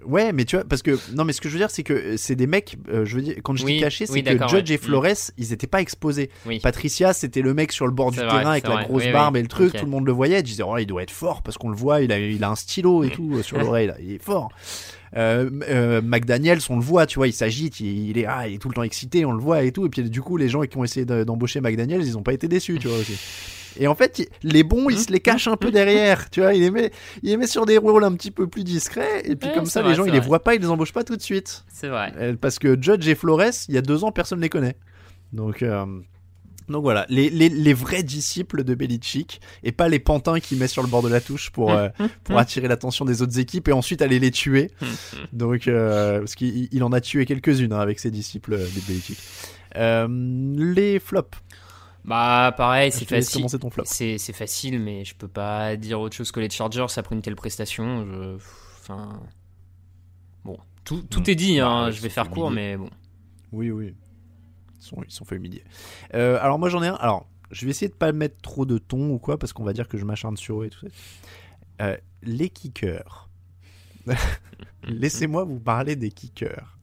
[0.05, 1.93] Ouais, mais tu vois, parce que non, mais ce que je veux dire, c'est que
[1.93, 2.75] euh, c'est des mecs.
[2.89, 4.75] euh, je veux dire, quand je Oui, dis cachés, oui, c'est que Judge ouais.
[4.75, 5.05] et Flores,
[5.37, 6.29] ils étaient pas exposés.
[6.45, 6.59] Oui.
[6.59, 8.83] Patricia, c'était le mec sur le bord du vrai, terrain avec la vrai.
[8.83, 10.39] grosse barbe et le truc, tout le monde le voyait.
[10.39, 12.49] Je disais, oh, il doit être fort parce qu'on le voit, il a, il a
[12.49, 14.49] un stylo et tout euh, sur l'oreille, il est fort.
[15.15, 18.55] Euh, euh, McDaniels, on le voit, tu vois, il s'agite, il, il est, ah, il
[18.55, 19.85] est tout le temps excité, on le voit et tout.
[19.85, 22.33] Et puis du coup, les gens qui ont essayé de- d'embaucher McDaniels, ils ont pas
[22.33, 23.17] été déçus, tu vois aussi.
[23.79, 26.53] Et en fait, les bons, ils se les cachent un peu derrière, tu vois.
[26.53, 26.91] Il les met,
[27.23, 29.65] il les met sur des rôles un petit peu plus discrets, et puis Ouais, comme
[29.65, 30.27] ça, vrai, les gens, ils les vrai.
[30.27, 31.63] voient pas, ils les embauchent pas tout de suite.
[31.73, 32.13] C'est vrai.
[32.17, 34.75] Euh, Parce que Judge et Flores, il y a deux ans, personne ne les connaît.
[35.31, 35.85] Donc, euh,
[36.69, 40.67] donc voilà, les, les, les vrais disciples de Belichick et pas les pantins qui met
[40.67, 41.89] sur le bord de la touche pour, euh,
[42.23, 44.71] pour attirer l'attention des autres équipes et ensuite aller les tuer.
[45.31, 48.79] Donc, euh, parce qu'il il en a tué quelques-unes hein, avec ses disciples euh, de
[48.87, 49.17] Belichick.
[49.75, 50.07] Euh,
[50.57, 51.37] les flops.
[52.05, 53.35] Bah pareil, c'est facile.
[53.41, 53.83] commencer ton flop.
[53.85, 57.35] C'est facile, mais je peux pas dire autre chose que les Chargers après une telle
[57.37, 58.05] prestation.
[58.05, 58.35] Je...
[58.81, 59.21] Enfin,
[60.43, 61.29] bon, tout, tout Mm.
[61.29, 61.57] est dit.
[61.59, 62.89] Bah, hein, ouais, je vais faire court, mais bon.
[63.53, 63.93] Oui, oui.
[64.83, 65.63] Ils sont, ils humilier.
[66.13, 66.95] Euh, alors moi j'en ai un.
[66.95, 69.73] Alors je vais essayer de pas mettre trop de ton ou quoi parce qu'on va
[69.73, 70.87] dire que je m'acharne sur eux et tout ça.
[71.81, 73.29] Euh, les kickers.
[74.83, 76.77] Laissez-moi vous parler des kickers.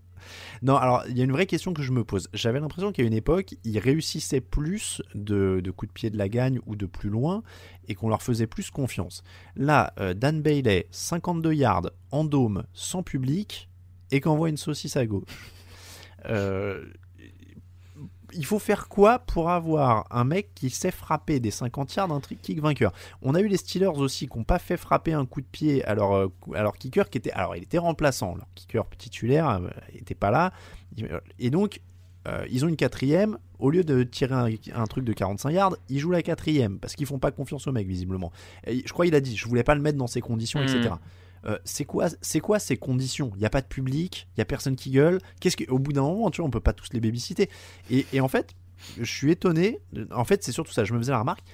[0.63, 2.29] Non, alors il y a une vraie question que je me pose.
[2.33, 6.29] J'avais l'impression qu'à une époque, ils réussissaient plus de, de coups de pied de la
[6.29, 7.43] gagne ou de plus loin
[7.89, 9.23] et qu'on leur faisait plus confiance.
[9.57, 13.69] Là, euh, Dan Bailey, 52 yards en dôme, sans public,
[14.11, 15.53] et qu'envoie une saucisse à gauche.
[18.35, 22.21] Il faut faire quoi pour avoir un mec qui sait frapper des 50 yards d'un
[22.21, 25.27] trick kick vainqueur On a eu les Steelers aussi qui n'ont pas fait frapper un
[25.27, 28.35] coup de pied à leur, euh, à leur kicker qui était alors il était remplaçant.
[28.37, 30.53] Leur kicker titulaire euh, était pas là.
[31.39, 31.81] Et donc
[32.29, 33.39] euh, ils ont une quatrième.
[33.59, 36.95] Au lieu de tirer un, un truc de 45 yards ils jouent la quatrième parce
[36.95, 38.33] qu'ils font pas confiance au mec visiblement.
[38.67, 40.69] Et je crois qu'il a dit je voulais pas le mettre dans ces conditions Mhm.
[40.69, 40.95] etc
[41.47, 43.33] euh, c'est quoi, c'est quoi ces conditions?
[43.35, 45.21] Il n'y a pas de public, il y a personne qui gueule.
[45.41, 47.49] Qu'est-ce que, au bout d'un moment, tu vois, on peut pas tous les babysiter.
[47.91, 48.55] Et, et en fait,
[48.99, 49.81] je suis étonné.
[50.11, 50.85] En fait, c'est surtout ça.
[50.85, 51.45] Je me faisais la remarque.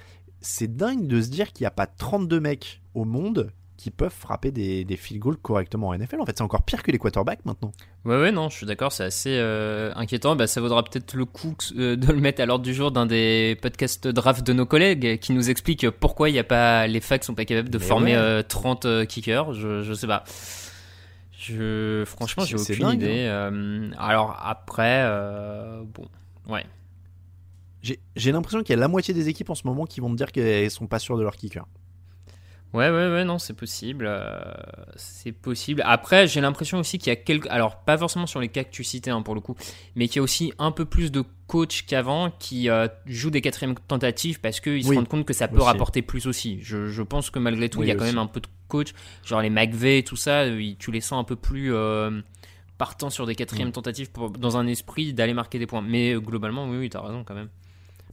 [0.41, 4.13] C'est dingue de se dire qu'il n'y a pas 32 mecs au monde qui peuvent
[4.13, 6.19] frapper des, des field goals correctement en NFL.
[6.19, 7.71] En fait, c'est encore pire que les quarterbacks maintenant.
[8.05, 10.35] Ouais, ouais, non, je suis d'accord, c'est assez euh, inquiétant.
[10.35, 13.05] Bah, ça vaudra peut-être le coup euh, de le mettre à l'ordre du jour d'un
[13.05, 16.99] des podcasts draft de nos collègues qui nous explique pourquoi il y a pas les
[16.99, 18.21] facs sont pas capables de Mais former ouais.
[18.21, 19.53] euh, 30 euh, kickers.
[19.53, 20.23] Je, je sais pas.
[21.37, 23.27] Je, franchement, j'ai aucune dingue, idée.
[23.27, 25.03] Euh, alors après,
[25.85, 26.07] bon,
[26.49, 26.65] ouais.
[28.15, 30.15] J'ai l'impression qu'il y a la moitié des équipes en ce moment qui vont te
[30.15, 31.65] dire qu'elles sont pas sûres de leur kicker.
[32.73, 34.05] Ouais, ouais, ouais, non, c'est possible.
[34.07, 34.29] euh,
[34.97, 35.81] c'est possible.
[35.85, 37.47] Après, j'ai l'impression aussi qu'il y a quelques.
[37.47, 39.55] Alors, pas forcément sur les cas que tu citais hein, pour le coup,
[39.95, 43.41] mais qu'il y a aussi un peu plus de coachs qu'avant qui euh, jouent des
[43.41, 45.65] quatrièmes tentatives parce qu'ils se Oui, rendent compte que ça peut aussi.
[45.65, 46.59] rapporter plus aussi.
[46.61, 48.47] Je, je pense que malgré tout, Oui, il y a quand même un peu de
[48.67, 48.93] coachs,
[49.23, 51.73] genre les McVeigh et tout ça, euh, ils- tu les sens un peu plus.
[51.73, 52.21] euh,
[52.77, 53.71] partant sur des quatrièmes Mm.
[53.71, 55.81] tentatives pour- dans un esprit d'aller marquer des points.
[55.81, 57.49] Mais globalement, oui, oui, t'as raison quand même.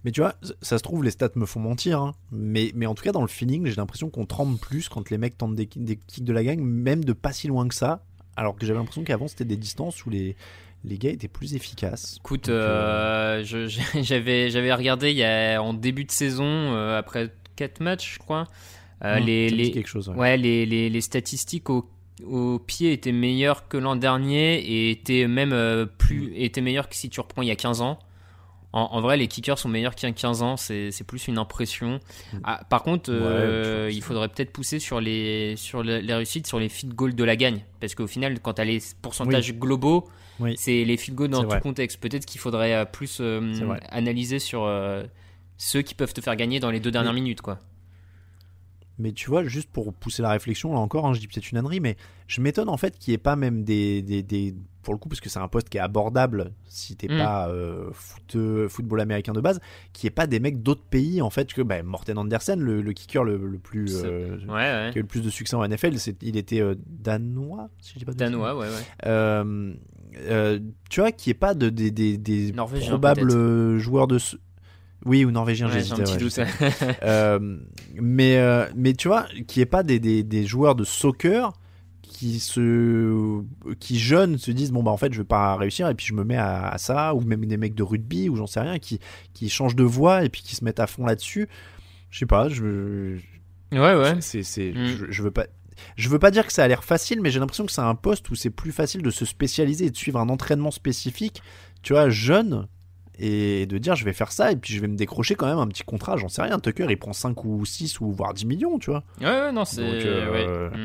[0.05, 1.98] Mais tu vois, ça se trouve, les stats me font mentir.
[2.01, 2.14] hein.
[2.31, 5.16] Mais, mais en tout cas, dans le feeling, j'ai l'impression qu'on tremble plus quand les
[5.18, 8.02] mecs tentent des, des kicks de la gang, même de pas si loin que ça.
[8.36, 10.36] Alors que j'avais l'impression qu'avant, c'était des distances où les,
[10.85, 12.16] les gars étaient plus efficaces.
[12.18, 13.43] Écoute, euh,
[14.02, 18.47] j'avais regardé il y a, en début de saison, euh, après 4 matchs, je crois,
[19.02, 20.16] les, ça me dit les, quelque chose, ouais.
[20.16, 21.89] ouais, les, les, les statistiques au,
[22.26, 26.97] au pied étaient meilleures que l'an dernier et étaient même euh, plus étaient meilleures que
[26.97, 27.98] si tu reprends il y a 15 ans.
[28.77, 31.39] En, en vrai, les kickers sont meilleurs qu'il y a 15 ans, c'est plus une
[31.39, 32.01] impression.
[32.43, 36.69] Ah, par contre, euh, il faudrait peut-être pousser sur les, sur les réussites, sur les
[36.69, 37.65] field goals de la gagne.
[37.81, 39.57] Parce qu'au final, quand tu as les pourcentages Oui.
[39.59, 40.09] globaux,
[40.41, 40.55] Oui.
[40.59, 41.61] c'est les field goals dans tout vrai.
[41.61, 42.01] contexte.
[42.01, 45.05] Peut-être qu'il faudrait euh, plus euh, analyser sur euh,
[45.57, 47.43] ceux qui peuvent te faire gagner dans les deux dernières minutes.
[47.43, 47.61] quoi.
[48.99, 51.59] Mais tu vois, juste pour pousser la réflexion, là encore, hein, je dis peut-être une
[51.59, 51.97] ânerie, mais
[52.29, 55.09] je m'étonne en fait qu'il n'y ait pas même des, des, des- Pour le coup,
[55.09, 57.16] parce que c'est un poste qui est abordable si t'es Mm.
[57.19, 59.59] pas euh, foot- euh, football américain de base,
[59.93, 62.83] qu'il n'y ait pas des mecs d'autres pays en fait que bah, Morten Andersen, le,
[62.83, 64.03] le kicker le, le plus.
[64.05, 64.89] Euh, Ouais, ouais.
[64.93, 67.99] qui a eu le plus de succès en NFL, il était euh, danois, si je
[68.01, 68.19] dis pas de.
[68.19, 69.81] Danois, ouais, ouais.
[70.91, 72.53] Tu vois, qu'il n'y ait pas de, des, des,
[72.87, 74.19] probables joueurs de.
[75.06, 76.32] Oui, ou norvégien, Ouais, j'ai un petit ouais, je doute.
[76.32, 76.47] sais.
[77.02, 77.59] Euh,
[78.01, 81.52] mais, euh, mais tu vois, qu'il n'y ait pas des, des, des joueurs de soccer
[82.02, 83.43] qui se
[83.81, 86.12] qui jeunes se disent bon bah en fait je vais pas réussir et puis je
[86.14, 88.78] me mets à, à ça ou même des mecs de rugby ou j'en sais rien
[88.78, 89.01] qui
[89.32, 91.48] qui changent de voie et puis qui se mettent à fond là-dessus
[92.10, 93.16] je sais pas je
[93.72, 94.16] Ouais, ouais.
[94.20, 94.86] c'est c'est Mm.
[94.86, 95.47] je, je veux pas
[95.97, 97.97] je veux pas dire que ça a l'air facile mais j'ai l'impression que c'est un
[97.97, 101.43] poste où c'est plus facile de se spécialiser et de suivre un entraînement spécifique
[101.82, 102.68] tu vois jeune
[103.19, 105.59] et de dire je vais faire ça et puis je vais me décrocher quand même
[105.59, 108.47] un petit contrat j'en sais rien Tucker il prend 5 ou 6 ou voire 10
[108.47, 109.82] millions tu vois Ouais, ouais, non, c'est.
[109.82, 110.78] Euh, ouais.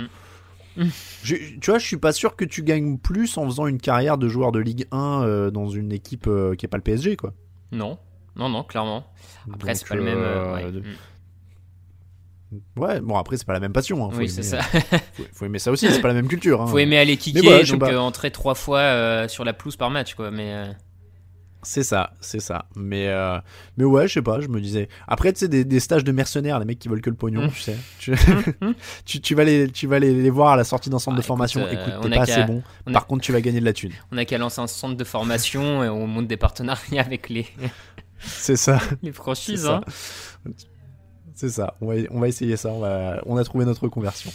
[1.24, 4.30] Tu vois, je suis pas sûr que tu gagnes plus en faisant une carrière de
[4.30, 7.34] joueur de Ligue 1 euh, dans une équipe euh, qui est pas le PSG, quoi.
[7.74, 7.98] Non,
[8.38, 9.06] non, non, clairement.
[9.54, 10.20] Après, c'est pas le même.
[10.20, 10.72] ouais.
[10.72, 10.84] de-
[12.52, 12.82] Mm.
[12.82, 14.04] Ouais, bon après c'est pas la même passion.
[14.04, 14.10] Hein.
[14.10, 14.62] Faut Oui, aimer- c'est ça.
[14.64, 16.60] faut, faut aimer ça aussi, c'est pas la même culture.
[16.64, 16.66] Hein.
[16.66, 20.16] Faut aimer aller kicker, donc euh, entrer trois fois euh, sur la pelouse par match,
[20.16, 20.32] quoi.
[20.32, 20.52] Mais.
[20.54, 20.72] euh,
[21.62, 22.66] C'est ça, c'est ça.
[22.76, 23.38] Mais euh,
[23.78, 24.88] mais ouais, je sais pas, je me disais.
[25.08, 27.48] Après, tu sais, des, des stages de mercenaires, les mecs qui veulent que le pognon,
[27.48, 27.52] Mm.
[27.52, 27.76] tu sais.
[28.00, 28.14] Tu,
[29.06, 31.22] tu, tu vas les, tu vas les, les voir à la sortie d'un centre de
[31.22, 31.62] formation.
[31.68, 32.64] écoute, euh, Écoute, t'es pas assez bon.
[32.88, 33.92] a- Par contre, tu vas gagner de la thune.
[34.12, 37.46] On a qu'à lancer un centre de formation et on monte des partenariats avec les,
[38.20, 38.80] C'est ça.
[39.04, 39.62] les franchises.
[39.62, 39.82] C'est ça.
[41.40, 41.88] C'est ça, on
[42.20, 42.70] va, essayer ça,
[43.26, 44.30] on, a trouvé notre conversion.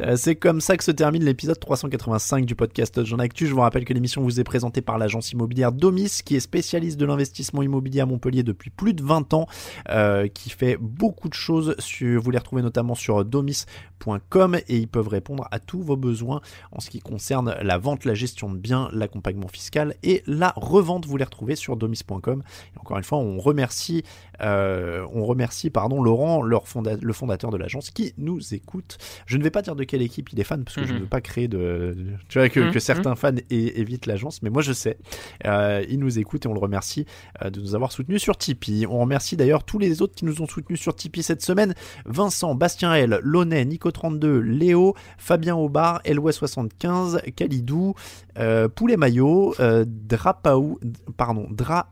[0.00, 3.46] Euh, c'est comme ça que se termine l'épisode 385 du podcast Jean Actu.
[3.46, 6.96] Je vous rappelle que l'émission vous est présentée par l'agence immobilière Domis, qui est spécialiste
[6.96, 9.46] de l'investissement immobilier à Montpellier depuis plus de 20 ans,
[9.90, 11.74] euh, qui fait beaucoup de choses.
[11.78, 16.40] Sur, vous les retrouvez notamment sur domis.com et ils peuvent répondre à tous vos besoins
[16.72, 21.04] en ce qui concerne la vente, la gestion de biens, l'accompagnement fiscal et la revente.
[21.04, 22.42] Vous les retrouvez sur domis.com.
[22.80, 24.04] Encore une fois, on remercie,
[24.40, 28.98] euh, on remercie pardon, Laurent, leur fonda- le fondateur de l'agence, qui nous écoute.
[29.26, 30.94] Je ne vais pas dire de quelle équipe il est fan, parce que je Mhm.
[30.94, 31.96] ne veux pas créer de...
[32.28, 34.98] tu vois, que, Mhm, que certains fans évitent l'agence, mais moi je sais.
[35.44, 37.06] Euh, il nous écoute et on le remercie
[37.44, 38.86] euh, de nous avoir soutenus sur Tipeee.
[38.86, 41.74] On remercie d'ailleurs tous les autres qui nous ont soutenus sur Tipeee cette semaine.
[42.04, 47.94] Vincent, Bastien L, Launay, Nico32, Léo, Fabien Aubard, Elway75, Kalidou,
[48.38, 49.54] euh, Poulet Maillot,
[49.86, 50.78] Drapaou,
[51.16, 51.90] pardon, Dra...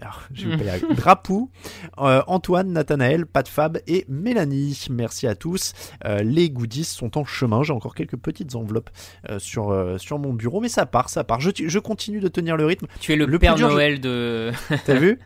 [0.00, 0.94] alors, je vais pas y arriver.
[0.94, 1.50] Drapou,
[1.98, 4.86] euh, Antoine, Nathanaël, Pat Fab et Mélanie.
[4.90, 5.72] Merci à tous.
[6.04, 7.62] Euh, les goodies sont en chemin.
[7.64, 8.90] J'ai encore quelques petites enveloppes
[9.28, 11.40] euh, sur, sur mon bureau, mais ça part, ça part.
[11.40, 12.86] Je, je continue de tenir le rythme.
[13.00, 14.52] Tu es le, Le Père dur, je- Noël de.
[14.86, 15.18] T'as vu?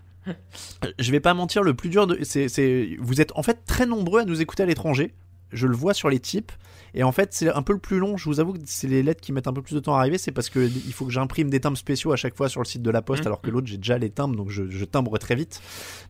[0.99, 3.87] Je vais pas mentir, le plus dur, de, c'est, c'est, vous êtes en fait très
[3.87, 5.15] nombreux à nous écouter à l'étranger.
[5.53, 6.53] Je le vois sur les types.
[6.95, 8.17] Et en fait, c'est un peu le plus long.
[8.17, 10.01] Je vous avoue que c'est les lettres qui mettent un peu plus de temps à
[10.01, 10.19] arriver.
[10.19, 12.67] C'est parce que il faut que j'imprime des timbres spéciaux à chaque fois sur le
[12.67, 13.27] site de la Poste, Mhm.
[13.29, 15.61] alors que l'autre j'ai déjà les timbres, donc je, je timbre très vite.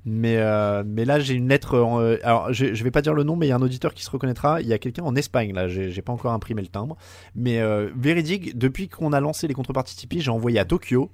[0.05, 1.79] Mais euh, mais là j'ai une lettre.
[1.79, 3.63] en, euh, alors je, je vais pas dire le nom, mais il y a un
[3.63, 4.61] auditeur qui se reconnaîtra.
[4.61, 5.69] Il y a quelqu'un en Espagne là.
[5.69, 6.97] J'ai, pas encore imprimé le timbre,
[7.37, 8.59] mais euh, véridique.
[8.59, 11.11] Depuis qu'on a lancé les contreparties Tipeee, j'ai envoyé à Tokyo,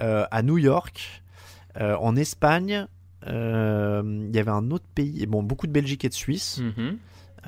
[0.00, 1.22] euh, à New York,
[1.78, 2.86] en Espagne.
[3.26, 6.58] Il y avait un autre pays, et bon, beaucoup de Belgique et de Suisse.
[6.60, 6.96] Mhm.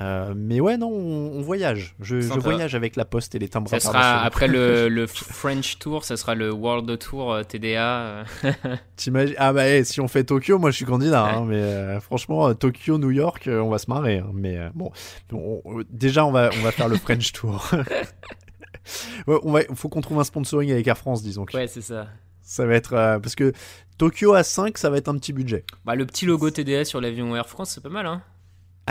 [0.01, 1.93] Euh, mais ouais, non, on, on voyage.
[1.99, 6.05] Je, voyage avec la poste et les timbres Ça sera après le, le French Tour,
[6.05, 8.23] ça sera le World Tour euh, TDA.
[8.95, 11.25] T'imagines Ah bah eh, si on fait Tokyo, moi je suis candidat.
[11.25, 14.19] hein, mais euh, franchement, euh, Tokyo, New York, on va se marrer.
[14.19, 14.91] hein, mais bon,
[15.33, 17.69] on- on- déjà on va on va faire le French Tour.
[19.27, 21.45] ouais, on va, faut qu'on trouve un sponsoring avec Air France, disons.
[21.53, 22.07] Ouais, c'est ça.
[22.41, 23.53] Ça va être parce que
[23.97, 25.65] Tokyo à 5, ça va être un petit budget.
[25.85, 28.21] Bah, le petit logo TDA sur l'avion Air France, c'est pas mal, hein.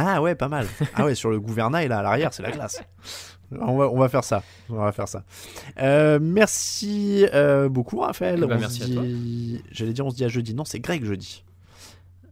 [0.01, 0.67] Ah ouais, pas mal.
[0.95, 2.81] Ah ouais, sur le gouvernail là à l'arrière, c'est la classe.
[3.51, 4.43] On va, on va faire ça.
[4.69, 5.25] On va faire ça.
[5.81, 8.41] Euh, merci euh, beaucoup, Raphaël.
[8.45, 9.63] Eh ben, On merci dit...
[9.73, 10.55] J'allais dire, on se dit à jeudi.
[10.55, 11.45] Non, c'est Greg jeudi.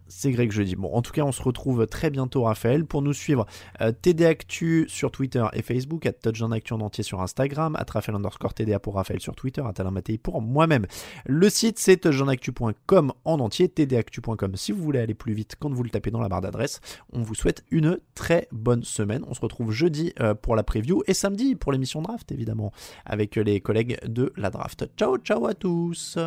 [0.08, 0.76] C'est Greg jeudi.
[0.76, 3.46] Bon, en tout cas, on se retrouve très bientôt, Raphaël, pour nous suivre.
[3.80, 8.16] Euh, TD Actu sur Twitter et Facebook, à Touchdown en entier sur Instagram, à Raphaël
[8.16, 10.86] underscore TDA pour Raphaël sur Twitter, à Talin Mattei pour moi-même.
[11.26, 15.82] Le site, c'est touchdownactu.com en entier, tdactu.com si vous voulez aller plus vite quand vous
[15.82, 16.80] le tapez dans la barre d'adresse.
[17.12, 19.24] On vous souhaite une très bonne semaine.
[19.28, 22.72] On se retrouve jeudi euh, pour la preview et samedi pour l'émission draft, évidemment,
[23.04, 24.88] avec les collègues de la draft.
[24.96, 26.18] Ciao, ciao à tous!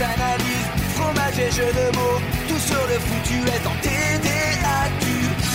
[0.00, 5.04] Analyse, fromage et jeux de mots, tout sur le foutu est en TDAQ.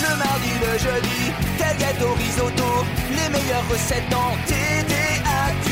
[0.04, 1.22] Le mardi, le jeudi,
[1.58, 5.68] tel gâteau risotto, les meilleures recettes en TDAQ.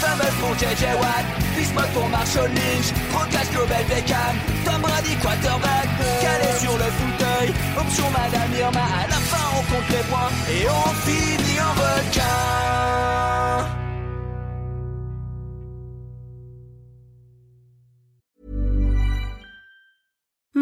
[0.00, 1.26] Fameux pour JJ Watt,
[1.56, 4.34] Bismuth pour Marshall Lynch, Procast Global Beckham,
[4.64, 5.88] Tom Brady quarterback,
[6.20, 10.66] calé sur le fauteuil, option Madame Irma, à la fin on compte les points et
[10.68, 12.46] on finit en requin.